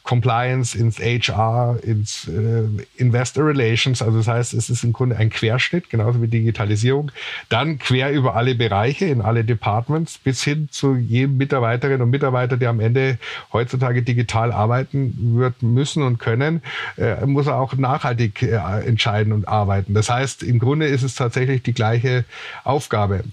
Compliance, 0.07 0.79
ins 0.79 1.01
HR, 1.01 1.81
ins 1.83 2.29
äh, 2.29 2.63
Investor 2.97 3.45
Relations. 3.45 4.01
Also 4.01 4.19
das 4.19 4.29
heißt, 4.29 4.55
es 4.55 4.71
ist 4.71 4.85
im 4.85 4.93
Grunde 4.93 5.17
ein 5.17 5.31
Querschnitt, 5.31 5.91
genauso 5.91 6.23
wie 6.23 6.29
Digitalisierung. 6.29 7.11
Dann 7.49 7.79
quer 7.79 8.13
über 8.13 8.37
alle 8.37 8.55
Bereiche, 8.55 9.07
in 9.07 9.21
alle 9.21 9.45
Departments, 9.45 10.19
bis 10.19 10.45
hin 10.45 10.69
zu 10.71 10.95
jedem 10.95 11.37
Mitarbeiterin 11.37 12.01
und 12.01 12.11
Mitarbeiter, 12.11 12.57
der 12.57 12.71
am 12.71 12.79
Ende 12.79 13.19
heutzutage 13.53 14.03
digital 14.03 14.53
arbeiten 14.53 15.37
wird 15.37 15.63
müssen 15.63 16.05
und 16.05 16.19
können, 16.19 16.63
äh, 16.97 17.27
muss 17.27 17.49
er 17.49 17.57
auch 17.57 17.75
nachhaltig 17.75 18.43
äh, 18.43 18.57
entscheiden 18.87 19.33
und 19.33 19.49
arbeiten. 19.49 19.93
Das 19.93 20.09
heißt, 20.09 20.45
im 20.45 20.61
Grunde 20.61 20.87
ist 20.87 21.03
es 21.03 21.17
tatsächlich 21.17 21.65
die 21.65 21.75
gleiche 21.75 22.25
Aufgabe. 22.63 23.25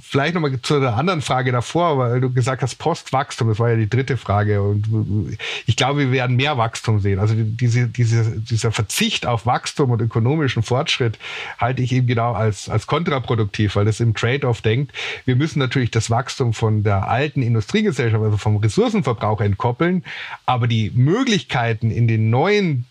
Vielleicht 0.00 0.34
nochmal 0.34 0.60
zu 0.62 0.80
der 0.80 0.96
anderen 0.96 1.22
Frage 1.22 1.52
davor, 1.52 1.98
weil 1.98 2.20
du 2.20 2.32
gesagt 2.32 2.62
hast, 2.62 2.76
Postwachstum, 2.76 3.48
das 3.48 3.58
war 3.58 3.70
ja 3.70 3.76
die 3.76 3.88
dritte 3.88 4.16
Frage. 4.16 4.62
Und 4.62 5.36
ich 5.66 5.76
glaube, 5.76 6.00
wir 6.00 6.12
werden 6.12 6.36
mehr 6.36 6.58
Wachstum 6.58 7.00
sehen. 7.00 7.18
Also 7.18 7.34
diese, 7.36 7.88
diese, 7.88 8.40
dieser 8.40 8.72
Verzicht 8.72 9.26
auf 9.26 9.46
Wachstum 9.46 9.90
und 9.90 10.00
ökonomischen 10.00 10.62
Fortschritt 10.62 11.18
halte 11.58 11.82
ich 11.82 11.92
eben 11.92 12.06
genau 12.06 12.32
als, 12.32 12.68
als 12.68 12.86
kontraproduktiv, 12.86 13.76
weil 13.76 13.84
das 13.84 14.00
im 14.00 14.14
Trade-off 14.14 14.62
denkt, 14.62 14.92
wir 15.24 15.36
müssen 15.36 15.58
natürlich 15.58 15.90
das 15.90 16.10
Wachstum 16.10 16.52
von 16.52 16.82
der 16.82 17.08
alten 17.08 17.42
Industriegesellschaft, 17.42 18.22
also 18.22 18.36
vom 18.36 18.56
Ressourcenverbrauch 18.56 19.40
entkoppeln, 19.40 20.04
aber 20.46 20.66
die 20.66 20.90
Möglichkeiten 20.94 21.90
in 21.90 22.08
den 22.08 22.30
neuen 22.30 22.86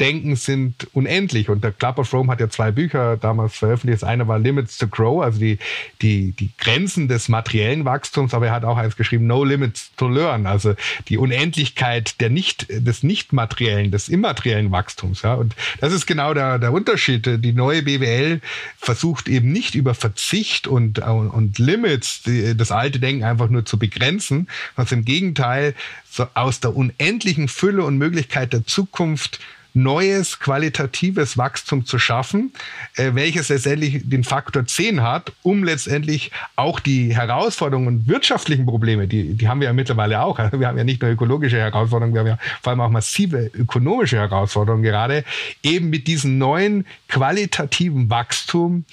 Denken 0.00 0.36
sind 0.36 0.88
unendlich. 0.94 1.48
Und 1.48 1.62
der 1.62 1.72
Club 1.72 1.98
of 1.98 2.12
Rome 2.12 2.32
hat 2.32 2.40
ja 2.40 2.48
zwei 2.48 2.70
Bücher 2.70 3.16
damals 3.16 3.56
veröffentlicht. 3.56 4.02
Das 4.02 4.08
eine 4.08 4.26
war 4.26 4.38
Limits 4.38 4.78
to 4.78 4.88
Grow, 4.88 5.22
also 5.22 5.38
die, 5.38 5.58
die, 6.00 6.32
die 6.32 6.50
Grenzen 6.58 7.08
des 7.08 7.28
materiellen 7.28 7.84
Wachstums, 7.84 8.34
aber 8.34 8.46
er 8.46 8.52
hat 8.52 8.64
auch 8.64 8.76
eins 8.76 8.96
geschrieben, 8.96 9.26
No 9.26 9.44
Limits 9.44 9.92
to 9.96 10.08
Learn, 10.08 10.46
also 10.46 10.74
die 11.08 11.18
Unendlichkeit 11.18 12.20
der 12.20 12.30
nicht, 12.30 12.66
des 12.68 13.02
nicht 13.02 13.32
materiellen, 13.32 13.90
des 13.90 14.08
immateriellen 14.08 14.72
Wachstums. 14.72 15.22
Ja. 15.22 15.34
Und 15.34 15.54
das 15.80 15.92
ist 15.92 16.06
genau 16.06 16.34
der, 16.34 16.58
der 16.58 16.72
Unterschied. 16.72 17.26
Die 17.26 17.52
neue 17.52 17.82
BWL 17.82 18.40
versucht 18.78 19.28
eben 19.28 19.52
nicht 19.52 19.74
über 19.74 19.94
Verzicht 19.94 20.66
und, 20.66 20.98
und 20.98 21.58
Limits 21.58 22.22
die, 22.22 22.56
das 22.56 22.72
alte 22.72 22.98
Denken 22.98 23.24
einfach 23.24 23.48
nur 23.48 23.64
zu 23.64 23.78
begrenzen, 23.78 24.48
was 24.74 24.90
im 24.92 25.04
Gegenteil 25.04 25.74
so 26.12 26.26
aus 26.34 26.60
der 26.60 26.76
unendlichen 26.76 27.48
Fülle 27.48 27.84
und 27.84 27.96
Möglichkeit 27.96 28.52
der 28.52 28.66
Zukunft 28.66 29.40
neues 29.74 30.38
qualitatives 30.38 31.38
Wachstum 31.38 31.86
zu 31.86 31.98
schaffen, 31.98 32.52
äh, 32.96 33.12
welches 33.14 33.48
letztendlich 33.48 34.02
den 34.04 34.22
Faktor 34.22 34.66
10 34.66 35.00
hat, 35.02 35.32
um 35.42 35.64
letztendlich 35.64 36.30
auch 36.54 36.78
die 36.80 37.14
Herausforderungen 37.14 37.88
und 37.88 38.08
wirtschaftlichen 38.08 38.66
Probleme, 38.66 39.08
die, 39.08 39.32
die 39.32 39.48
haben 39.48 39.60
wir 39.60 39.68
ja 39.68 39.72
mittlerweile 39.72 40.20
auch. 40.20 40.38
Wir 40.52 40.68
haben 40.68 40.76
ja 40.76 40.84
nicht 40.84 41.00
nur 41.00 41.10
ökologische 41.10 41.58
Herausforderungen, 41.58 42.12
wir 42.12 42.20
haben 42.20 42.26
ja 42.26 42.38
vor 42.60 42.72
allem 42.72 42.80
auch 42.80 42.90
massive 42.90 43.50
ökonomische 43.54 44.18
Herausforderungen 44.18 44.82
gerade, 44.82 45.24
eben 45.62 45.88
mit 45.88 46.06
diesem 46.06 46.36
neuen 46.36 46.84
qualitativen 47.08 48.10
Wachstum 48.10 48.84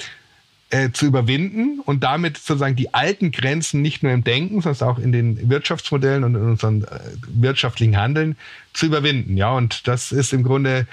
äh, 0.71 0.91
zu 0.91 1.05
überwinden 1.05 1.79
und 1.79 2.03
damit 2.03 2.37
sozusagen 2.37 2.75
die 2.75 2.93
alten 2.93 3.31
Grenzen 3.31 3.81
nicht 3.81 4.03
nur 4.03 4.11
im 4.11 4.23
Denken, 4.23 4.61
sondern 4.61 4.89
auch 4.89 4.99
in 4.99 5.11
den 5.11 5.49
Wirtschaftsmodellen 5.49 6.23
und 6.23 6.35
in 6.35 6.41
unserem 6.41 6.83
äh, 6.83 6.87
wirtschaftlichen 7.27 7.97
Handeln 7.97 8.37
zu 8.73 8.85
überwinden. 8.85 9.35
Ja, 9.35 9.51
und 9.51 9.87
das 9.87 10.11
ist 10.11 10.31
im 10.31 10.43
Grunde 10.43 10.85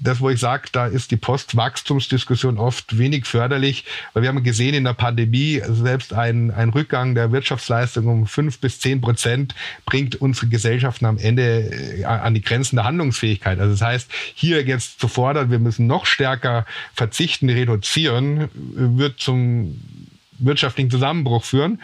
das, 0.00 0.20
wo 0.20 0.30
ich 0.30 0.40
sage, 0.40 0.68
da 0.72 0.86
ist 0.86 1.10
die 1.10 1.16
Postwachstumsdiskussion 1.16 2.58
oft 2.58 2.98
wenig 2.98 3.26
förderlich, 3.26 3.84
weil 4.12 4.22
wir 4.22 4.30
haben 4.30 4.42
gesehen 4.42 4.74
in 4.74 4.84
der 4.84 4.94
Pandemie, 4.94 5.60
selbst 5.68 6.14
ein, 6.14 6.50
ein 6.50 6.70
Rückgang 6.70 7.14
der 7.14 7.32
Wirtschaftsleistung 7.32 8.06
um 8.06 8.26
fünf 8.26 8.58
bis 8.58 8.80
zehn 8.80 9.00
Prozent 9.00 9.54
bringt 9.84 10.16
unsere 10.16 10.46
Gesellschaften 10.48 11.04
am 11.04 11.18
Ende 11.18 12.00
äh, 12.00 12.04
an 12.04 12.34
die 12.34 12.40
Grenzen 12.40 12.76
der 12.76 12.86
Handlungsfähigkeit. 12.86 13.60
Also 13.60 13.72
das 13.72 13.82
heißt, 13.82 14.10
hier 14.34 14.62
jetzt 14.64 15.00
zu 15.00 15.08
fordern, 15.08 15.50
wir 15.50 15.58
müssen 15.58 15.86
noch 15.86 16.06
stärker 16.06 16.64
verzichten, 16.94 17.50
reduzieren, 17.50 18.48
wird 18.54 19.20
zum 19.20 19.78
wirtschaftlichen 20.40 20.90
Zusammenbruch 20.90 21.44
führen. 21.44 21.80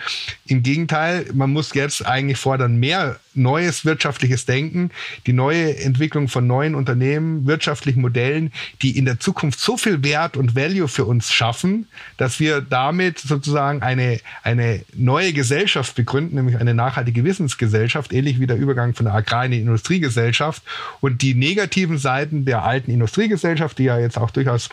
Im 0.46 0.62
Gegenteil, 0.62 1.26
man 1.32 1.52
muss 1.52 1.74
jetzt 1.74 2.06
eigentlich 2.06 2.38
fordern, 2.38 2.76
mehr 2.76 3.18
neues 3.34 3.84
wirtschaftliches 3.84 4.46
Denken, 4.46 4.90
die 5.26 5.32
neue 5.32 5.76
Entwicklung 5.78 6.28
von 6.28 6.46
neuen 6.46 6.74
Unternehmen, 6.74 7.46
wirtschaftlichen 7.46 8.00
Modellen, 8.00 8.52
die 8.82 8.96
in 8.96 9.04
der 9.04 9.20
Zukunft 9.20 9.60
so 9.60 9.76
viel 9.76 10.02
Wert 10.02 10.36
und 10.36 10.56
Value 10.56 10.88
für 10.88 11.04
uns 11.04 11.32
schaffen, 11.32 11.86
dass 12.16 12.40
wir 12.40 12.60
damit 12.60 13.18
sozusagen 13.18 13.82
eine, 13.82 14.20
eine 14.42 14.82
neue 14.94 15.32
Gesellschaft 15.32 15.94
begründen, 15.94 16.36
nämlich 16.36 16.56
eine 16.56 16.74
nachhaltige 16.74 17.24
Wissensgesellschaft, 17.24 18.12
ähnlich 18.12 18.40
wie 18.40 18.46
der 18.46 18.56
Übergang 18.56 18.94
von 18.94 19.06
der 19.06 19.14
Agrar- 19.14 19.44
in 19.44 19.52
die 19.52 19.60
Industriegesellschaft. 19.60 20.62
Und 21.00 21.22
die 21.22 21.34
negativen 21.34 21.98
Seiten 21.98 22.44
der 22.44 22.64
alten 22.64 22.90
Industriegesellschaft, 22.90 23.78
die 23.78 23.84
ja 23.84 23.98
jetzt 23.98 24.18
auch 24.18 24.30
durchaus 24.30 24.70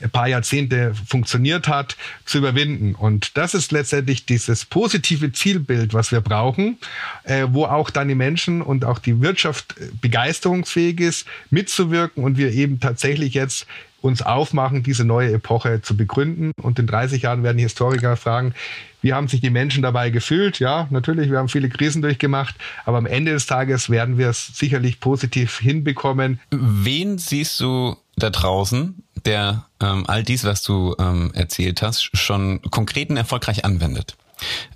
ein 0.00 0.10
paar 0.10 0.28
Jahrzehnte 0.28 0.94
funktioniert 1.06 1.68
hat, 1.68 1.96
zu 2.24 2.38
überwinden. 2.38 2.94
Und 2.94 3.36
das 3.36 3.54
ist 3.54 3.72
letztendlich 3.72 4.26
dieses 4.26 4.64
positive 4.64 5.32
Zielbild, 5.32 5.94
was 5.94 6.12
wir 6.12 6.20
brauchen, 6.20 6.78
äh, 7.24 7.46
wo 7.50 7.64
auch 7.64 7.90
dann 7.90 8.08
die 8.08 8.14
Menschen 8.14 8.62
und 8.62 8.84
auch 8.84 8.98
die 8.98 9.20
Wirtschaft 9.20 9.74
begeisterungsfähig 10.00 11.00
ist, 11.00 11.26
mitzuwirken 11.50 12.24
und 12.24 12.36
wir 12.36 12.52
eben 12.52 12.80
tatsächlich 12.80 13.34
jetzt 13.34 13.66
uns 14.02 14.20
aufmachen, 14.20 14.82
diese 14.82 15.04
neue 15.04 15.32
Epoche 15.32 15.80
zu 15.80 15.96
begründen. 15.96 16.52
Und 16.60 16.78
in 16.78 16.86
30 16.86 17.22
Jahren 17.22 17.42
werden 17.42 17.58
Historiker 17.58 18.16
fragen, 18.16 18.52
wie 19.00 19.12
haben 19.12 19.28
sich 19.28 19.40
die 19.40 19.50
Menschen 19.50 19.82
dabei 19.82 20.10
gefühlt? 20.10 20.58
Ja, 20.58 20.86
natürlich, 20.90 21.30
wir 21.30 21.38
haben 21.38 21.48
viele 21.48 21.68
Krisen 21.68 22.02
durchgemacht, 22.02 22.54
aber 22.84 22.98
am 22.98 23.06
Ende 23.06 23.32
des 23.32 23.46
Tages 23.46 23.90
werden 23.90 24.18
wir 24.18 24.28
es 24.28 24.46
sicherlich 24.54 25.00
positiv 25.00 25.58
hinbekommen. 25.58 26.40
Wen 26.50 27.18
siehst 27.18 27.60
du 27.60 27.96
da 28.16 28.30
draußen, 28.30 29.01
der 29.26 29.64
ähm, 29.80 30.04
all 30.06 30.22
dies, 30.22 30.44
was 30.44 30.62
du 30.62 30.94
ähm, 30.98 31.30
erzählt 31.34 31.82
hast, 31.82 32.10
schon 32.16 32.60
konkreten 32.70 33.16
erfolgreich 33.16 33.64
anwendet? 33.64 34.16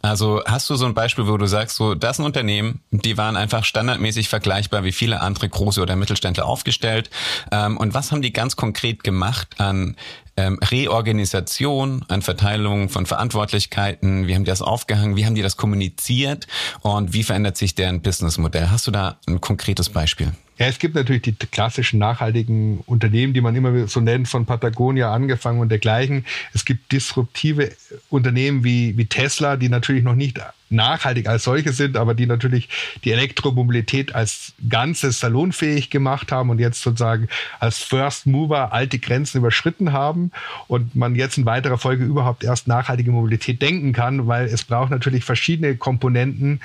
Also 0.02 0.42
hast 0.46 0.68
du 0.70 0.76
so 0.76 0.86
ein 0.86 0.94
Beispiel, 0.94 1.26
wo 1.26 1.36
du 1.36 1.46
sagst, 1.46 1.76
so 1.76 1.94
das 1.94 2.16
sind 2.16 2.26
Unternehmen, 2.26 2.80
die 2.90 3.16
waren 3.16 3.36
einfach 3.36 3.64
standardmäßig 3.64 4.28
vergleichbar 4.28 4.84
wie 4.84 4.92
viele 4.92 5.20
andere 5.20 5.48
große 5.48 5.80
oder 5.80 5.96
Mittelständler 5.96 6.46
aufgestellt. 6.46 7.10
Ähm, 7.50 7.76
und 7.76 7.94
was 7.94 8.12
haben 8.12 8.22
die 8.22 8.32
ganz 8.32 8.56
konkret 8.56 9.04
gemacht 9.04 9.56
an 9.58 9.96
ähm, 10.36 10.58
Reorganisation, 10.62 12.04
an 12.08 12.22
Verteilung 12.22 12.88
von 12.88 13.06
Verantwortlichkeiten? 13.06 14.26
Wie 14.26 14.34
haben 14.34 14.44
die 14.44 14.50
das 14.50 14.62
aufgehangen? 14.62 15.16
Wie 15.16 15.26
haben 15.26 15.34
die 15.34 15.42
das 15.42 15.56
kommuniziert? 15.56 16.46
Und 16.82 17.12
wie 17.12 17.22
verändert 17.22 17.56
sich 17.56 17.74
deren 17.74 18.02
Businessmodell? 18.02 18.70
Hast 18.70 18.86
du 18.86 18.90
da 18.90 19.18
ein 19.26 19.40
konkretes 19.40 19.88
Beispiel? 19.88 20.32
Ja, 20.58 20.66
es 20.66 20.78
gibt 20.78 20.94
natürlich 20.94 21.22
die 21.22 21.34
klassischen 21.34 21.98
nachhaltigen 21.98 22.80
Unternehmen, 22.86 23.34
die 23.34 23.42
man 23.42 23.54
immer 23.54 23.88
so 23.88 24.00
nennt, 24.00 24.26
von 24.26 24.46
Patagonia 24.46 25.12
angefangen 25.12 25.60
und 25.60 25.68
dergleichen. 25.68 26.24
Es 26.54 26.64
gibt 26.64 26.92
disruptive 26.92 27.72
Unternehmen 28.08 28.64
wie, 28.64 28.96
wie 28.96 29.04
Tesla, 29.04 29.56
die 29.56 29.68
natürlich 29.68 30.02
noch 30.02 30.14
nicht 30.14 30.40
nachhaltig 30.70 31.28
als 31.28 31.44
solche 31.44 31.72
sind, 31.72 31.96
aber 31.96 32.14
die 32.14 32.26
natürlich 32.26 32.70
die 33.04 33.12
Elektromobilität 33.12 34.14
als 34.14 34.54
Ganzes 34.68 35.20
salonfähig 35.20 35.90
gemacht 35.90 36.32
haben 36.32 36.48
und 36.48 36.58
jetzt 36.58 36.80
sozusagen 36.80 37.28
als 37.60 37.78
First 37.78 38.26
Mover 38.26 38.72
alte 38.72 38.98
Grenzen 38.98 39.38
überschritten 39.38 39.92
haben 39.92 40.32
und 40.68 40.96
man 40.96 41.14
jetzt 41.14 41.36
in 41.36 41.44
weiterer 41.44 41.78
Folge 41.78 42.04
überhaupt 42.04 42.44
erst 42.44 42.66
nachhaltige 42.66 43.12
Mobilität 43.12 43.60
denken 43.60 43.92
kann, 43.92 44.26
weil 44.26 44.46
es 44.46 44.64
braucht 44.64 44.90
natürlich 44.90 45.24
verschiedene 45.24 45.76
Komponenten 45.76 46.60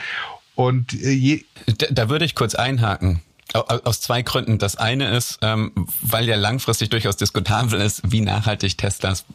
und 0.56 0.94
äh, 0.94 1.12
je 1.12 1.44
da, 1.78 1.88
da 1.92 2.10
würde 2.10 2.26
ich 2.26 2.36
kurz 2.36 2.56
einhaken. 2.56 3.22
Aus 3.54 4.00
zwei 4.00 4.22
Gründen. 4.22 4.60
Das 4.60 4.78
eine 4.78 5.16
ist, 5.16 5.40
ähm, 5.42 5.72
weil 6.02 6.28
ja 6.28 6.36
langfristig 6.36 6.90
durchaus 6.90 7.18
diskutabel 7.18 7.82
ist, 7.82 8.02
wie 8.06 8.22
nachhaltig 8.22 8.78
Teslas 8.78 9.26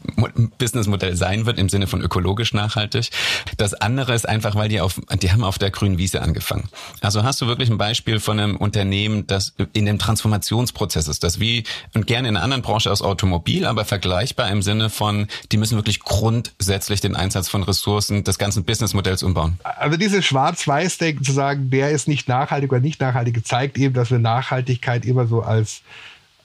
Businessmodell 0.59 1.17
sein 1.17 1.45
wird 1.45 1.59
im 1.59 1.69
Sinne 1.69 1.87
von 1.87 2.01
ökologisch 2.01 2.55
nachhaltig. 2.55 3.11
Das 3.59 3.75
andere 3.75 4.15
ist 4.15 4.27
einfach, 4.27 4.55
weil 4.55 4.69
die 4.69 4.81
auf, 4.81 5.01
die 5.21 5.31
haben 5.31 5.45
auf 5.45 5.59
der 5.59 5.71
grünen 5.71 5.99
Wiese 5.99 6.23
angefangen. 6.23 6.69
Also 7.01 7.25
hast 7.25 7.41
du 7.41 7.47
wirklich 7.47 7.71
ein 7.71 7.79
Beispiel 7.79 8.19
von 8.21 8.41
einem 8.41 8.57
Unternehmen, 8.57 9.27
das 9.27 9.55
in 9.75 9.85
dem 9.85 9.99
Transformationsprozess 9.99 11.09
ist, 11.09 11.23
das 11.23 11.39
wie 11.39 11.65
und 11.95 12.07
gerne 12.07 12.29
in 12.29 12.37
einer 12.37 12.45
anderen 12.45 12.63
Branche 12.63 12.91
aus 12.91 13.03
Automobil, 13.03 13.67
aber 13.67 13.85
vergleichbar 13.85 14.51
im 14.51 14.63
Sinne 14.63 14.89
von, 14.89 15.27
die 15.53 15.59
müssen 15.59 15.77
wirklich 15.77 16.01
grundsätzlich 16.01 17.01
den 17.01 17.17
Einsatz 17.17 17.49
von 17.49 17.63
Ressourcen 17.63 18.25
des 18.25 18.39
ganzen 18.39 18.65
Businessmodells 18.65 19.23
umbauen. 19.23 19.59
Also 19.63 19.99
dieses 19.99 20.25
Schwarz-Weiß-Denken 20.25 21.25
zu 21.25 21.33
sagen, 21.33 21.71
der 21.71 21.91
ist 21.91 22.09
nicht 22.09 22.29
nachhaltig 22.29 22.73
oder 22.73 22.81
nicht 22.81 23.01
nachhaltig, 23.01 23.47
zeigt 23.47 23.77
eben, 23.77 23.95
dass 23.95 24.06
dass 24.07 24.13
wir 24.13 24.19
Nachhaltigkeit 24.19 25.05
immer 25.05 25.27
so 25.27 25.43
als, 25.43 25.83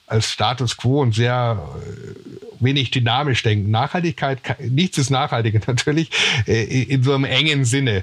als 0.06 0.30
Status 0.30 0.76
quo 0.76 1.00
und 1.00 1.14
sehr 1.14 1.62
äh, 1.80 2.14
wenig 2.60 2.90
dynamisch 2.90 3.42
denken. 3.42 3.70
Nachhaltigkeit, 3.70 4.40
nichts 4.60 4.98
ist 4.98 5.10
nachhaltig 5.10 5.66
natürlich 5.68 6.10
äh, 6.46 6.82
in 6.82 7.02
so 7.04 7.14
einem 7.14 7.24
engen 7.24 7.64
Sinne. 7.64 8.02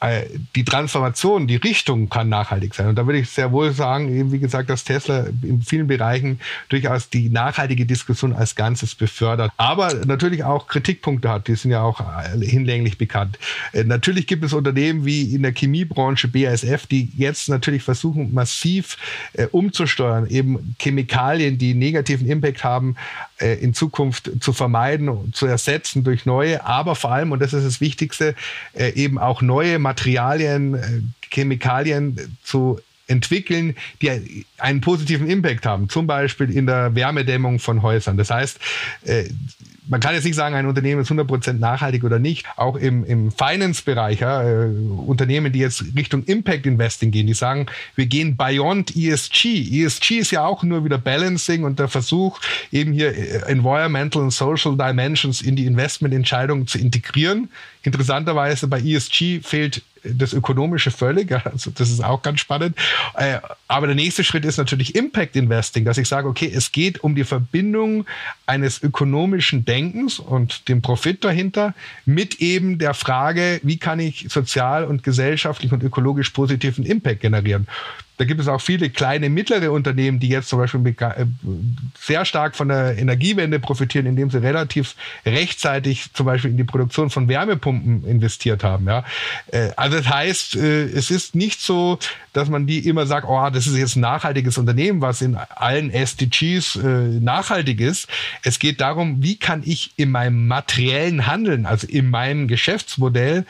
Äh, 0.00 0.22
die 0.56 0.64
Transformation, 0.64 1.46
die 1.46 1.56
Richtung 1.56 2.08
kann 2.08 2.30
nachhaltig 2.30 2.74
sein. 2.74 2.88
Und 2.88 2.96
da 2.96 3.06
würde 3.06 3.18
ich 3.18 3.28
sehr 3.28 3.52
wohl 3.52 3.72
sagen, 3.72 4.14
eben 4.16 4.32
wie 4.32 4.38
gesagt, 4.38 4.70
dass 4.70 4.84
Tesla 4.84 5.26
in 5.42 5.60
vielen 5.60 5.86
Bereichen 5.86 6.40
durchaus 6.70 7.10
die 7.10 7.28
nachhaltige 7.28 7.84
Diskussion 7.84 8.32
als 8.32 8.54
Ganzes 8.54 8.94
befördert. 8.94 9.52
Aber 9.58 9.92
natürlich 10.06 10.42
auch 10.42 10.68
Kritikpunkte 10.68 11.28
hat, 11.28 11.48
die 11.48 11.54
sind 11.54 11.70
ja 11.70 11.82
auch 11.82 12.00
hinlänglich 12.40 12.96
bekannt. 12.96 13.38
Äh, 13.72 13.84
natürlich 13.84 14.26
gibt 14.26 14.42
es 14.42 14.54
Unternehmen 14.54 15.04
wie 15.04 15.34
in 15.34 15.42
der 15.42 15.52
Chemiebranche 15.52 16.28
BASF, 16.28 16.86
die 16.86 17.12
jetzt 17.16 17.50
natürlich 17.50 17.82
versuchen, 17.82 18.32
massiv 18.32 18.96
äh, 19.34 19.46
umzusteuern, 19.46 20.26
eben 20.28 20.76
Chemikalien, 20.78 21.58
die 21.58 21.74
negativen 21.74 22.26
Impact 22.26 22.64
haben, 22.64 22.96
in 23.40 23.74
Zukunft 23.74 24.30
zu 24.40 24.52
vermeiden, 24.52 25.32
zu 25.32 25.46
ersetzen 25.46 26.04
durch 26.04 26.26
neue, 26.26 26.64
aber 26.64 26.94
vor 26.94 27.12
allem, 27.12 27.32
und 27.32 27.40
das 27.40 27.52
ist 27.52 27.64
das 27.64 27.80
Wichtigste, 27.80 28.34
eben 28.74 29.18
auch 29.18 29.42
neue 29.42 29.78
Materialien, 29.78 30.74
äh, 30.74 31.00
Chemikalien 31.30 32.36
zu 32.42 32.80
entwickeln, 33.06 33.76
die 34.02 34.46
einen 34.58 34.80
positiven 34.80 35.28
Impact 35.28 35.66
haben, 35.66 35.88
zum 35.88 36.06
Beispiel 36.06 36.50
in 36.50 36.66
der 36.66 36.94
Wärmedämmung 36.94 37.58
von 37.58 37.82
Häusern. 37.82 38.16
Das 38.16 38.30
heißt, 38.30 38.58
äh, 39.04 39.24
man 39.90 40.00
kann 40.00 40.14
jetzt 40.14 40.24
nicht 40.24 40.36
sagen, 40.36 40.54
ein 40.54 40.66
Unternehmen 40.66 41.02
ist 41.02 41.10
100% 41.10 41.54
nachhaltig 41.54 42.04
oder 42.04 42.20
nicht. 42.20 42.46
Auch 42.56 42.76
im, 42.76 43.04
im 43.04 43.32
Finance-Bereich, 43.32 44.20
ja, 44.20 44.42
äh, 44.42 44.66
Unternehmen, 44.66 45.52
die 45.52 45.58
jetzt 45.58 45.84
Richtung 45.96 46.22
Impact 46.24 46.64
Investing 46.64 47.10
gehen, 47.10 47.26
die 47.26 47.34
sagen, 47.34 47.66
wir 47.96 48.06
gehen 48.06 48.36
beyond 48.36 48.94
ESG. 48.96 49.84
ESG 49.84 50.18
ist 50.18 50.30
ja 50.30 50.44
auch 50.44 50.62
nur 50.62 50.84
wieder 50.84 50.96
Balancing 50.96 51.64
und 51.64 51.80
der 51.80 51.88
Versuch, 51.88 52.38
eben 52.70 52.92
hier 52.92 53.12
äh, 53.12 53.50
Environmental 53.50 54.22
und 54.22 54.30
Social 54.30 54.76
Dimensions 54.76 55.42
in 55.42 55.56
die 55.56 55.66
Investmententscheidungen 55.66 56.68
zu 56.68 56.78
integrieren. 56.78 57.50
Interessanterweise 57.82 58.68
bei 58.68 58.80
ESG 58.80 59.40
fehlt 59.42 59.82
das 60.02 60.32
Ökonomische 60.32 60.90
völlig. 60.90 61.30
Also 61.50 61.70
das 61.70 61.90
ist 61.90 62.02
auch 62.02 62.22
ganz 62.22 62.40
spannend. 62.40 62.76
Äh, 63.14 63.38
aber 63.68 63.86
der 63.86 63.96
nächste 63.96 64.24
Schritt 64.24 64.44
ist 64.44 64.56
natürlich 64.56 64.94
Impact 64.94 65.36
Investing, 65.36 65.84
dass 65.84 65.98
ich 65.98 66.08
sage, 66.08 66.28
okay, 66.28 66.50
es 66.52 66.72
geht 66.72 67.02
um 67.02 67.14
die 67.14 67.24
Verbindung 67.24 68.06
eines 68.46 68.82
ökonomischen 68.82 69.64
Denkens 69.64 70.18
und 70.18 70.68
dem 70.68 70.82
Profit 70.82 71.24
dahinter 71.24 71.74
mit 72.04 72.40
eben 72.40 72.78
der 72.78 72.94
Frage, 72.94 73.60
wie 73.62 73.78
kann 73.78 74.00
ich 74.00 74.26
sozial 74.28 74.84
und 74.84 75.02
gesellschaftlich 75.02 75.72
und 75.72 75.82
ökologisch 75.82 76.30
positiven 76.30 76.84
Impact 76.84 77.20
generieren. 77.20 77.66
Da 78.20 78.26
gibt 78.26 78.38
es 78.38 78.48
auch 78.48 78.60
viele 78.60 78.90
kleine, 78.90 79.30
mittlere 79.30 79.72
Unternehmen, 79.72 80.20
die 80.20 80.28
jetzt 80.28 80.50
zum 80.50 80.58
Beispiel 80.58 80.86
äh, 80.86 81.24
sehr 81.98 82.26
stark 82.26 82.54
von 82.54 82.68
der 82.68 82.98
Energiewende 82.98 83.58
profitieren, 83.58 84.04
indem 84.04 84.28
sie 84.28 84.42
relativ 84.42 84.94
rechtzeitig 85.24 86.12
zum 86.12 86.26
Beispiel 86.26 86.50
in 86.50 86.58
die 86.58 86.64
Produktion 86.64 87.08
von 87.08 87.28
Wärmepumpen 87.28 88.04
investiert 88.04 88.62
haben. 88.62 88.86
Ja. 88.86 89.06
Äh, 89.46 89.70
also 89.74 89.96
das 89.96 90.10
heißt, 90.10 90.56
äh, 90.56 90.82
es 90.82 91.10
ist 91.10 91.34
nicht 91.34 91.62
so, 91.62 91.98
dass 92.34 92.50
man 92.50 92.66
die 92.66 92.86
immer 92.86 93.06
sagt, 93.06 93.26
oh, 93.26 93.48
das 93.50 93.66
ist 93.66 93.74
jetzt 93.74 93.96
ein 93.96 94.00
nachhaltiges 94.00 94.58
Unternehmen, 94.58 95.00
was 95.00 95.22
in 95.22 95.36
allen 95.36 95.90
SDGs 95.90 96.78
nachhaltig 96.82 97.80
ist. 97.80 98.06
Es 98.42 98.58
geht 98.58 98.82
darum, 98.82 99.22
wie 99.22 99.36
kann 99.36 99.62
ich 99.64 99.92
in 99.96 100.10
meinem 100.10 100.46
materiellen 100.46 101.26
Handeln, 101.26 101.64
also 101.64 101.86
in 101.86 102.10
meinem 102.10 102.48
Geschäftsmodell, 102.48 103.46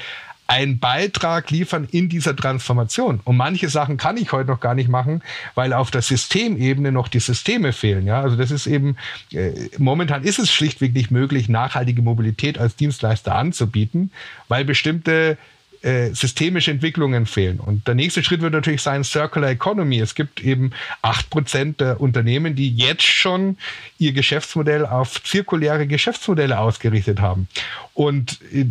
einen 0.51 0.80
Beitrag 0.80 1.53
liefern 1.53 1.86
in 1.92 2.09
dieser 2.09 2.34
Transformation. 2.34 3.20
Und 3.22 3.36
manche 3.36 3.68
Sachen 3.68 3.96
kann 3.96 4.16
ich 4.16 4.32
heute 4.32 4.51
noch 4.51 4.59
gar 4.59 4.74
nicht 4.74 4.88
machen, 4.88 5.22
weil 5.55 5.72
auf 5.72 5.92
der 5.92 6.03
Systemebene 6.03 6.90
noch 6.90 7.07
die 7.07 7.20
Systeme 7.20 7.72
fehlen. 7.72 8.05
Ja, 8.05 8.20
also 8.20 8.34
das 8.34 8.51
ist 8.51 8.66
eben, 8.66 8.96
äh, 9.30 9.53
momentan 9.78 10.24
ist 10.24 10.40
es 10.40 10.51
schlichtweg 10.51 10.92
nicht 10.92 11.12
möglich, 11.12 11.48
nachhaltige 11.48 12.03
Mobilität 12.03 12.59
als 12.59 12.74
Dienstleister 12.74 13.36
anzubieten, 13.36 14.11
weil 14.48 14.64
bestimmte 14.64 15.38
äh, 15.83 16.11
systemische 16.12 16.70
Entwicklungen 16.70 17.26
fehlen. 17.26 17.59
Und 17.59 17.89
der 17.89 17.95
nächste 17.95 18.22
Schritt 18.22 18.43
wird 18.43 18.53
natürlich 18.53 18.83
sein 18.83 19.03
Circular 19.03 19.51
Economy. 19.51 19.99
Es 19.99 20.14
gibt 20.14 20.41
eben 20.41 20.72
acht 21.01 21.31
Prozent 21.31 21.81
der 21.81 22.01
Unternehmen, 22.01 22.55
die 22.55 22.74
jetzt 22.74 23.03
schon 23.03 23.57
ihr 23.99 24.12
Geschäftsmodell 24.12 24.85
auf 24.85 25.22
zirkuläre 25.22 25.87
Geschäftsmodelle 25.87 26.59
ausgerichtet 26.59 27.20
haben. 27.20 27.49
Und 27.95 28.41
äh, 28.53 28.66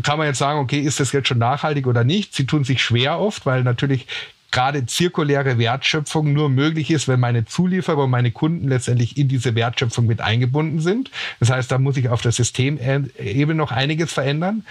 kann 0.00 0.18
man 0.18 0.28
jetzt 0.28 0.38
sagen, 0.38 0.58
okay, 0.60 0.80
ist 0.80 0.98
das 0.98 1.12
jetzt 1.12 1.28
schon 1.28 1.38
nachhaltig 1.38 1.86
oder 1.86 2.04
nicht? 2.04 2.34
Sie 2.34 2.46
tun 2.46 2.64
sich 2.64 2.82
schwer 2.82 3.18
oft, 3.18 3.44
weil 3.44 3.62
natürlich 3.62 4.06
gerade 4.50 4.86
zirkuläre 4.86 5.58
Wertschöpfung 5.58 6.32
nur 6.32 6.48
möglich 6.48 6.90
ist, 6.90 7.08
wenn 7.08 7.20
meine 7.20 7.44
Zulieferer 7.44 8.04
und 8.04 8.10
meine 8.10 8.30
Kunden 8.30 8.68
letztendlich 8.68 9.18
in 9.18 9.28
diese 9.28 9.54
Wertschöpfung 9.54 10.06
mit 10.06 10.22
eingebunden 10.22 10.80
sind. 10.80 11.10
Das 11.40 11.50
heißt, 11.50 11.70
da 11.70 11.78
muss 11.78 11.98
ich 11.98 12.08
auf 12.08 12.22
der 12.22 12.32
Systemebene 12.32 13.54
noch 13.54 13.70
einiges 13.70 14.14
verändern. 14.14 14.64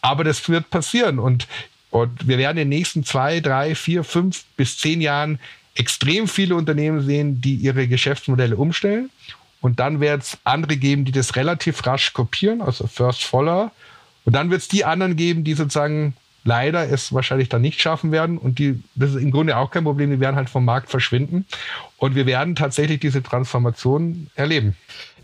Aber 0.00 0.24
das 0.24 0.48
wird 0.48 0.70
passieren 0.70 1.18
und, 1.18 1.46
und 1.90 2.28
wir 2.28 2.38
werden 2.38 2.58
in 2.58 2.70
den 2.70 2.78
nächsten 2.78 3.04
zwei, 3.04 3.40
drei, 3.40 3.74
vier, 3.74 4.04
fünf 4.04 4.44
bis 4.56 4.78
zehn 4.78 5.00
Jahren 5.00 5.38
extrem 5.74 6.28
viele 6.28 6.56
Unternehmen 6.56 7.04
sehen, 7.04 7.40
die 7.40 7.54
ihre 7.54 7.86
Geschäftsmodelle 7.88 8.56
umstellen. 8.56 9.10
Und 9.60 9.80
dann 9.80 10.00
wird 10.00 10.22
es 10.22 10.38
andere 10.44 10.76
geben, 10.76 11.04
die 11.04 11.12
das 11.12 11.36
relativ 11.36 11.84
rasch 11.86 12.12
kopieren, 12.12 12.60
also 12.60 12.86
First 12.86 13.24
Follower. 13.24 13.72
Und 14.24 14.34
dann 14.34 14.50
wird 14.50 14.62
es 14.62 14.68
die 14.68 14.84
anderen 14.84 15.16
geben, 15.16 15.44
die 15.44 15.54
sozusagen 15.54 16.14
leider 16.44 16.88
es 16.88 17.12
wahrscheinlich 17.12 17.48
dann 17.48 17.62
nicht 17.62 17.80
schaffen 17.80 18.12
werden. 18.12 18.38
Und 18.38 18.58
die, 18.58 18.82
das 18.94 19.10
ist 19.10 19.22
im 19.22 19.30
Grunde 19.30 19.56
auch 19.56 19.70
kein 19.70 19.84
Problem, 19.84 20.10
die 20.10 20.20
werden 20.20 20.36
halt 20.36 20.50
vom 20.50 20.64
Markt 20.64 20.90
verschwinden. 20.90 21.46
Und 21.96 22.14
wir 22.14 22.26
werden 22.26 22.54
tatsächlich 22.54 23.00
diese 23.00 23.22
Transformation 23.22 24.28
erleben. 24.34 24.76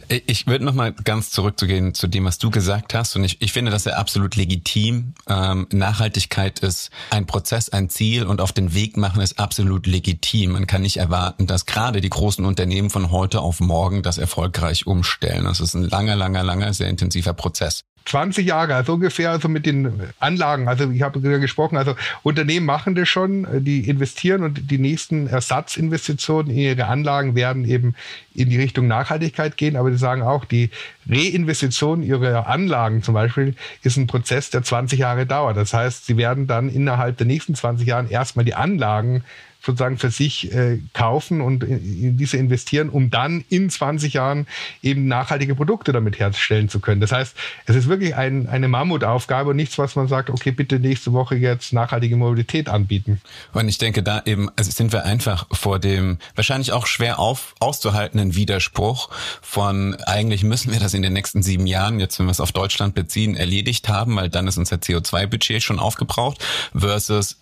Ich 0.09 0.47
würde 0.47 0.65
noch 0.65 0.75
mal 0.75 0.93
ganz 0.93 1.31
zurückzugehen 1.31 1.95
zu 1.95 2.07
dem, 2.07 2.25
was 2.25 2.39
du 2.39 2.51
gesagt 2.51 2.95
hast. 2.95 3.17
Und 3.17 3.25
ich, 3.25 3.41
ich 3.41 3.53
finde 3.53 3.71
das 3.71 3.85
ja 3.85 3.95
absolut 3.95 4.37
legitim. 4.37 5.15
Ähm, 5.29 5.67
Nachhaltigkeit 5.73 6.61
ist 6.61 6.91
ein 7.11 7.27
Prozess, 7.27 7.69
ein 7.69 7.89
Ziel 7.89 8.25
und 8.25 8.41
auf 8.41 8.53
den 8.53 8.75
Weg 8.75 8.97
machen 8.97 9.21
ist 9.21 9.39
absolut 9.39 9.87
legitim. 9.87 10.53
Man 10.53 10.67
kann 10.67 10.83
nicht 10.83 10.99
erwarten, 10.99 11.47
dass 11.47 11.67
gerade 11.67 12.01
die 12.01 12.11
großen 12.11 12.45
Unternehmen 12.45 12.91
von 12.91 13.11
heute 13.11 13.41
auf 13.41 13.61
morgen 13.61 14.03
das 14.03 14.19
erfolgreich 14.19 14.87
umstellen. 14.87 15.45
Das 15.45 15.61
ist 15.61 15.75
ein 15.75 15.85
langer, 15.85 16.17
langer, 16.17 16.43
langer, 16.43 16.73
sehr 16.75 16.89
intensiver 16.89 17.33
Prozess. 17.33 17.85
20 18.07 18.47
Jahre, 18.47 18.75
also 18.75 18.95
ungefähr, 18.95 19.31
also 19.31 19.49
mit 19.49 19.65
den 19.65 20.03
Anlagen. 20.21 20.69
Also 20.69 20.91
ich 20.91 21.03
habe 21.03 21.21
gesprochen, 21.21 21.77
also 21.79 21.97
Unternehmen 22.23 22.67
machen 22.67 22.95
das 22.95 23.09
schon, 23.09 23.47
die 23.65 23.89
investieren 23.89 24.43
und 24.43 24.71
die 24.71 24.79
nächsten 24.79 25.27
Ersatzinvestitionen 25.27 26.51
in 26.51 26.59
ihre 26.59 26.87
Anlagen 26.87 27.35
werden 27.35 27.65
eben 27.65 27.95
in 28.35 28.51
die 28.51 28.61
Richtung 28.61 28.87
Nachhaltigkeit 28.89 29.57
gehen. 29.57 29.77
Aber 29.77 29.91
sie 29.91 29.99
sagen 29.99 30.23
auch, 30.23 30.45
die 30.45 30.71
Reinvestition 31.09 32.03
ihrer 32.03 32.47
Anlagen 32.47 33.03
zum 33.03 33.15
Beispiel 33.15 33.55
ist 33.83 33.97
ein 33.97 34.07
Prozess, 34.07 34.51
der 34.51 34.63
20 34.63 34.99
Jahre 34.99 35.25
dauert. 35.25 35.57
Das 35.57 35.73
heißt, 35.73 36.05
sie 36.05 36.19
werden 36.19 36.47
dann 36.47 36.69
innerhalb 36.69 37.17
der 37.17 37.27
nächsten 37.27 37.55
20 37.55 37.87
Jahren 37.87 38.11
erstmal 38.11 38.45
die 38.45 38.55
Anlagen 38.55 39.25
sozusagen 39.65 39.99
für 39.99 40.11
sich 40.11 40.53
äh, 40.53 40.79
kaufen 40.93 41.41
und 41.41 41.65
in 41.65 42.17
diese 42.17 42.37
investieren, 42.37 42.89
um 42.89 43.11
dann 43.11 43.45
in 43.49 43.71
20 43.71 44.15
Jahren 44.15 44.47
eben 44.83 45.07
nachhaltige 45.09 45.55
Produkte 45.55 45.93
damit 45.93 46.19
herstellen 46.19 46.69
zu 46.69 46.81
können. 46.81 47.01
Das 47.01 47.13
heißt, 47.13 47.35
es 47.67 47.77
ist 47.77 47.89
wirklich 47.89 48.15
ein, 48.15 48.49
eine 48.49 48.69
Mammutaufgabe 48.69 49.51
und 49.51 49.57
nichts, 49.57 49.79
was 49.79 49.97
man 49.97 50.09
sagt, 50.09 50.31
okay, 50.31 50.51
bitte 50.51 50.79
nächste 50.79 51.13
Woche 51.13 51.37
jetzt 51.37 51.73
nachhaltige 51.73 52.17
Mobilität 52.17 52.69
anbieten. 52.69 53.21
Und 53.53 53.69
ich 53.69 53.79
denke, 53.79 54.03
da 54.03 54.23
eben 54.27 54.51
also 54.57 54.71
sind 54.71 54.93
wir 54.93 55.05
einfach 55.05 55.47
vor 55.53 55.79
dem 55.79 56.19
wahrscheinlich 56.35 56.73
auch 56.73 56.87
schwer 56.87 57.19
auf, 57.19 57.55
auszuhaltenden 57.61 58.35
Widerspruch 58.35 59.09
von 59.41 59.97
eigentlich 60.07 60.45
müssen 60.45 60.73
wir 60.73 60.81
das 60.81 60.95
in 60.95 61.03
den 61.03 61.13
nächsten 61.13 61.43
sieben 61.43 61.67
Jahren, 61.67 62.01
jetzt 62.01 62.19
wenn 62.19 62.27
wir 62.27 62.33
es 62.33 62.41
auf 62.41 62.53
Deutschland 62.53 62.95
beziehen, 62.95 63.37
erledigt 63.37 63.89
haben, 63.89 64.17
weil 64.17 64.29
dann 64.29 64.47
ist 64.47 64.59
unser 64.59 64.77
CO2-Budget 64.77 65.63
schon 65.63 65.79
aufgebraucht, 65.79 66.45
versus 66.75 67.37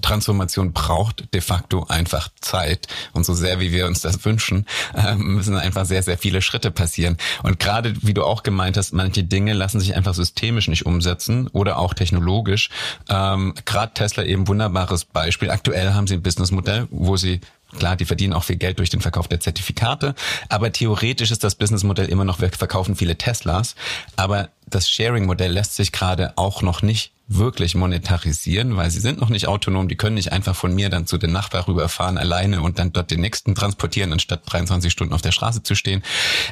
Transformation 0.00 0.72
braucht 0.72 1.32
de 1.34 1.40
facto 1.40 1.86
einfach 1.88 2.28
Zeit. 2.40 2.86
Und 3.12 3.24
so 3.24 3.34
sehr, 3.34 3.60
wie 3.60 3.72
wir 3.72 3.86
uns 3.86 4.00
das 4.00 4.24
wünschen, 4.24 4.66
ähm, 4.94 5.34
müssen 5.34 5.56
einfach 5.56 5.86
sehr, 5.86 6.02
sehr 6.02 6.18
viele 6.18 6.42
Schritte 6.42 6.70
passieren. 6.70 7.16
Und 7.42 7.58
gerade, 7.58 7.94
wie 8.02 8.14
du 8.14 8.24
auch 8.24 8.42
gemeint 8.42 8.76
hast, 8.76 8.92
manche 8.92 9.24
Dinge 9.24 9.52
lassen 9.52 9.80
sich 9.80 9.94
einfach 9.96 10.14
systemisch 10.14 10.68
nicht 10.68 10.86
umsetzen 10.86 11.48
oder 11.48 11.78
auch 11.78 11.94
technologisch. 11.94 12.70
Ähm, 13.08 13.54
gerade 13.64 13.94
Tesla 13.94 14.24
eben 14.24 14.48
wunderbares 14.48 15.04
Beispiel. 15.04 15.50
Aktuell 15.50 15.92
haben 15.92 16.06
sie 16.06 16.14
ein 16.14 16.22
Businessmodell, 16.22 16.86
wo 16.90 17.16
sie 17.16 17.40
Klar, 17.76 17.96
die 17.96 18.06
verdienen 18.06 18.32
auch 18.32 18.44
viel 18.44 18.56
Geld 18.56 18.78
durch 18.78 18.88
den 18.88 19.02
Verkauf 19.02 19.28
der 19.28 19.40
Zertifikate, 19.40 20.14
aber 20.48 20.72
theoretisch 20.72 21.30
ist 21.30 21.44
das 21.44 21.54
Businessmodell 21.54 22.08
immer 22.08 22.24
noch, 22.24 22.40
wir 22.40 22.48
verkaufen 22.48 22.96
viele 22.96 23.16
Teslas, 23.16 23.74
aber 24.16 24.48
das 24.70 24.88
Sharing-Modell 24.90 25.52
lässt 25.52 25.76
sich 25.76 25.92
gerade 25.92 26.32
auch 26.36 26.62
noch 26.62 26.82
nicht 26.82 27.12
wirklich 27.28 27.74
monetarisieren, 27.74 28.76
weil 28.76 28.90
sie 28.90 29.00
sind 29.00 29.20
noch 29.20 29.28
nicht 29.28 29.48
autonom, 29.48 29.86
die 29.86 29.96
können 29.96 30.14
nicht 30.14 30.32
einfach 30.32 30.56
von 30.56 30.74
mir 30.74 30.88
dann 30.88 31.06
zu 31.06 31.18
den 31.18 31.30
Nachbar 31.30 31.68
rüberfahren 31.68 32.16
alleine 32.16 32.62
und 32.62 32.78
dann 32.78 32.92
dort 32.92 33.10
den 33.10 33.20
nächsten 33.20 33.54
transportieren, 33.54 34.12
anstatt 34.12 34.42
23 34.46 34.90
Stunden 34.90 35.12
auf 35.12 35.20
der 35.20 35.32
Straße 35.32 35.62
zu 35.62 35.74
stehen. 35.74 36.02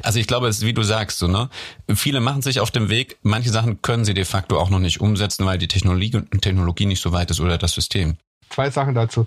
Also 0.02 0.18
ich 0.18 0.26
glaube, 0.26 0.48
es 0.48 0.58
ist 0.58 0.66
wie 0.66 0.74
du 0.74 0.82
sagst, 0.82 1.18
so, 1.18 1.28
ne? 1.28 1.48
Viele 1.94 2.20
machen 2.20 2.42
sich 2.42 2.60
auf 2.60 2.70
dem 2.70 2.90
Weg, 2.90 3.16
manche 3.22 3.48
Sachen 3.50 3.80
können 3.80 4.04
sie 4.04 4.12
de 4.12 4.26
facto 4.26 4.60
auch 4.60 4.68
noch 4.68 4.78
nicht 4.78 5.00
umsetzen, 5.00 5.46
weil 5.46 5.56
die 5.56 5.68
Technologie, 5.68 6.10
Technologie 6.42 6.86
nicht 6.86 7.00
so 7.00 7.10
weit 7.12 7.30
ist 7.30 7.40
oder 7.40 7.56
das 7.56 7.72
System. 7.72 8.16
Zwei 8.50 8.70
Sachen 8.70 8.94
dazu. 8.94 9.26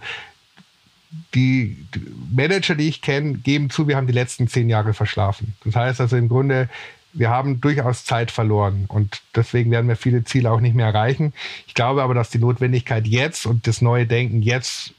Die 1.33 1.83
Manager, 2.31 2.75
die 2.75 2.87
ich 2.87 3.01
kenne, 3.01 3.39
geben 3.39 3.71
zu, 3.71 3.87
wir 3.87 3.97
haben 3.97 4.05
die 4.05 4.13
letzten 4.13 4.47
zehn 4.47 4.69
Jahre 4.69 4.93
verschlafen. 4.93 5.55
Das 5.65 5.75
heißt 5.75 5.99
also 5.99 6.15
im 6.15 6.29
Grunde, 6.29 6.69
wir 7.13 7.29
haben 7.29 7.61
durchaus 7.61 8.05
Zeit 8.05 8.31
verloren 8.31 8.85
und 8.87 9.21
deswegen 9.35 9.71
werden 9.71 9.87
wir 9.87 9.95
viele 9.95 10.23
Ziele 10.23 10.51
auch 10.51 10.59
nicht 10.59 10.75
mehr 10.75 10.87
erreichen. 10.87 11.33
Ich 11.67 11.73
glaube 11.73 12.03
aber, 12.03 12.13
dass 12.13 12.29
die 12.29 12.39
Notwendigkeit 12.39 13.07
jetzt 13.07 13.45
und 13.45 13.67
das 13.67 13.81
neue 13.81 14.05
Denken 14.05 14.41
jetzt 14.41 14.93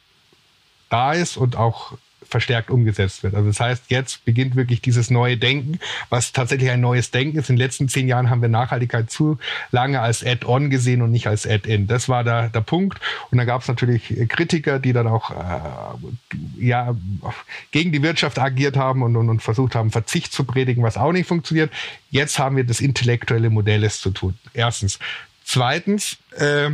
da 0.89 1.13
ist 1.13 1.37
und 1.37 1.57
auch 1.57 1.93
verstärkt 2.31 2.71
umgesetzt 2.71 3.23
wird. 3.23 3.35
Also 3.35 3.49
das 3.49 3.61
heißt, 3.61 3.85
jetzt 3.89 4.25
beginnt 4.25 4.57
wirklich 4.57 4.81
dieses 4.81 5.11
neue 5.11 5.37
Denken, 5.37 5.79
was 6.09 6.33
tatsächlich 6.33 6.71
ein 6.71 6.81
neues 6.81 7.11
Denken 7.11 7.39
ist. 7.39 7.51
In 7.51 7.57
den 7.57 7.63
letzten 7.63 7.89
zehn 7.89 8.09
Jahren 8.09 8.31
haben 8.31 8.43
wir 8.43 8.49
Nachhaltigkeit 8.49 9.11
zu 9.11 9.39
lange 9.71 10.01
als 10.01 10.25
Add-on 10.25 10.71
gesehen 10.71 11.03
und 11.03 11.11
nicht 11.11 11.27
als 11.27 11.47
Add-in. 11.47 11.87
Das 11.87 12.09
war 12.09 12.25
der, 12.25 12.49
der 12.49 12.61
Punkt. 12.61 13.01
Und 13.31 13.39
da 13.39 13.45
gab 13.45 13.63
es 13.63 13.69
natürlich 13.69 14.15
Kritiker, 14.29 14.79
die 14.79 14.93
dann 14.93 15.07
auch 15.07 15.31
äh, 15.31 16.65
ja, 16.65 16.95
gegen 17.73 17.93
die 17.93 18.03
Wirtschaft 18.03 18.39
agiert 18.39 18.77
haben 18.77 19.03
und, 19.03 19.17
und, 19.17 19.29
und 19.29 19.43
versucht 19.43 19.75
haben, 19.75 19.91
Verzicht 19.91 20.33
zu 20.33 20.45
predigen, 20.45 20.83
was 20.83 20.97
auch 20.97 21.13
nicht 21.13 21.27
funktioniert. 21.27 21.73
Jetzt 22.11 22.39
haben 22.39 22.57
wir 22.57 22.65
das 22.65 22.81
intellektuelle 22.81 23.51
Modell, 23.51 23.85
es 23.85 24.01
zu 24.01 24.11
tun. 24.11 24.39
Erstens. 24.55 24.99
Zweitens, 25.45 26.17
äh, 26.37 26.71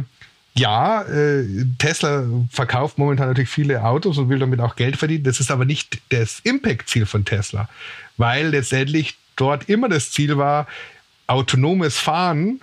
ja, 0.58 1.02
äh, 1.02 1.44
Tesla 1.78 2.24
verkauft 2.50 2.98
momentan 2.98 3.28
natürlich 3.28 3.50
viele 3.50 3.84
Autos 3.84 4.18
und 4.18 4.28
will 4.28 4.38
damit 4.38 4.60
auch 4.60 4.76
Geld 4.76 4.96
verdienen. 4.96 5.24
Das 5.24 5.40
ist 5.40 5.50
aber 5.50 5.64
nicht 5.64 5.98
das 6.10 6.40
Impact-Ziel 6.40 7.06
von 7.06 7.24
Tesla, 7.24 7.68
weil 8.16 8.48
letztendlich 8.48 9.16
dort 9.36 9.68
immer 9.68 9.88
das 9.88 10.10
Ziel 10.10 10.38
war, 10.38 10.66
autonomes 11.26 11.98
Fahren 11.98 12.60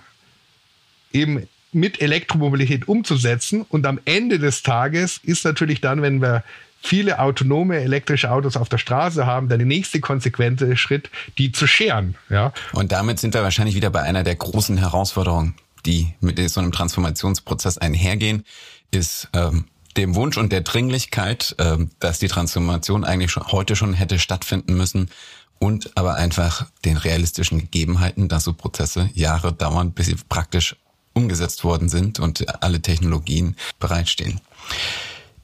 eben 1.12 1.46
mit 1.72 2.00
Elektromobilität 2.00 2.88
umzusetzen. 2.88 3.64
Und 3.68 3.86
am 3.86 4.00
Ende 4.04 4.38
des 4.38 4.62
Tages 4.62 5.20
ist 5.22 5.44
natürlich 5.44 5.80
dann, 5.80 6.02
wenn 6.02 6.20
wir 6.20 6.44
viele 6.82 7.18
autonome 7.18 7.80
elektrische 7.80 8.30
Autos 8.30 8.56
auf 8.56 8.68
der 8.68 8.78
Straße 8.78 9.26
haben, 9.26 9.48
dann 9.48 9.58
der 9.58 9.66
nächste 9.66 10.00
konsequente 10.00 10.76
Schritt, 10.76 11.10
die 11.38 11.50
zu 11.50 11.66
scheren. 11.66 12.14
Ja. 12.28 12.52
Und 12.72 12.92
damit 12.92 13.18
sind 13.18 13.34
wir 13.34 13.42
wahrscheinlich 13.42 13.74
wieder 13.74 13.90
bei 13.90 14.02
einer 14.02 14.22
der 14.22 14.34
großen 14.34 14.76
Herausforderungen, 14.76 15.54
die 15.86 16.14
mit 16.20 16.38
so 16.50 16.60
einem 16.60 16.72
Transformationsprozess 16.72 17.78
einhergehen, 17.78 18.44
ist 18.90 19.28
ähm, 19.32 19.66
dem 19.96 20.14
Wunsch 20.14 20.36
und 20.38 20.52
der 20.52 20.62
Dringlichkeit, 20.62 21.54
ähm, 21.58 21.90
dass 22.00 22.18
die 22.18 22.28
Transformation 22.28 23.04
eigentlich 23.04 23.30
schon, 23.30 23.46
heute 23.52 23.76
schon 23.76 23.94
hätte 23.94 24.18
stattfinden 24.18 24.74
müssen 24.76 25.10
und 25.58 25.96
aber 25.96 26.16
einfach 26.16 26.66
den 26.84 26.96
realistischen 26.96 27.58
Gegebenheiten, 27.58 28.28
dass 28.28 28.44
so 28.44 28.52
Prozesse 28.52 29.10
Jahre 29.14 29.52
dauern, 29.52 29.92
bis 29.92 30.06
sie 30.06 30.16
praktisch 30.28 30.76
umgesetzt 31.12 31.62
worden 31.64 31.88
sind 31.88 32.18
und 32.18 32.62
alle 32.62 32.82
Technologien 32.82 33.56
bereitstehen. 33.78 34.40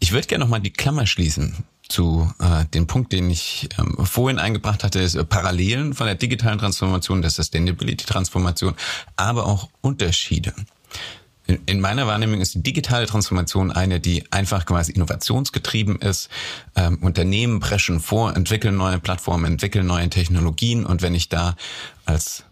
Ich 0.01 0.13
würde 0.13 0.27
gerne 0.27 0.45
nochmal 0.45 0.61
die 0.61 0.73
Klammer 0.73 1.07
schließen 1.07 1.65
zu 1.91 2.33
äh, 2.39 2.65
dem 2.67 2.87
Punkt, 2.87 3.13
den 3.13 3.31
ich 3.31 3.69
ähm, 3.79 4.05
vorhin 4.05 4.39
eingebracht 4.39 4.85
hatte, 4.85 5.01
ist 5.01 5.15
äh, 5.15 5.25
Parallelen 5.25 5.95
von 5.95 6.07
der 6.07 6.15
digitalen 6.15 6.59
Transformation, 6.59 7.23
der 7.23 7.31
Sustainability-Transformation, 7.31 8.75
aber 9.17 9.47
auch 9.47 9.69
Unterschiede. 9.81 10.55
In, 11.47 11.59
in 11.67 11.81
meiner 11.81 12.07
Wahrnehmung 12.07 12.41
ist 12.41 12.55
die 12.55 12.63
digitale 12.63 13.07
Transformation 13.07 13.73
eine, 13.73 13.99
die 13.99 14.25
einfach 14.31 14.67
quasi 14.67 14.93
innovationsgetrieben 14.93 15.97
ist. 15.97 16.29
Ähm, 16.77 16.99
Unternehmen 17.03 17.59
preschen 17.59 18.01
vor, 18.01 18.37
entwickeln 18.37 18.77
neue 18.77 19.01
Plattformen, 19.01 19.45
entwickeln 19.47 19.87
neue 19.87 20.09
Technologien 20.09 20.87
und 20.87 21.03
wenn 21.03 21.15
ich 21.15 21.29
da 21.29 21.57
als 22.05 22.45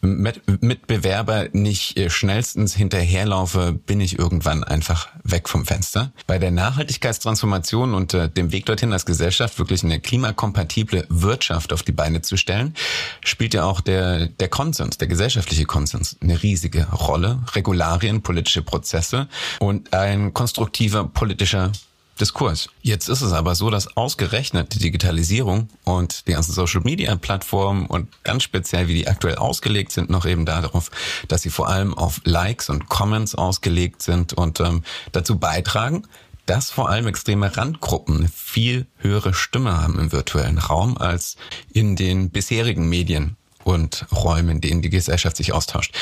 Mitbewerber 0.00 1.48
nicht 1.52 1.98
äh, 1.98 2.10
schnellstens 2.10 2.74
hinterherlaufe, 2.74 3.72
bin 3.72 4.00
ich 4.00 4.18
irgendwann 4.18 4.62
einfach 4.64 5.08
weg 5.24 5.48
vom 5.48 5.66
Fenster. 5.66 6.12
Bei 6.26 6.38
der 6.38 6.50
Nachhaltigkeitstransformation 6.50 7.94
und 7.94 8.14
äh, 8.14 8.28
dem 8.28 8.52
Weg 8.52 8.66
dorthin 8.66 8.92
als 8.92 9.06
Gesellschaft 9.06 9.58
wirklich 9.58 9.82
eine 9.82 10.00
klimakompatible 10.00 11.06
Wirtschaft 11.08 11.72
auf 11.72 11.82
die 11.82 11.92
Beine 11.92 12.22
zu 12.22 12.36
stellen, 12.36 12.74
spielt 13.24 13.54
ja 13.54 13.64
auch 13.64 13.80
der, 13.80 14.26
der 14.26 14.48
Konsens, 14.48 14.98
der 14.98 15.08
gesellschaftliche 15.08 15.64
Konsens 15.64 16.16
eine 16.20 16.42
riesige 16.42 16.86
Rolle. 16.90 17.40
Regularien, 17.54 18.22
politische 18.22 18.62
Prozesse 18.62 19.28
und 19.58 19.92
ein 19.92 20.32
konstruktiver 20.34 21.04
politischer 21.04 21.72
Diskurs. 22.20 22.68
Jetzt 22.82 23.08
ist 23.08 23.20
es 23.20 23.32
aber 23.32 23.54
so, 23.54 23.68
dass 23.68 23.96
ausgerechnet 23.96 24.74
die 24.74 24.78
Digitalisierung 24.78 25.68
und 25.84 26.26
die 26.26 26.32
ganzen 26.32 26.52
Social-Media-Plattformen 26.52 27.86
und 27.86 28.08
ganz 28.24 28.42
speziell, 28.42 28.88
wie 28.88 28.94
die 28.94 29.08
aktuell 29.08 29.36
ausgelegt 29.36 29.92
sind, 29.92 30.08
noch 30.08 30.24
eben 30.24 30.46
darauf, 30.46 30.90
dass 31.28 31.42
sie 31.42 31.50
vor 31.50 31.68
allem 31.68 31.92
auf 31.92 32.20
Likes 32.24 32.70
und 32.70 32.88
Comments 32.88 33.34
ausgelegt 33.34 34.00
sind 34.02 34.32
und 34.32 34.60
ähm, 34.60 34.82
dazu 35.12 35.38
beitragen, 35.38 36.04
dass 36.46 36.70
vor 36.70 36.88
allem 36.88 37.06
extreme 37.06 37.56
Randgruppen 37.56 38.18
eine 38.18 38.28
viel 38.28 38.86
höhere 38.98 39.34
Stimme 39.34 39.80
haben 39.82 39.98
im 39.98 40.12
virtuellen 40.12 40.58
Raum 40.58 40.96
als 40.96 41.36
in 41.72 41.96
den 41.96 42.30
bisherigen 42.30 42.88
Medien 42.88 43.36
und 43.64 44.06
Räumen, 44.12 44.50
in 44.50 44.60
denen 44.60 44.82
die 44.82 44.90
Gesellschaft 44.90 45.36
sich 45.36 45.52
austauscht. 45.52 45.94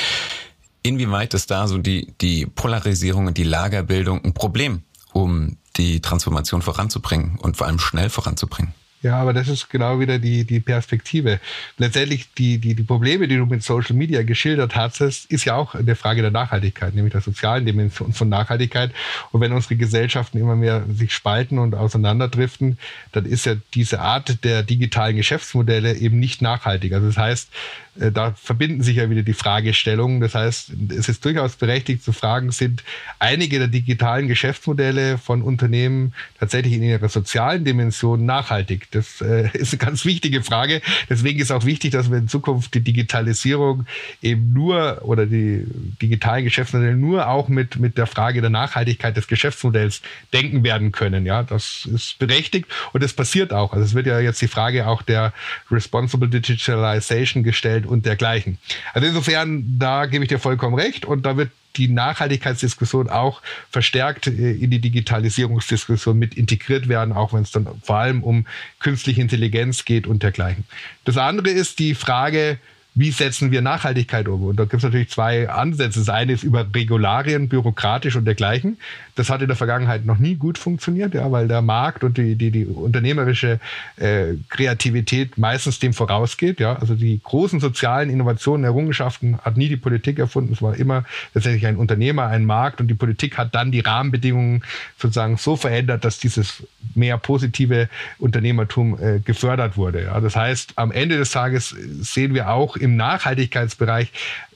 Inwieweit 0.83 1.33
ist 1.33 1.49
da 1.49 1.67
so 1.67 1.79
die, 1.79 2.13
die 2.21 2.45
Polarisierung 2.45 3.25
und 3.25 3.37
die 3.37 3.43
Lagerbildung 3.43 4.23
ein 4.23 4.35
Problem, 4.35 4.83
um 5.13 5.57
die 5.77 6.01
Transformation 6.01 6.61
voranzubringen 6.61 7.37
und 7.41 7.57
vor 7.57 7.67
allem 7.67 7.79
schnell 7.79 8.09
voranzubringen. 8.09 8.73
Ja, 9.05 9.17
aber 9.17 9.33
das 9.33 9.47
ist 9.49 9.69
genau 9.69 9.99
wieder 9.99 10.17
die, 10.17 10.45
die 10.45 10.59
Perspektive. 10.59 11.39
Letztendlich 11.77 12.33
die, 12.39 12.57
die, 12.57 12.73
die 12.73 12.81
Probleme, 12.81 13.27
die 13.27 13.37
du 13.37 13.45
mit 13.45 13.61
Social 13.61 13.95
Media 13.95 14.23
geschildert 14.23 14.75
hast, 14.75 14.99
ist 14.99 15.45
ja 15.45 15.53
auch 15.55 15.75
eine 15.75 15.95
Frage 15.95 16.23
der 16.23 16.31
Nachhaltigkeit, 16.31 16.95
nämlich 16.95 17.11
der 17.11 17.21
sozialen 17.21 17.67
Dimension 17.67 18.13
von 18.13 18.29
Nachhaltigkeit. 18.29 18.91
Und 19.31 19.41
wenn 19.41 19.53
unsere 19.53 19.75
Gesellschaften 19.75 20.39
immer 20.39 20.55
mehr 20.55 20.85
sich 20.91 21.13
spalten 21.13 21.59
und 21.59 21.75
auseinanderdriften, 21.75 22.79
dann 23.11 23.25
ist 23.25 23.45
ja 23.45 23.53
diese 23.75 23.99
Art 23.99 24.43
der 24.43 24.63
digitalen 24.63 25.17
Geschäftsmodelle 25.17 25.97
eben 25.97 26.17
nicht 26.17 26.41
nachhaltig. 26.41 26.93
Also 26.93 27.05
das 27.05 27.17
heißt, 27.17 27.49
da 27.95 28.33
verbinden 28.33 28.83
sich 28.83 28.97
ja 28.97 29.09
wieder 29.09 29.23
die 29.23 29.33
Fragestellungen. 29.33 30.19
Das 30.19 30.35
heißt, 30.35 30.71
es 30.89 31.09
ist 31.09 31.23
durchaus 31.23 31.55
berechtigt 31.55 32.03
zu 32.03 32.11
fragen, 32.11 32.51
sind 32.51 32.83
einige 33.19 33.57
der 33.59 33.69
digitalen 33.69 34.27
Geschäftsmodelle 34.27 35.17
von 35.17 35.41
Unternehmen 35.41 36.13
tatsächlich 36.39 36.73
in 36.73 36.83
ihrer 36.83 37.07
sozialen 37.07 37.63
Dimension 37.63 38.25
nachhaltig? 38.25 38.91
Das 38.91 39.21
äh, 39.21 39.49
ist 39.53 39.73
eine 39.73 39.79
ganz 39.79 40.03
wichtige 40.03 40.43
Frage. 40.43 40.81
Deswegen 41.09 41.39
ist 41.39 41.51
auch 41.51 41.65
wichtig, 41.65 41.91
dass 41.91 42.11
wir 42.11 42.17
in 42.17 42.27
Zukunft 42.27 42.73
die 42.73 42.81
Digitalisierung 42.81 43.85
eben 44.21 44.51
nur 44.51 45.01
oder 45.03 45.25
die 45.25 45.65
digitalen 46.01 46.43
Geschäftsmodelle 46.43 46.97
nur 46.97 47.27
auch 47.29 47.47
mit, 47.47 47.77
mit 47.77 47.97
der 47.97 48.07
Frage 48.07 48.41
der 48.41 48.49
Nachhaltigkeit 48.49 49.15
des 49.15 49.27
Geschäftsmodells 49.27 50.01
denken 50.33 50.63
werden 50.63 50.91
können. 50.91 51.25
Ja, 51.25 51.43
das 51.43 51.87
ist 51.91 52.19
berechtigt 52.19 52.67
und 52.91 53.03
es 53.03 53.13
passiert 53.13 53.53
auch. 53.53 53.71
Also 53.73 53.85
es 53.85 53.93
wird 53.93 54.07
ja 54.07 54.19
jetzt 54.19 54.41
die 54.41 54.47
Frage 54.47 54.87
auch 54.87 55.01
der 55.01 55.33
Responsible 55.71 56.27
Digitalization 56.27 57.43
gestellt 57.43 57.84
und 57.85 58.05
dergleichen. 58.05 58.57
Also 58.93 59.07
insofern, 59.07 59.77
da 59.79 60.05
gebe 60.05 60.23
ich 60.23 60.29
dir 60.29 60.39
vollkommen 60.39 60.75
recht 60.75 61.05
und 61.05 61.25
da 61.25 61.37
wird 61.37 61.51
die 61.77 61.87
Nachhaltigkeitsdiskussion 61.87 63.09
auch 63.09 63.41
verstärkt 63.69 64.27
äh, 64.27 64.51
in 64.51 64.71
die 64.71 64.79
Digitalisierungsdiskussion 64.79 66.17
mit 66.17 66.35
integriert 66.35 66.87
werden, 66.87 67.13
auch 67.13 67.33
wenn 67.33 67.43
es 67.43 67.51
dann 67.51 67.67
vor 67.83 67.97
allem 67.97 68.23
um 68.23 68.45
künstliche 68.79 69.21
Intelligenz 69.21 69.85
geht 69.85 70.07
und 70.07 70.23
dergleichen. 70.23 70.63
Das 71.03 71.17
andere 71.17 71.49
ist 71.49 71.79
die 71.79 71.95
Frage, 71.95 72.59
wie 72.95 73.11
setzen 73.11 73.51
wir 73.51 73.61
Nachhaltigkeit 73.61 74.27
um? 74.29 74.43
Und 74.43 74.57
da 74.57 74.63
gibt 74.63 74.75
es 74.75 74.83
natürlich 74.83 75.09
zwei 75.09 75.49
Ansätze. 75.49 75.99
Das 75.99 76.09
eine 76.09 76.31
ist 76.31 76.43
über 76.43 76.65
Regularien, 76.73 77.49
bürokratisch 77.49 78.15
und 78.15 78.23
dergleichen. 78.23 78.77
Das 79.15 79.29
hat 79.29 79.41
in 79.41 79.47
der 79.47 79.57
Vergangenheit 79.57 80.05
noch 80.05 80.17
nie 80.17 80.35
gut 80.35 80.57
funktioniert, 80.57 81.13
ja, 81.13 81.29
weil 81.31 81.47
der 81.47 81.61
Markt 81.61 82.03
und 82.05 82.17
die, 82.17 82.35
die, 82.35 82.51
die 82.51 82.65
unternehmerische 82.65 83.59
äh, 83.97 84.35
Kreativität 84.49 85.37
meistens 85.37 85.79
dem 85.79 85.93
vorausgeht. 85.93 86.61
Ja. 86.61 86.77
Also 86.77 86.95
die 86.95 87.19
großen 87.21 87.59
sozialen 87.59 88.09
Innovationen, 88.09 88.63
Errungenschaften 88.63 89.39
hat 89.39 89.57
nie 89.57 89.67
die 89.67 89.77
Politik 89.77 90.17
erfunden. 90.17 90.53
Es 90.53 90.61
war 90.61 90.75
immer 90.75 91.03
tatsächlich 91.33 91.67
ein 91.67 91.75
Unternehmer, 91.75 92.27
ein 92.27 92.45
Markt 92.45 92.79
und 92.79 92.87
die 92.87 92.93
Politik 92.93 93.37
hat 93.37 93.55
dann 93.55 93.71
die 93.71 93.81
Rahmenbedingungen 93.81 94.63
sozusagen 94.97 95.35
so 95.35 95.57
verändert, 95.57 96.05
dass 96.05 96.19
dieses 96.19 96.63
mehr 96.93 97.17
positive 97.17 97.89
Unternehmertum 98.19 98.97
äh, 99.01 99.19
gefördert 99.19 99.75
wurde. 99.75 100.03
Ja. 100.03 100.19
Das 100.21 100.35
heißt, 100.35 100.73
am 100.77 100.91
Ende 100.91 101.17
des 101.17 101.31
Tages 101.31 101.75
sehen 102.01 102.33
wir 102.33 102.49
auch 102.49 102.77
im 102.85 102.95
Nachhaltigkeitsbereich 102.95 104.11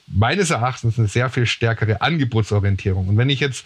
meines 0.06 0.50
Erachtens 0.50 0.98
eine 0.98 1.08
sehr 1.08 1.30
viel 1.30 1.46
stärkere 1.46 2.00
Angebotsorientierung. 2.00 3.08
Und 3.08 3.16
wenn 3.16 3.30
ich 3.30 3.40
jetzt 3.40 3.64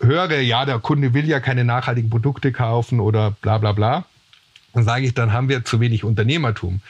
höre, 0.00 0.40
ja, 0.40 0.64
der 0.64 0.78
Kunde 0.78 1.14
will 1.14 1.26
ja 1.26 1.40
keine 1.40 1.64
nachhaltigen 1.64 2.10
Produkte 2.10 2.52
kaufen 2.52 3.00
oder 3.00 3.30
bla 3.30 3.58
bla 3.58 3.72
bla, 3.72 4.04
dann 4.72 4.84
sage 4.84 5.06
ich, 5.06 5.14
dann 5.14 5.32
haben 5.32 5.48
wir 5.48 5.64
zu 5.64 5.80
wenig 5.80 6.04
Unternehmertum. 6.04 6.80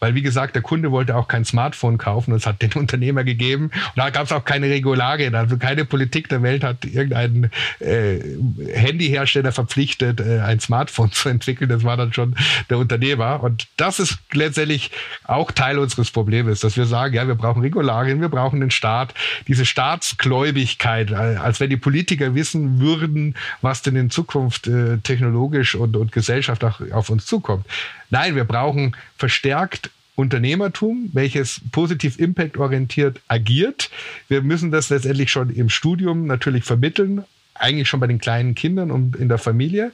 Weil, 0.00 0.14
wie 0.14 0.22
gesagt, 0.22 0.54
der 0.54 0.62
Kunde 0.62 0.90
wollte 0.90 1.16
auch 1.16 1.28
kein 1.28 1.44
Smartphone 1.44 1.98
kaufen. 1.98 2.32
Das 2.32 2.46
hat 2.46 2.62
den 2.62 2.72
Unternehmer 2.74 3.24
gegeben. 3.24 3.64
Und 3.64 3.96
da 3.96 4.10
gab 4.10 4.24
es 4.24 4.32
auch 4.32 4.44
keine 4.44 4.68
Regularien. 4.68 5.34
Also 5.34 5.56
keine 5.56 5.84
Politik 5.84 6.28
der 6.28 6.42
Welt 6.42 6.64
hat 6.64 6.84
irgendeinen 6.84 7.50
äh, 7.80 8.18
Handyhersteller 8.72 9.52
verpflichtet, 9.52 10.20
äh, 10.20 10.40
ein 10.40 10.60
Smartphone 10.60 11.12
zu 11.12 11.28
entwickeln. 11.28 11.68
Das 11.68 11.84
war 11.84 11.96
dann 11.96 12.12
schon 12.12 12.34
der 12.70 12.78
Unternehmer. 12.78 13.42
Und 13.42 13.66
das 13.76 13.98
ist 13.98 14.18
letztendlich 14.32 14.90
auch 15.24 15.52
Teil 15.52 15.78
unseres 15.78 16.10
Problems, 16.10 16.60
dass 16.60 16.76
wir 16.76 16.86
sagen, 16.86 17.14
ja, 17.14 17.26
wir 17.26 17.34
brauchen 17.34 17.62
Regularien, 17.62 18.20
wir 18.20 18.28
brauchen 18.28 18.60
den 18.60 18.70
Staat. 18.70 19.14
Diese 19.48 19.64
Staatsgläubigkeit, 19.64 21.10
äh, 21.10 21.14
als 21.14 21.60
wenn 21.60 21.70
die 21.70 21.76
Politiker 21.76 22.34
wissen 22.34 22.80
würden, 22.80 23.34
was 23.62 23.82
denn 23.82 23.96
in 23.96 24.10
Zukunft 24.10 24.66
äh, 24.66 24.98
technologisch 24.98 25.74
und, 25.74 25.96
und 25.96 26.12
Gesellschaft 26.12 26.64
auch 26.64 26.80
auf 26.92 27.10
uns 27.10 27.26
zukommt. 27.26 27.66
Nein, 28.10 28.36
wir 28.36 28.44
brauchen 28.44 28.96
verstärkt 29.16 29.90
Unternehmertum, 30.16 31.10
welches 31.12 31.60
positiv 31.72 32.18
impactorientiert 32.18 33.20
agiert. 33.26 33.90
Wir 34.28 34.42
müssen 34.42 34.70
das 34.70 34.90
letztendlich 34.90 35.30
schon 35.30 35.50
im 35.50 35.68
Studium 35.68 36.26
natürlich 36.26 36.64
vermitteln, 36.64 37.24
eigentlich 37.54 37.88
schon 37.88 38.00
bei 38.00 38.06
den 38.06 38.18
kleinen 38.18 38.54
Kindern 38.54 38.90
und 38.90 39.16
in 39.16 39.28
der 39.28 39.38
Familie 39.38 39.92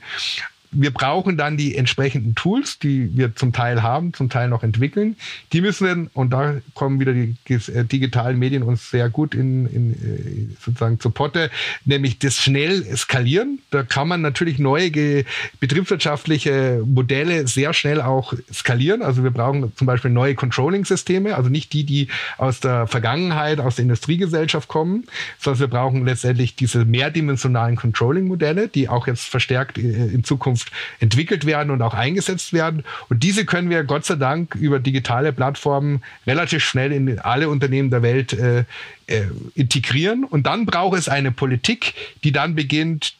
wir 0.73 0.93
brauchen 0.93 1.37
dann 1.37 1.57
die 1.57 1.77
entsprechenden 1.77 2.35
Tools, 2.35 2.79
die 2.79 3.17
wir 3.17 3.35
zum 3.35 3.53
Teil 3.53 3.83
haben, 3.83 4.15
zum 4.15 4.31
Teil 4.31 4.49
noch 4.49 4.63
entwickeln. 4.63 5.17
Die 5.53 5.61
müssen 5.61 5.87
wir, 5.87 6.11
und 6.15 6.33
da 6.33 6.55
kommen 6.75 7.01
wieder 7.01 7.13
die 7.13 7.37
äh, 7.49 7.85
digitalen 7.85 8.39
Medien 8.39 8.63
uns 8.63 8.91
sehr 8.91 9.09
gut 9.11 9.35
in, 9.35 9.67
in 9.67 9.93
äh, 9.93 10.55
sozusagen 10.61 11.01
zu 11.01 11.11
Potte, 11.11 11.51
nämlich 11.85 12.19
das 12.19 12.37
schnell 12.37 12.85
skalieren. 12.97 13.59
Da 13.71 13.83
kann 13.83 14.07
man 14.07 14.21
natürlich 14.21 14.59
neue 14.59 15.25
betriebswirtschaftliche 15.59 16.83
Modelle 16.87 17.49
sehr 17.49 17.73
schnell 17.75 18.01
auch 18.01 18.33
skalieren. 18.53 19.03
Also 19.03 19.25
wir 19.25 19.31
brauchen 19.31 19.73
zum 19.77 19.87
Beispiel 19.87 20.11
neue 20.11 20.35
Controlling-Systeme, 20.35 21.35
also 21.35 21.51
nicht 21.51 21.73
die, 21.73 21.85
die 21.85 22.09
aus 22.39 22.61
der 22.61 22.87
Vergangenheit, 22.87 23.59
aus 23.59 23.77
der 23.77 23.85
Industriegesellschaft 23.85 24.69
kommen, 24.69 25.05
sondern 25.39 25.61
wir 25.61 25.69
brauchen 25.69 26.05
letztendlich 26.05 26.55
diese 26.55 26.85
mehrdimensionalen 26.85 27.77
Controlling-Modelle, 27.77 28.69
die 28.69 28.89
auch 28.89 29.09
jetzt 29.09 29.25
verstärkt 29.25 29.77
äh, 29.77 30.07
in 30.07 30.23
Zukunft 30.23 30.60
Zukunft 30.61 30.73
entwickelt 31.01 31.47
werden 31.47 31.71
und 31.71 31.83
auch 31.83 31.95
eingesetzt 31.95 32.53
werden. 32.53 32.85
Und 33.09 33.23
diese 33.23 33.45
können 33.45 33.71
wir 33.71 33.85
Gott 33.85 34.05
sei 34.05 34.17
Dank 34.17 34.55
über 34.55 34.79
digitale 34.79 35.33
Plattformen 35.33 36.03
relativ 36.27 36.65
schnell 36.65 36.93
in 36.93 37.19
alle 37.19 37.49
Unternehmen 37.49 37.91
der 37.91 38.03
Welt 38.03 38.33
äh, 38.33 38.65
äh, 39.07 39.27
integrieren. 39.55 40.25
Und 40.25 40.47
dann 40.47 40.67
braucht 40.67 40.99
es 40.99 41.09
eine 41.09 41.33
Politik, 41.33 41.95
die 42.25 42.33
dann 42.33 42.55
beginnt, 42.55 43.15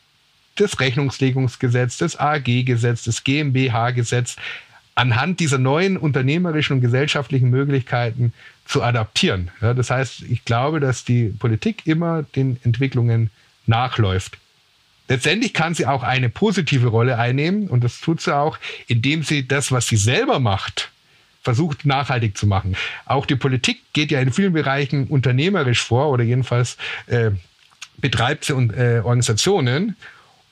das 0.57 0.79
Rechnungslegungsgesetz, 0.79 1.97
das 1.99 2.19
AG-Gesetz, 2.19 3.05
das 3.05 3.25
GmbH-Gesetz 3.25 4.37
anhand 4.95 5.41
dieser 5.41 5.57
neuen 5.57 5.97
unternehmerischen 5.97 6.77
und 6.77 6.81
gesellschaftlichen 6.83 7.49
Möglichkeiten 7.49 8.35
zu 8.67 8.83
adaptieren. 8.83 9.51
Ja, 9.63 9.73
das 9.73 9.89
heißt, 9.89 10.23
ich 10.29 10.45
glaube, 10.45 10.81
dass 10.81 11.05
die 11.05 11.33
Politik 11.39 11.87
immer 11.87 12.25
den 12.35 12.59
Entwicklungen 12.65 13.31
nachläuft. 13.67 14.37
Letztendlich 15.11 15.53
kann 15.53 15.75
sie 15.75 15.87
auch 15.87 16.05
eine 16.05 16.29
positive 16.29 16.87
Rolle 16.87 17.19
einnehmen 17.19 17.69
und 17.69 17.83
das 17.83 18.01
tut 18.01 18.21
sie 18.21 18.33
auch, 18.35 18.59
indem 18.87 19.25
sie 19.25 19.47
das, 19.47 19.73
was 19.73 19.89
sie 19.89 19.97
selber 19.97 20.39
macht, 20.39 20.93
versucht 21.43 21.85
nachhaltig 21.85 22.39
zu 22.39 22.47
machen. 22.47 22.77
Auch 23.07 23.27
die 23.27 23.35
Politik 23.35 23.81
geht 23.93 24.13
ja 24.13 24.21
in 24.21 24.33
vielen 24.33 24.53
Bereichen 24.53 25.09
unternehmerisch 25.09 25.83
vor 25.83 26.11
oder 26.11 26.23
jedenfalls 26.23 26.77
äh, 27.09 27.33
betreibt 27.99 28.45
sie 28.45 28.53
äh, 28.53 29.01
Organisationen 29.01 29.97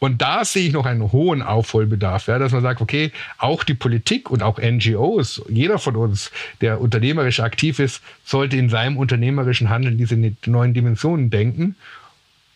und 0.00 0.22
da 0.22 0.44
sehe 0.44 0.66
ich 0.66 0.72
noch 0.72 0.86
einen 0.86 1.12
hohen 1.12 1.40
Aufholbedarf, 1.40 2.26
ja, 2.26 2.40
dass 2.40 2.50
man 2.50 2.62
sagt, 2.62 2.80
okay, 2.80 3.12
auch 3.38 3.62
die 3.62 3.74
Politik 3.74 4.28
und 4.28 4.42
auch 4.42 4.58
NGOs, 4.58 5.42
jeder 5.48 5.78
von 5.78 5.94
uns, 5.94 6.32
der 6.60 6.80
unternehmerisch 6.80 7.38
aktiv 7.40 7.78
ist, 7.78 8.02
sollte 8.24 8.56
in 8.56 8.70
seinem 8.70 8.96
unternehmerischen 8.96 9.70
Handeln 9.70 9.98
diese 9.98 10.16
neuen 10.46 10.74
Dimensionen 10.74 11.30
denken. 11.30 11.76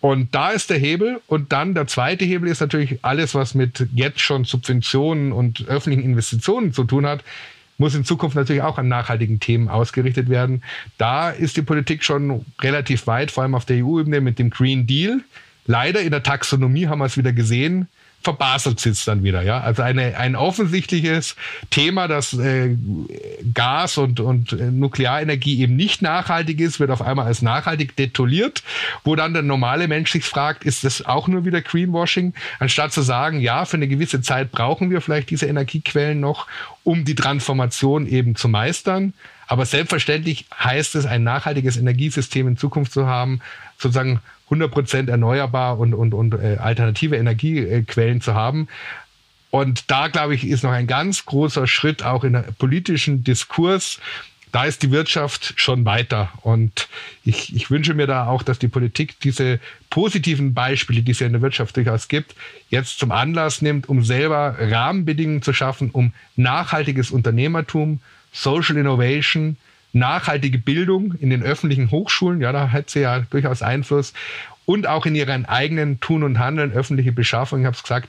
Und 0.02 0.34
da 0.34 0.50
ist 0.50 0.68
der 0.68 0.78
Hebel. 0.78 1.22
Und 1.28 1.52
dann 1.52 1.74
der 1.74 1.86
zweite 1.86 2.26
Hebel 2.26 2.50
ist 2.50 2.60
natürlich 2.60 2.98
alles, 3.02 3.34
was 3.34 3.54
mit 3.54 3.86
jetzt 3.94 4.20
schon 4.20 4.44
Subventionen 4.44 5.32
und 5.32 5.66
öffentlichen 5.68 6.04
Investitionen 6.04 6.74
zu 6.74 6.84
tun 6.84 7.06
hat, 7.06 7.24
muss 7.78 7.94
in 7.94 8.04
Zukunft 8.04 8.36
natürlich 8.36 8.62
auch 8.62 8.78
an 8.78 8.88
nachhaltigen 8.88 9.40
Themen 9.40 9.68
ausgerichtet 9.68 10.28
werden. 10.28 10.62
Da 10.98 11.30
ist 11.30 11.56
die 11.56 11.62
Politik 11.62 12.04
schon 12.04 12.44
relativ 12.60 13.06
weit, 13.06 13.30
vor 13.30 13.44
allem 13.44 13.54
auf 13.54 13.64
der 13.64 13.84
EU-Ebene 13.84 14.20
mit 14.20 14.38
dem 14.38 14.50
Green 14.50 14.86
Deal 14.86 15.22
leider 15.66 16.00
in 16.00 16.10
der 16.10 16.22
Taxonomie 16.22 16.86
haben 16.86 16.98
wir 16.98 17.06
es 17.06 17.16
wieder 17.16 17.32
gesehen, 17.32 17.88
verbaselt 18.22 18.80
sitzt 18.80 19.08
dann 19.08 19.22
wieder. 19.22 19.42
Ja? 19.42 19.60
Also 19.60 19.82
eine, 19.82 20.16
ein 20.16 20.36
offensichtliches 20.36 21.36
Thema, 21.70 22.08
dass 22.08 22.32
äh, 22.34 22.76
Gas 23.52 23.98
und, 23.98 24.20
und 24.20 24.52
äh, 24.52 24.70
Nuklearenergie 24.70 25.60
eben 25.60 25.76
nicht 25.76 26.02
nachhaltig 26.02 26.60
ist, 26.60 26.80
wird 26.80 26.90
auf 26.90 27.02
einmal 27.02 27.26
als 27.26 27.42
nachhaltig 27.42 27.96
detoliert, 27.96 28.62
wo 29.04 29.16
dann 29.16 29.32
der 29.32 29.42
normale 29.42 29.88
Mensch 29.88 30.12
sich 30.12 30.24
fragt, 30.24 30.64
ist 30.64 30.84
das 30.84 31.04
auch 31.04 31.28
nur 31.28 31.44
wieder 31.44 31.60
Greenwashing? 31.60 32.34
Anstatt 32.58 32.92
zu 32.92 33.02
sagen, 33.02 33.40
ja, 33.40 33.64
für 33.64 33.76
eine 33.76 33.88
gewisse 33.88 34.20
Zeit 34.22 34.52
brauchen 34.52 34.90
wir 34.90 35.00
vielleicht 35.00 35.30
diese 35.30 35.46
Energiequellen 35.46 36.20
noch, 36.20 36.46
um 36.84 37.04
die 37.04 37.14
Transformation 37.14 38.06
eben 38.06 38.36
zu 38.36 38.48
meistern. 38.48 39.12
Aber 39.46 39.66
selbstverständlich 39.66 40.46
heißt 40.58 40.94
es, 40.94 41.04
ein 41.04 41.24
nachhaltiges 41.24 41.76
Energiesystem 41.76 42.48
in 42.48 42.56
Zukunft 42.56 42.92
zu 42.92 43.06
haben, 43.06 43.40
sozusagen 43.76 44.20
100 44.52 45.08
erneuerbar 45.08 45.78
und, 45.78 45.94
und, 45.94 46.14
und 46.14 46.34
äh, 46.34 46.56
alternative 46.58 47.16
Energiequellen 47.16 48.20
zu 48.20 48.34
haben. 48.34 48.68
Und 49.50 49.90
da, 49.90 50.08
glaube 50.08 50.34
ich, 50.34 50.46
ist 50.46 50.64
noch 50.64 50.70
ein 50.70 50.86
ganz 50.86 51.26
großer 51.26 51.66
Schritt 51.66 52.02
auch 52.02 52.24
in 52.24 52.32
der 52.32 52.44
politischen 52.58 53.22
Diskurs. 53.22 53.98
Da 54.50 54.64
ist 54.64 54.82
die 54.82 54.90
Wirtschaft 54.90 55.54
schon 55.56 55.84
weiter. 55.84 56.30
Und 56.42 56.88
ich, 57.24 57.54
ich 57.54 57.70
wünsche 57.70 57.94
mir 57.94 58.06
da 58.06 58.26
auch, 58.26 58.42
dass 58.42 58.58
die 58.58 58.68
Politik 58.68 59.20
diese 59.20 59.60
positiven 59.90 60.54
Beispiele, 60.54 61.02
die 61.02 61.12
es 61.12 61.20
ja 61.20 61.26
in 61.26 61.32
der 61.32 61.42
Wirtschaft 61.42 61.76
durchaus 61.76 62.08
gibt, 62.08 62.34
jetzt 62.70 62.98
zum 62.98 63.12
Anlass 63.12 63.62
nimmt, 63.62 63.88
um 63.88 64.04
selber 64.04 64.56
Rahmenbedingungen 64.58 65.42
zu 65.42 65.52
schaffen, 65.52 65.90
um 65.90 66.12
nachhaltiges 66.36 67.10
Unternehmertum, 67.10 68.00
Social 68.32 68.78
Innovation, 68.78 69.56
nachhaltige 69.92 70.58
Bildung 70.58 71.14
in 71.20 71.30
den 71.30 71.42
öffentlichen 71.42 71.90
Hochschulen, 71.90 72.40
ja, 72.40 72.52
da 72.52 72.70
hat 72.70 72.90
sie 72.90 73.00
ja 73.00 73.20
durchaus 73.30 73.62
Einfluss 73.62 74.12
und 74.64 74.86
auch 74.86 75.06
in 75.06 75.14
ihren 75.14 75.44
eigenen 75.44 76.00
Tun 76.00 76.22
und 76.22 76.38
Handeln, 76.38 76.72
öffentliche 76.72 77.12
Beschaffung, 77.12 77.60
ich 77.60 77.66
habe 77.66 77.76
es 77.76 77.82
gesagt, 77.82 78.08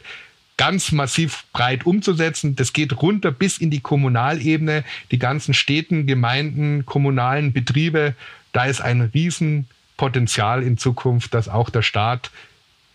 ganz 0.57 0.91
massiv 0.91 1.45
breit 1.51 1.85
umzusetzen. 1.85 2.55
Das 2.55 2.73
geht 2.73 3.01
runter 3.01 3.31
bis 3.31 3.57
in 3.57 3.71
die 3.71 3.79
Kommunalebene, 3.79 4.83
die 5.11 5.19
ganzen 5.19 5.53
Städten, 5.53 6.05
Gemeinden, 6.05 6.85
kommunalen 6.85 7.53
Betriebe. 7.53 8.15
Da 8.51 8.65
ist 8.65 8.81
ein 8.81 9.01
Riesenpotenzial 9.01 10.61
in 10.63 10.77
Zukunft, 10.77 11.33
dass 11.33 11.49
auch 11.49 11.69
der 11.69 11.81
Staat 11.81 12.29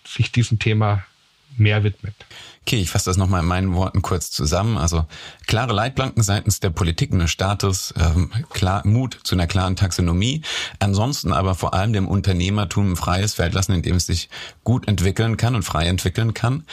sich 0.06 0.30
diesem 0.30 0.58
Thema 0.58 1.04
mehr 1.56 1.84
widmet. 1.84 2.14
Okay, 2.62 2.80
ich 2.80 2.90
fasse 2.90 3.08
das 3.08 3.16
nochmal 3.16 3.40
in 3.40 3.46
meinen 3.46 3.74
Worten 3.74 4.02
kurz 4.02 4.30
zusammen. 4.30 4.76
Also 4.76 5.06
klare 5.46 5.72
Leitplanken 5.72 6.22
seitens 6.22 6.60
der 6.60 6.68
Politik 6.68 7.10
des 7.18 7.30
Staates, 7.30 7.94
ähm, 7.98 8.30
klar, 8.50 8.86
Mut 8.86 9.18
zu 9.24 9.34
einer 9.34 9.46
klaren 9.46 9.74
Taxonomie. 9.74 10.42
Ansonsten 10.78 11.32
aber 11.32 11.54
vor 11.54 11.72
allem 11.72 11.94
dem 11.94 12.06
Unternehmertum 12.06 12.92
ein 12.92 12.96
freies 12.96 13.34
Feld 13.34 13.54
lassen, 13.54 13.72
in 13.72 13.82
dem 13.82 13.96
es 13.96 14.06
sich 14.06 14.28
gut 14.64 14.86
entwickeln 14.86 15.38
kann 15.38 15.54
und 15.54 15.62
frei 15.62 15.86
entwickeln 15.86 16.34
kann. 16.34 16.64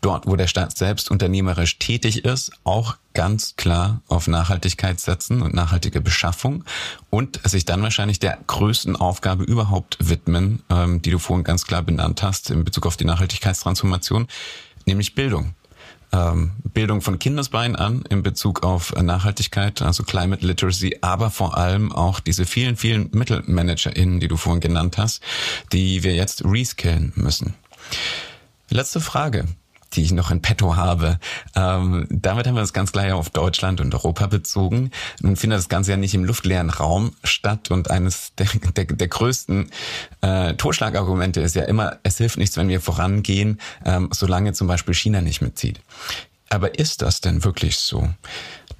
Dort, 0.00 0.26
wo 0.26 0.34
der 0.34 0.48
Staat 0.48 0.76
selbst 0.76 1.10
unternehmerisch 1.10 1.78
tätig 1.78 2.24
ist, 2.24 2.50
auch 2.64 2.96
ganz 3.14 3.56
klar 3.56 4.02
auf 4.08 4.28
Nachhaltigkeit 4.28 5.00
setzen 5.00 5.40
und 5.42 5.54
nachhaltige 5.54 6.00
Beschaffung 6.00 6.64
und 7.10 7.40
sich 7.48 7.64
dann 7.64 7.82
wahrscheinlich 7.82 8.18
der 8.18 8.38
größten 8.46 8.96
Aufgabe 8.96 9.44
überhaupt 9.44 9.96
widmen, 10.00 10.62
ähm, 10.68 11.00
die 11.00 11.10
du 11.10 11.18
vorhin 11.18 11.44
ganz 11.44 11.64
klar 11.64 11.82
benannt 11.82 12.22
hast 12.22 12.50
in 12.50 12.64
Bezug 12.64 12.86
auf 12.86 12.96
die 12.96 13.04
Nachhaltigkeitstransformation 13.04 14.28
nämlich 14.86 15.14
Bildung. 15.14 15.54
Ähm, 16.12 16.52
Bildung 16.62 17.00
von 17.00 17.18
Kindesbeinen 17.18 17.76
an 17.76 18.04
in 18.08 18.22
Bezug 18.22 18.62
auf 18.62 18.94
Nachhaltigkeit, 18.94 19.82
also 19.82 20.04
Climate 20.04 20.46
Literacy, 20.46 20.98
aber 21.00 21.30
vor 21.30 21.56
allem 21.56 21.92
auch 21.92 22.20
diese 22.20 22.44
vielen, 22.46 22.76
vielen 22.76 23.10
MittelmanagerInnen, 23.12 24.20
die 24.20 24.28
du 24.28 24.36
vorhin 24.36 24.60
genannt 24.60 24.98
hast, 24.98 25.22
die 25.72 26.02
wir 26.02 26.14
jetzt 26.14 26.44
reskillen 26.44 27.12
müssen. 27.16 27.54
Letzte 28.70 29.00
Frage 29.00 29.46
die 29.94 30.02
ich 30.02 30.12
noch 30.12 30.30
in 30.30 30.42
petto 30.42 30.76
habe. 30.76 31.18
Ähm, 31.54 32.06
damit 32.10 32.46
haben 32.46 32.54
wir 32.54 32.60
das 32.60 32.72
ganz 32.72 32.92
gleich 32.92 33.12
auf 33.12 33.30
Deutschland 33.30 33.80
und 33.80 33.94
Europa 33.94 34.26
bezogen. 34.26 34.90
Nun 35.20 35.36
findet 35.36 35.58
das 35.58 35.68
Ganze 35.68 35.92
ja 35.92 35.96
nicht 35.96 36.14
im 36.14 36.24
luftleeren 36.24 36.70
Raum 36.70 37.12
statt 37.24 37.70
und 37.70 37.90
eines 37.90 38.32
der, 38.36 38.46
der, 38.76 38.84
der 38.84 39.08
größten 39.08 39.70
äh, 40.20 40.54
Totschlagargumente 40.54 41.40
ist 41.40 41.54
ja 41.54 41.64
immer, 41.64 41.98
es 42.02 42.18
hilft 42.18 42.38
nichts, 42.38 42.56
wenn 42.56 42.68
wir 42.68 42.80
vorangehen, 42.80 43.60
ähm, 43.84 44.08
solange 44.12 44.52
zum 44.52 44.66
Beispiel 44.66 44.94
China 44.94 45.20
nicht 45.20 45.40
mitzieht. 45.40 45.80
Aber 46.50 46.78
ist 46.78 47.02
das 47.02 47.20
denn 47.20 47.44
wirklich 47.44 47.78
so? 47.78 48.08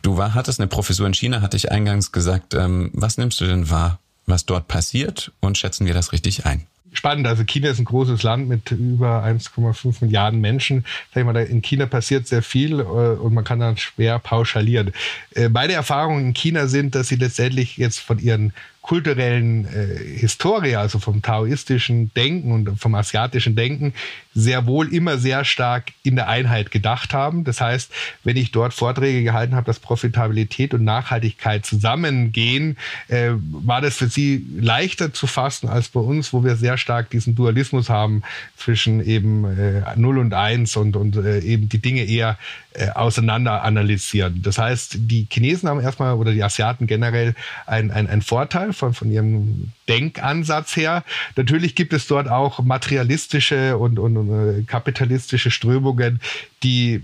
Du 0.03 0.17
war, 0.17 0.35
hattest 0.35 0.61
eine 0.61 0.69
Professur 0.69 1.07
in 1.07 1.15
China, 1.15 1.41
hatte 1.41 1.57
ich 1.57 1.73
eingangs 1.73 2.12
gesagt. 2.12 2.55
Ähm, 2.55 2.91
was 2.93 3.17
nimmst 3.17 3.41
du 3.41 3.47
denn 3.47 3.71
wahr, 3.71 3.99
was 4.27 4.47
dort 4.47 4.69
passiert 4.69 5.33
und 5.41 5.59
schätzen 5.59 5.87
wir 5.87 5.95
das 5.95 6.12
richtig 6.12 6.47
ein? 6.47 6.67
Spannend. 6.99 7.26
Also 7.26 7.45
China 7.45 7.68
ist 7.68 7.78
ein 7.78 7.84
großes 7.84 8.22
Land 8.22 8.49
mit 8.49 8.70
über 8.70 9.24
1,5 9.24 9.97
Milliarden 10.01 10.40
Menschen. 10.40 10.84
Sag 11.12 11.20
ich 11.20 11.26
mal, 11.26 11.36
in 11.36 11.62
China 11.62 11.86
passiert 11.86 12.26
sehr 12.26 12.42
viel 12.42 12.80
äh, 12.80 12.82
und 12.82 13.34
man 13.34 13.45
kann 13.45 13.61
dann 13.61 13.76
schwer 13.76 14.18
pauschalieren. 14.18 14.92
Äh, 15.34 15.49
meine 15.49 15.74
Erfahrungen 15.74 16.26
in 16.28 16.34
China 16.34 16.66
sind, 16.66 16.95
dass 16.95 17.09
sie 17.09 17.16
letztendlich 17.16 17.76
jetzt 17.76 17.99
von 17.99 18.18
ihren 18.18 18.53
kulturellen 18.85 19.64
äh, 19.64 20.18
Historie, 20.18 20.76
also 20.76 20.99
vom 20.99 21.22
taoistischen 21.22 22.12
Denken 22.12 22.53
und 22.53 22.78
vom 22.78 22.95
asiatischen 22.95 23.57
Denken, 23.57 23.95
sehr 24.35 24.66
wohl 24.66 24.93
immer 24.93 25.16
sehr 25.16 25.47
stark 25.47 25.93
in 26.03 26.16
der 26.16 26.28
Einheit 26.28 26.70
gedacht 26.70 27.14
haben. 27.14 27.45
Das 27.45 27.62
heißt, 27.62 27.91
wenn 28.24 28.37
ich 28.37 28.51
dort 28.51 28.74
Vorträge 28.74 29.22
gehalten 29.22 29.55
habe, 29.55 29.64
dass 29.64 29.80
Profitabilität 29.80 30.74
und 30.74 30.85
Nachhaltigkeit 30.85 31.64
zusammengehen, 31.64 32.76
äh, 33.09 33.30
war 33.39 33.80
das 33.80 33.97
für 33.97 34.09
sie 34.09 34.45
leichter 34.55 35.14
zu 35.14 35.26
fassen 35.26 35.66
als 35.66 35.89
bei 35.89 36.01
uns, 36.01 36.35
wo 36.35 36.45
wir 36.45 36.57
sehr 36.57 36.76
stark 36.76 37.09
diesen 37.09 37.35
Dualismus 37.35 37.89
haben 37.89 38.22
zwischen 38.59 39.03
eben 39.03 39.47
äh, 39.47 39.82
0 39.97 40.18
und 40.18 40.35
1 40.35 40.76
und, 40.76 40.95
und 40.97 41.16
äh, 41.16 41.39
eben 41.39 41.70
die 41.70 41.78
Dinge 41.78 42.05
eher 42.05 42.37
äh, 42.75 42.91
auseinander 42.91 43.62
analysieren. 43.62 44.43
Das 44.43 44.59
heißt, 44.59 44.97
die 44.99 45.27
Chinesen 45.31 45.68
haben 45.68 45.81
erstmal 45.81 46.14
oder 46.14 46.33
die 46.33 46.43
Asiaten 46.43 46.87
generell 46.87 47.35
ein, 47.66 47.91
ein, 47.91 48.09
ein 48.09 48.20
Vorteil 48.20 48.72
von, 48.72 48.95
von 48.95 49.11
ihrem 49.11 49.70
Denkansatz 49.89 50.76
her. 50.76 51.05
Natürlich 51.37 51.74
gibt 51.74 51.93
es 51.93 52.07
dort 52.07 52.28
auch 52.28 52.61
materialistische 52.61 53.76
und, 53.76 53.99
und, 53.99 54.16
und 54.16 54.61
äh, 54.61 54.62
kapitalistische 54.62 55.51
Strömungen, 55.51 56.20
die 56.62 57.03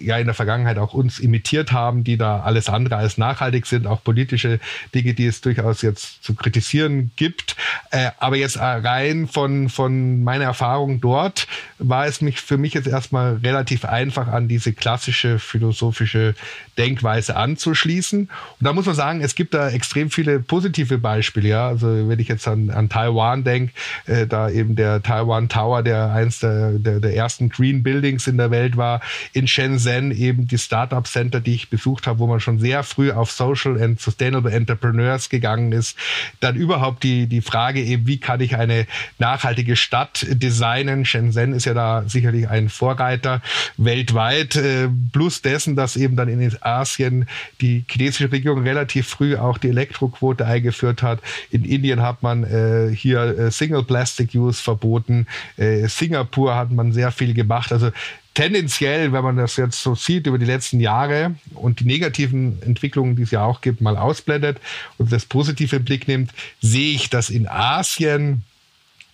ja 0.00 0.16
in 0.16 0.24
der 0.24 0.34
Vergangenheit 0.34 0.78
auch 0.78 0.94
uns 0.94 1.18
imitiert 1.18 1.72
haben, 1.72 2.02
die 2.02 2.16
da 2.16 2.40
alles 2.40 2.68
andere 2.68 2.96
als 2.96 3.18
nachhaltig 3.18 3.66
sind, 3.66 3.86
auch 3.86 4.02
politische 4.02 4.58
Dinge, 4.94 5.12
die 5.12 5.26
es 5.26 5.42
durchaus 5.42 5.82
jetzt 5.82 6.24
zu 6.24 6.34
kritisieren 6.34 7.10
gibt. 7.16 7.56
Äh, 7.90 8.10
aber 8.18 8.36
jetzt 8.36 8.58
rein 8.58 9.28
von, 9.28 9.68
von 9.68 10.24
meiner 10.24 10.44
Erfahrung 10.44 11.00
dort 11.00 11.46
war 11.78 12.06
es 12.06 12.22
mich 12.22 12.40
für 12.40 12.56
mich 12.56 12.72
jetzt 12.74 12.88
erstmal 12.88 13.36
relativ 13.36 13.84
einfach 13.84 14.28
an 14.28 14.48
diese 14.48 14.72
klassische 14.72 15.38
philosophische 15.38 16.34
Denkweise 16.78 17.36
anzuschließen. 17.36 18.20
Und 18.20 18.30
da 18.60 18.72
muss 18.72 18.86
man 18.86 18.94
sagen, 18.94 19.20
es 19.20 19.34
gibt 19.34 19.52
da 19.52 19.68
extrem 19.68 20.10
viele 20.10 20.40
positive 20.40 20.96
Beispiele. 20.96 21.48
Ja? 21.48 21.68
Also 21.68 22.08
wenn 22.08 22.18
ich 22.22 22.28
jetzt 22.28 22.48
an, 22.48 22.70
an 22.70 22.88
Taiwan 22.88 23.44
denke, 23.44 23.72
äh, 24.06 24.26
da 24.26 24.48
eben 24.50 24.76
der 24.76 25.02
Taiwan 25.02 25.48
Tower, 25.48 25.82
der 25.82 26.12
eins 26.12 26.40
der, 26.40 26.72
der, 26.72 27.00
der 27.00 27.14
ersten 27.14 27.48
Green 27.48 27.82
Buildings 27.82 28.26
in 28.26 28.36
der 28.36 28.50
Welt 28.50 28.76
war, 28.76 29.00
in 29.32 29.46
Shenzhen 29.46 30.12
eben 30.12 30.46
die 30.46 30.58
Startup 30.58 31.06
Center, 31.06 31.40
die 31.40 31.54
ich 31.54 31.70
besucht 31.70 32.06
habe, 32.06 32.18
wo 32.18 32.26
man 32.26 32.40
schon 32.40 32.58
sehr 32.58 32.82
früh 32.82 33.10
auf 33.12 33.30
Social 33.30 33.80
and 33.80 34.00
Sustainable 34.00 34.52
Entrepreneurs 34.52 35.28
gegangen 35.28 35.72
ist. 35.72 35.96
Dann 36.40 36.56
überhaupt 36.56 37.02
die, 37.02 37.26
die 37.26 37.40
Frage 37.40 37.82
eben, 37.82 38.06
wie 38.06 38.18
kann 38.18 38.40
ich 38.40 38.56
eine 38.56 38.86
nachhaltige 39.18 39.76
Stadt 39.76 40.26
designen? 40.28 41.04
Shenzhen 41.04 41.52
ist 41.52 41.66
ja 41.66 41.74
da 41.74 42.04
sicherlich 42.06 42.48
ein 42.48 42.68
Vorreiter 42.68 43.42
weltweit, 43.76 44.56
äh, 44.56 44.88
plus 45.12 45.42
dessen, 45.42 45.76
dass 45.76 45.96
eben 45.96 46.16
dann 46.16 46.28
in 46.28 46.52
Asien 46.60 47.26
die 47.60 47.84
chinesische 47.88 48.30
Regierung 48.30 48.62
relativ 48.62 49.08
früh 49.08 49.36
auch 49.36 49.58
die 49.58 49.68
Elektroquote 49.68 50.46
eingeführt 50.46 51.02
hat. 51.02 51.20
In 51.50 51.64
Indien 51.64 52.02
hat 52.12 52.22
man 52.22 52.44
äh, 52.44 52.94
hier 52.94 53.20
äh, 53.38 53.50
Single 53.50 53.82
Plastic 53.82 54.34
Use 54.34 54.62
verboten. 54.62 55.26
Äh, 55.56 55.88
Singapur 55.88 56.54
hat 56.54 56.70
man 56.70 56.92
sehr 56.92 57.10
viel 57.10 57.32
gemacht. 57.32 57.72
Also 57.72 57.90
tendenziell, 58.34 59.12
wenn 59.12 59.24
man 59.24 59.36
das 59.36 59.56
jetzt 59.56 59.82
so 59.82 59.94
sieht 59.94 60.26
über 60.26 60.38
die 60.38 60.44
letzten 60.44 60.78
Jahre 60.80 61.34
und 61.54 61.80
die 61.80 61.84
negativen 61.84 62.60
Entwicklungen, 62.62 63.16
die 63.16 63.22
es 63.22 63.30
ja 63.30 63.42
auch 63.44 63.62
gibt, 63.62 63.80
mal 63.80 63.96
ausblendet 63.96 64.58
und 64.98 65.10
das 65.10 65.24
positive 65.24 65.80
Blick 65.80 66.06
nimmt, 66.06 66.32
sehe 66.60 66.94
ich, 66.94 67.08
dass 67.08 67.30
in 67.30 67.48
Asien 67.48 68.44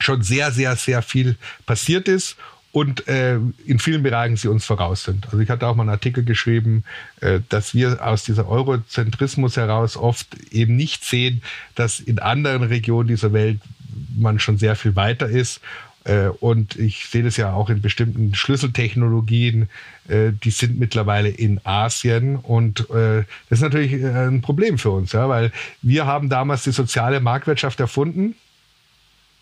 schon 0.01 0.23
sehr, 0.23 0.51
sehr, 0.53 0.77
sehr 0.77 1.03
viel 1.03 1.37
passiert 1.67 2.09
ist 2.09 2.37
und 2.79 3.09
äh, 3.09 3.41
in 3.67 3.81
vielen 3.81 4.05
Bereichen 4.05 4.37
sie 4.37 4.47
uns 4.47 4.65
voraus 4.65 5.03
sind. 5.03 5.27
Also 5.27 5.41
ich 5.41 5.51
hatte 5.51 5.67
auch 5.67 5.75
mal 5.75 5.83
einen 5.83 5.91
Artikel 5.91 6.23
geschrieben, 6.23 6.85
äh, 7.21 7.41
dass 7.49 7.75
wir 7.75 8.07
aus 8.07 8.23
dieser 8.23 8.49
Eurozentrismus 8.49 9.57
heraus 9.57 9.97
oft 9.97 10.29
eben 10.53 10.77
nicht 10.77 11.05
sehen, 11.05 11.43
dass 11.75 11.99
in 11.99 12.21
anderen 12.21 12.63
Regionen 12.63 13.09
dieser 13.09 13.33
Welt 13.33 13.59
man 14.17 14.39
schon 14.39 14.59
sehr 14.59 14.77
viel 14.77 14.95
weiter 14.95 15.29
ist 15.29 15.61
äh, 16.05 16.29
und 16.29 16.77
ich 16.77 17.07
sehe 17.07 17.25
das 17.25 17.37
ja 17.37 17.53
auch 17.53 17.69
in 17.69 17.81
bestimmten 17.81 18.33
Schlüsseltechnologien, 18.37 19.69
äh, 20.07 20.31
die 20.33 20.51
sind 20.51 20.79
mittlerweile 20.79 21.31
in 21.31 21.61
Asien. 21.65 22.37
Und 22.37 22.89
äh, 22.91 23.25
das 23.49 23.59
ist 23.59 23.63
natürlich 23.63 23.93
ein 24.05 24.41
Problem 24.41 24.79
für 24.79 24.91
uns, 24.91 25.15
weil 25.15 25.51
wir 25.83 26.07
haben 26.07 26.29
damals 26.29 26.63
die 26.63 26.71
soziale 26.71 27.19
Marktwirtschaft 27.19 27.81
erfunden. 27.81 28.37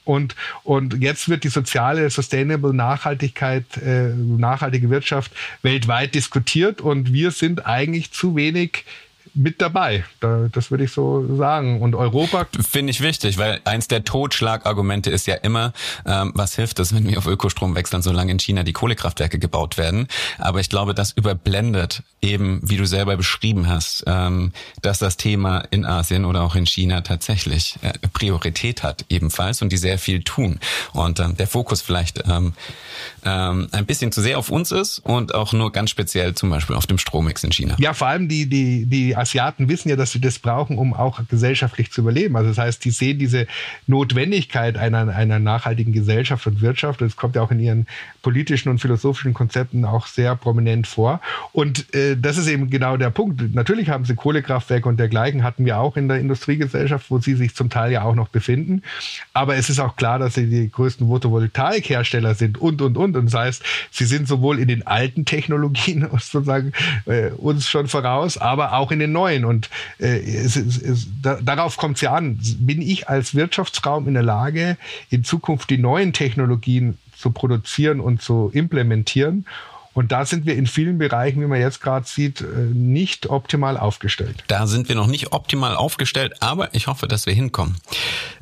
Und, 0.07 0.37
und 0.63 1.03
jetzt 1.03 1.29
wird 1.29 1.43
die 1.43 1.49
soziale, 1.49 2.09
sustainable 2.11 2.73
Nachhaltigkeit, 2.73 3.65
äh, 3.79 4.11
nachhaltige 4.15 4.89
Wirtschaft 4.89 5.33
weltweit 5.63 6.15
diskutiert 6.15 6.81
und 6.81 7.13
wir 7.13 7.33
sind 7.33 7.67
eigentlich 7.67 8.13
zu 8.13 8.37
wenig 8.37 8.85
mit 9.35 9.61
dabei. 9.61 10.05
Da, 10.21 10.49
das 10.53 10.71
würde 10.71 10.85
ich 10.85 10.93
so 10.93 11.37
sagen. 11.37 11.81
Und 11.83 11.95
Europa. 11.95 12.47
Finde 12.69 12.91
ich 12.91 13.01
wichtig, 13.01 13.39
weil 13.39 13.61
eins 13.65 13.89
der 13.89 14.05
Totschlagargumente 14.05 15.11
ist 15.11 15.27
ja 15.27 15.35
immer, 15.35 15.73
ähm, 16.05 16.33
was 16.35 16.57
hilft 16.57 16.79
es, 16.81 16.95
wenn 16.95 17.07
wir 17.09 17.19
auf 17.19 17.27
Ökostrom 17.27 17.75
wechseln, 17.75 18.03
solange 18.03 18.33
in 18.33 18.39
China 18.39 18.63
die 18.63 18.73
Kohlekraftwerke 18.73 19.39
gebaut 19.39 19.79
werden. 19.79 20.09
Aber 20.39 20.61
ich 20.61 20.69
glaube, 20.69 20.95
das 20.95 21.13
überblendet 21.13 22.03
eben, 22.23 22.61
wie 22.63 22.77
du 22.77 22.87
selber 22.87 23.17
beschrieben 23.17 23.69
hast, 23.69 24.05
ähm, 24.07 24.53
dass 24.83 24.99
das 24.99 25.17
Thema 25.17 25.61
in 25.71 25.85
Asien 25.85 26.25
oder 26.25 26.43
auch 26.43 26.55
in 26.55 26.67
China 26.67 27.01
tatsächlich 27.01 27.77
äh, 27.83 27.93
Priorität 28.13 28.83
hat 28.83 29.05
ebenfalls 29.09 29.63
und 29.63 29.71
die 29.71 29.77
sehr 29.77 29.99
viel 29.99 30.23
tun. 30.23 30.59
Und 30.93 31.21
ähm, 31.21 31.37
der 31.37 31.47
Fokus 31.47 31.83
vielleicht 31.83 32.23
ähm, 32.29 32.55
ähm, 33.25 33.69
ein 33.73 33.87
bisschen 33.87 34.13
zu 34.13 34.21
sehr 34.21 34.39
auf 34.39 34.51
uns 34.51 34.73
ist 34.73 34.99
und 35.01 35.35
auch 35.35 35.53
nur 35.53 35.73
ganz 35.73 35.91
speziell 35.91 36.35
zum 36.35 36.51
Beispiel 36.51 36.77
auf 36.77 36.87
dem 36.87 36.99
Strommix 36.99 37.45
in 37.45 37.53
China. 37.53 37.77
Ja, 37.79 37.95
vor 37.95 38.09
allem 38.09 38.29
die, 38.29 38.49
die, 38.49 38.87
die 38.87 39.16
Asiaten 39.17 39.69
wissen 39.69 39.89
ja, 39.89 39.97
dass 39.97 40.13
sie 40.13 40.21
das 40.21 40.39
brauchen, 40.39 40.79
um 40.79 40.95
auch 40.95 41.21
gesellschaftlich 41.29 41.91
zu 41.91 42.03
überleben. 42.03 42.37
Also 42.37 42.51
das 42.51 42.59
heißt, 42.59 42.85
die 42.85 42.91
sehen 42.91 43.19
diese 43.19 43.47
Notwendigkeit 43.87 44.77
einer, 44.77 45.15
einer 45.15 45.39
nachhaltigen 45.39 45.93
Gesellschaft 45.93 46.47
und 46.47 46.61
Wirtschaft. 46.61 47.01
Das 47.01 47.17
kommt 47.17 47.37
ja 47.37 47.43
auch 47.43 47.51
in 47.51 47.61
ihren 47.61 47.87
politischen 48.23 48.69
und 48.69 48.79
philosophischen 48.79 49.35
Konzepten 49.35 49.85
auch 49.85 50.07
sehr 50.07 50.37
prominent 50.37 50.87
vor. 50.87 51.21
Und 51.53 51.95
äh, 51.95 52.17
das 52.17 52.39
ist 52.39 52.49
eben 52.49 52.71
genau 52.71 52.97
der 52.97 53.11
Punkt. 53.11 53.55
Natürlich 53.55 53.89
haben 53.89 54.05
sie 54.05 54.15
Kohlekraftwerke 54.15 54.89
und 54.89 54.99
dergleichen 54.99 55.43
hatten 55.43 55.65
wir 55.65 55.79
auch 55.79 55.97
in 55.97 56.09
der 56.09 56.19
Industriegesellschaft, 56.19 57.11
wo 57.11 57.19
sie 57.19 57.35
sich 57.35 57.55
zum 57.55 57.71
Teil 57.71 57.93
ja 57.93 58.03
auch 58.03 58.15
noch 58.15 58.29
befinden. 58.29 58.83
Aber 59.33 59.57
es 59.57 59.71
ist 59.71 59.81
auch 59.81 59.97
klar, 59.97 60.19
dass 60.19 60.35
sie 60.35 60.49
die 60.49 60.71
größten 60.71 61.07
Photovoltaikhersteller 61.07 62.35
sind 62.35 62.59
und, 62.59 62.83
und, 62.83 62.97
und. 62.97 63.17
Und 63.17 63.27
das 63.27 63.35
heißt, 63.35 63.63
sie 63.91 64.05
sind 64.05 64.29
sowohl 64.29 64.59
in 64.59 64.69
den 64.69 64.87
alten 64.87 65.25
Technologien 65.25 66.07
sozusagen 66.19 66.73
äh, 67.07 67.31
uns 67.31 67.69
schon 67.69 67.89
voraus, 67.89 68.39
aber 68.39 68.73
auch 68.75 68.91
in 68.91 68.99
den 68.99 69.06
neuen. 69.13 69.45
Und 69.45 69.71
äh, 69.99 70.19
es, 70.19 70.57
es, 70.57 70.81
es, 70.81 71.09
da, 71.23 71.39
darauf 71.43 71.77
kommt 71.77 71.97
es 71.97 72.03
ja 72.03 72.13
an. 72.13 72.39
Bin 72.59 72.83
ich 72.83 73.09
als 73.09 73.35
Wirtschaftsraum 73.35 74.09
in 74.09 74.15
der 74.15 74.23
Lage, 74.23 74.77
in 75.11 75.25
Zukunft 75.25 75.71
die 75.71 75.79
neuen 75.79 76.13
Technologien 76.13 76.99
zu 77.17 77.31
produzieren 77.31 78.01
und 78.01 78.23
zu 78.23 78.51
implementieren? 78.53 79.47
Und 79.97 80.13
da 80.13 80.27
sind 80.27 80.45
wir 80.45 80.57
in 80.57 80.67
vielen 80.67 80.99
Bereichen, 80.99 81.41
wie 81.41 81.47
man 81.47 81.59
jetzt 81.59 81.81
gerade 81.81 82.07
sieht, 82.07 82.43
äh, 82.43 82.45
nicht 82.45 83.31
optimal 83.31 83.79
aufgestellt. 83.79 84.45
Da 84.47 84.67
sind 84.67 84.91
wir 84.91 84.95
noch 84.95 85.07
nicht 85.07 85.33
optimal 85.33 85.75
aufgestellt, 85.75 86.35
aber 86.41 86.75
ich 86.75 86.87
hoffe, 86.87 87.09
dass 87.09 87.25
wir 87.25 87.33
hinkommen. 87.33 87.79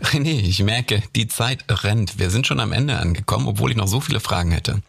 René, 0.02 0.40
ich 0.40 0.64
merke, 0.64 1.04
die 1.14 1.28
Zeit 1.28 1.64
rennt. 1.68 2.18
Wir 2.18 2.30
sind 2.30 2.48
schon 2.48 2.58
am 2.58 2.72
Ende 2.72 2.98
angekommen, 2.98 3.46
obwohl 3.46 3.70
ich 3.70 3.76
noch 3.76 3.86
so 3.86 4.00
viele 4.00 4.18
Fragen 4.18 4.50
hätte. 4.50 4.82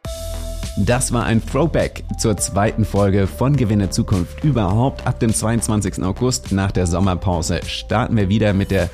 Das 0.78 1.13
war 1.13 1.24
ein 1.24 1.45
Throwback 1.45 2.03
zur 2.18 2.38
zweiten 2.38 2.86
Folge 2.86 3.28
von 3.28 3.55
Gewinne 3.55 3.89
Zukunft 3.89 4.43
überhaupt. 4.43 5.07
Ab 5.07 5.20
dem 5.20 5.34
22. 5.34 6.03
August 6.03 6.51
nach 6.51 6.72
der 6.72 6.88
Sommerpause 6.88 7.61
starten 7.66 8.18
wir 8.18 8.30
wieder 8.30 8.53
mit 8.53 8.72
der 8.72 8.89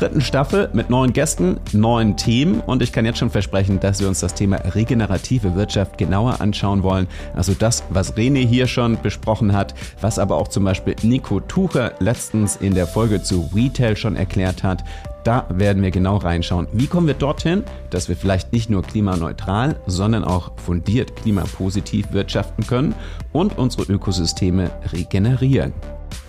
dritten 0.00 0.22
Staffel 0.22 0.70
mit 0.72 0.88
neuen 0.88 1.12
Gästen, 1.12 1.60
neuen 1.72 2.16
Themen 2.16 2.60
und 2.60 2.80
ich 2.80 2.90
kann 2.90 3.04
jetzt 3.04 3.18
schon 3.18 3.28
versprechen, 3.28 3.80
dass 3.80 4.00
wir 4.00 4.08
uns 4.08 4.20
das 4.20 4.34
Thema 4.34 4.56
regenerative 4.56 5.54
Wirtschaft 5.56 5.98
genauer 5.98 6.40
anschauen 6.40 6.82
wollen. 6.82 7.06
Also 7.34 7.52
das, 7.52 7.84
was 7.90 8.16
René 8.16 8.46
hier 8.46 8.66
schon 8.66 8.98
besprochen 9.02 9.52
hat, 9.52 9.74
was 10.00 10.18
aber 10.18 10.36
auch 10.36 10.48
zum 10.48 10.64
Beispiel 10.64 10.96
Nico 11.02 11.40
Tucher 11.40 11.92
letztens 11.98 12.56
in 12.56 12.74
der 12.74 12.86
Folge 12.86 13.22
zu 13.22 13.50
Retail 13.54 13.94
schon 13.94 14.16
erklärt 14.16 14.62
hat. 14.62 14.84
Da 15.22 15.44
werden 15.50 15.82
wir 15.82 15.90
genau 15.90 16.16
reinschauen. 16.16 16.66
Wie 16.72 16.86
kommen 16.86 17.06
wir 17.06 17.12
dorthin, 17.12 17.62
dass 17.90 18.08
wir 18.08 18.16
vielleicht 18.16 18.54
nicht 18.54 18.70
nur 18.70 18.82
klimaneutral, 18.82 19.76
sondern 19.86 20.24
auch 20.24 20.52
fundiert 20.56 21.14
klimapositiv 21.16 22.12
wirtschaften 22.12 22.66
können 22.66 22.94
und 23.32 23.58
unsere 23.58 23.82
Ökosysteme 23.92 24.70
regenerieren. 24.94 25.74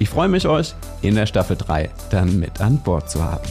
Ich 0.02 0.10
freue 0.10 0.30
mich, 0.30 0.48
euch 0.48 0.74
in 1.04 1.14
der 1.14 1.28
Staffel 1.28 1.56
3 1.56 1.88
dann 2.10 2.40
mit 2.40 2.60
an 2.60 2.80
Bord 2.80 3.08
zu 3.08 3.24
haben. 3.24 3.48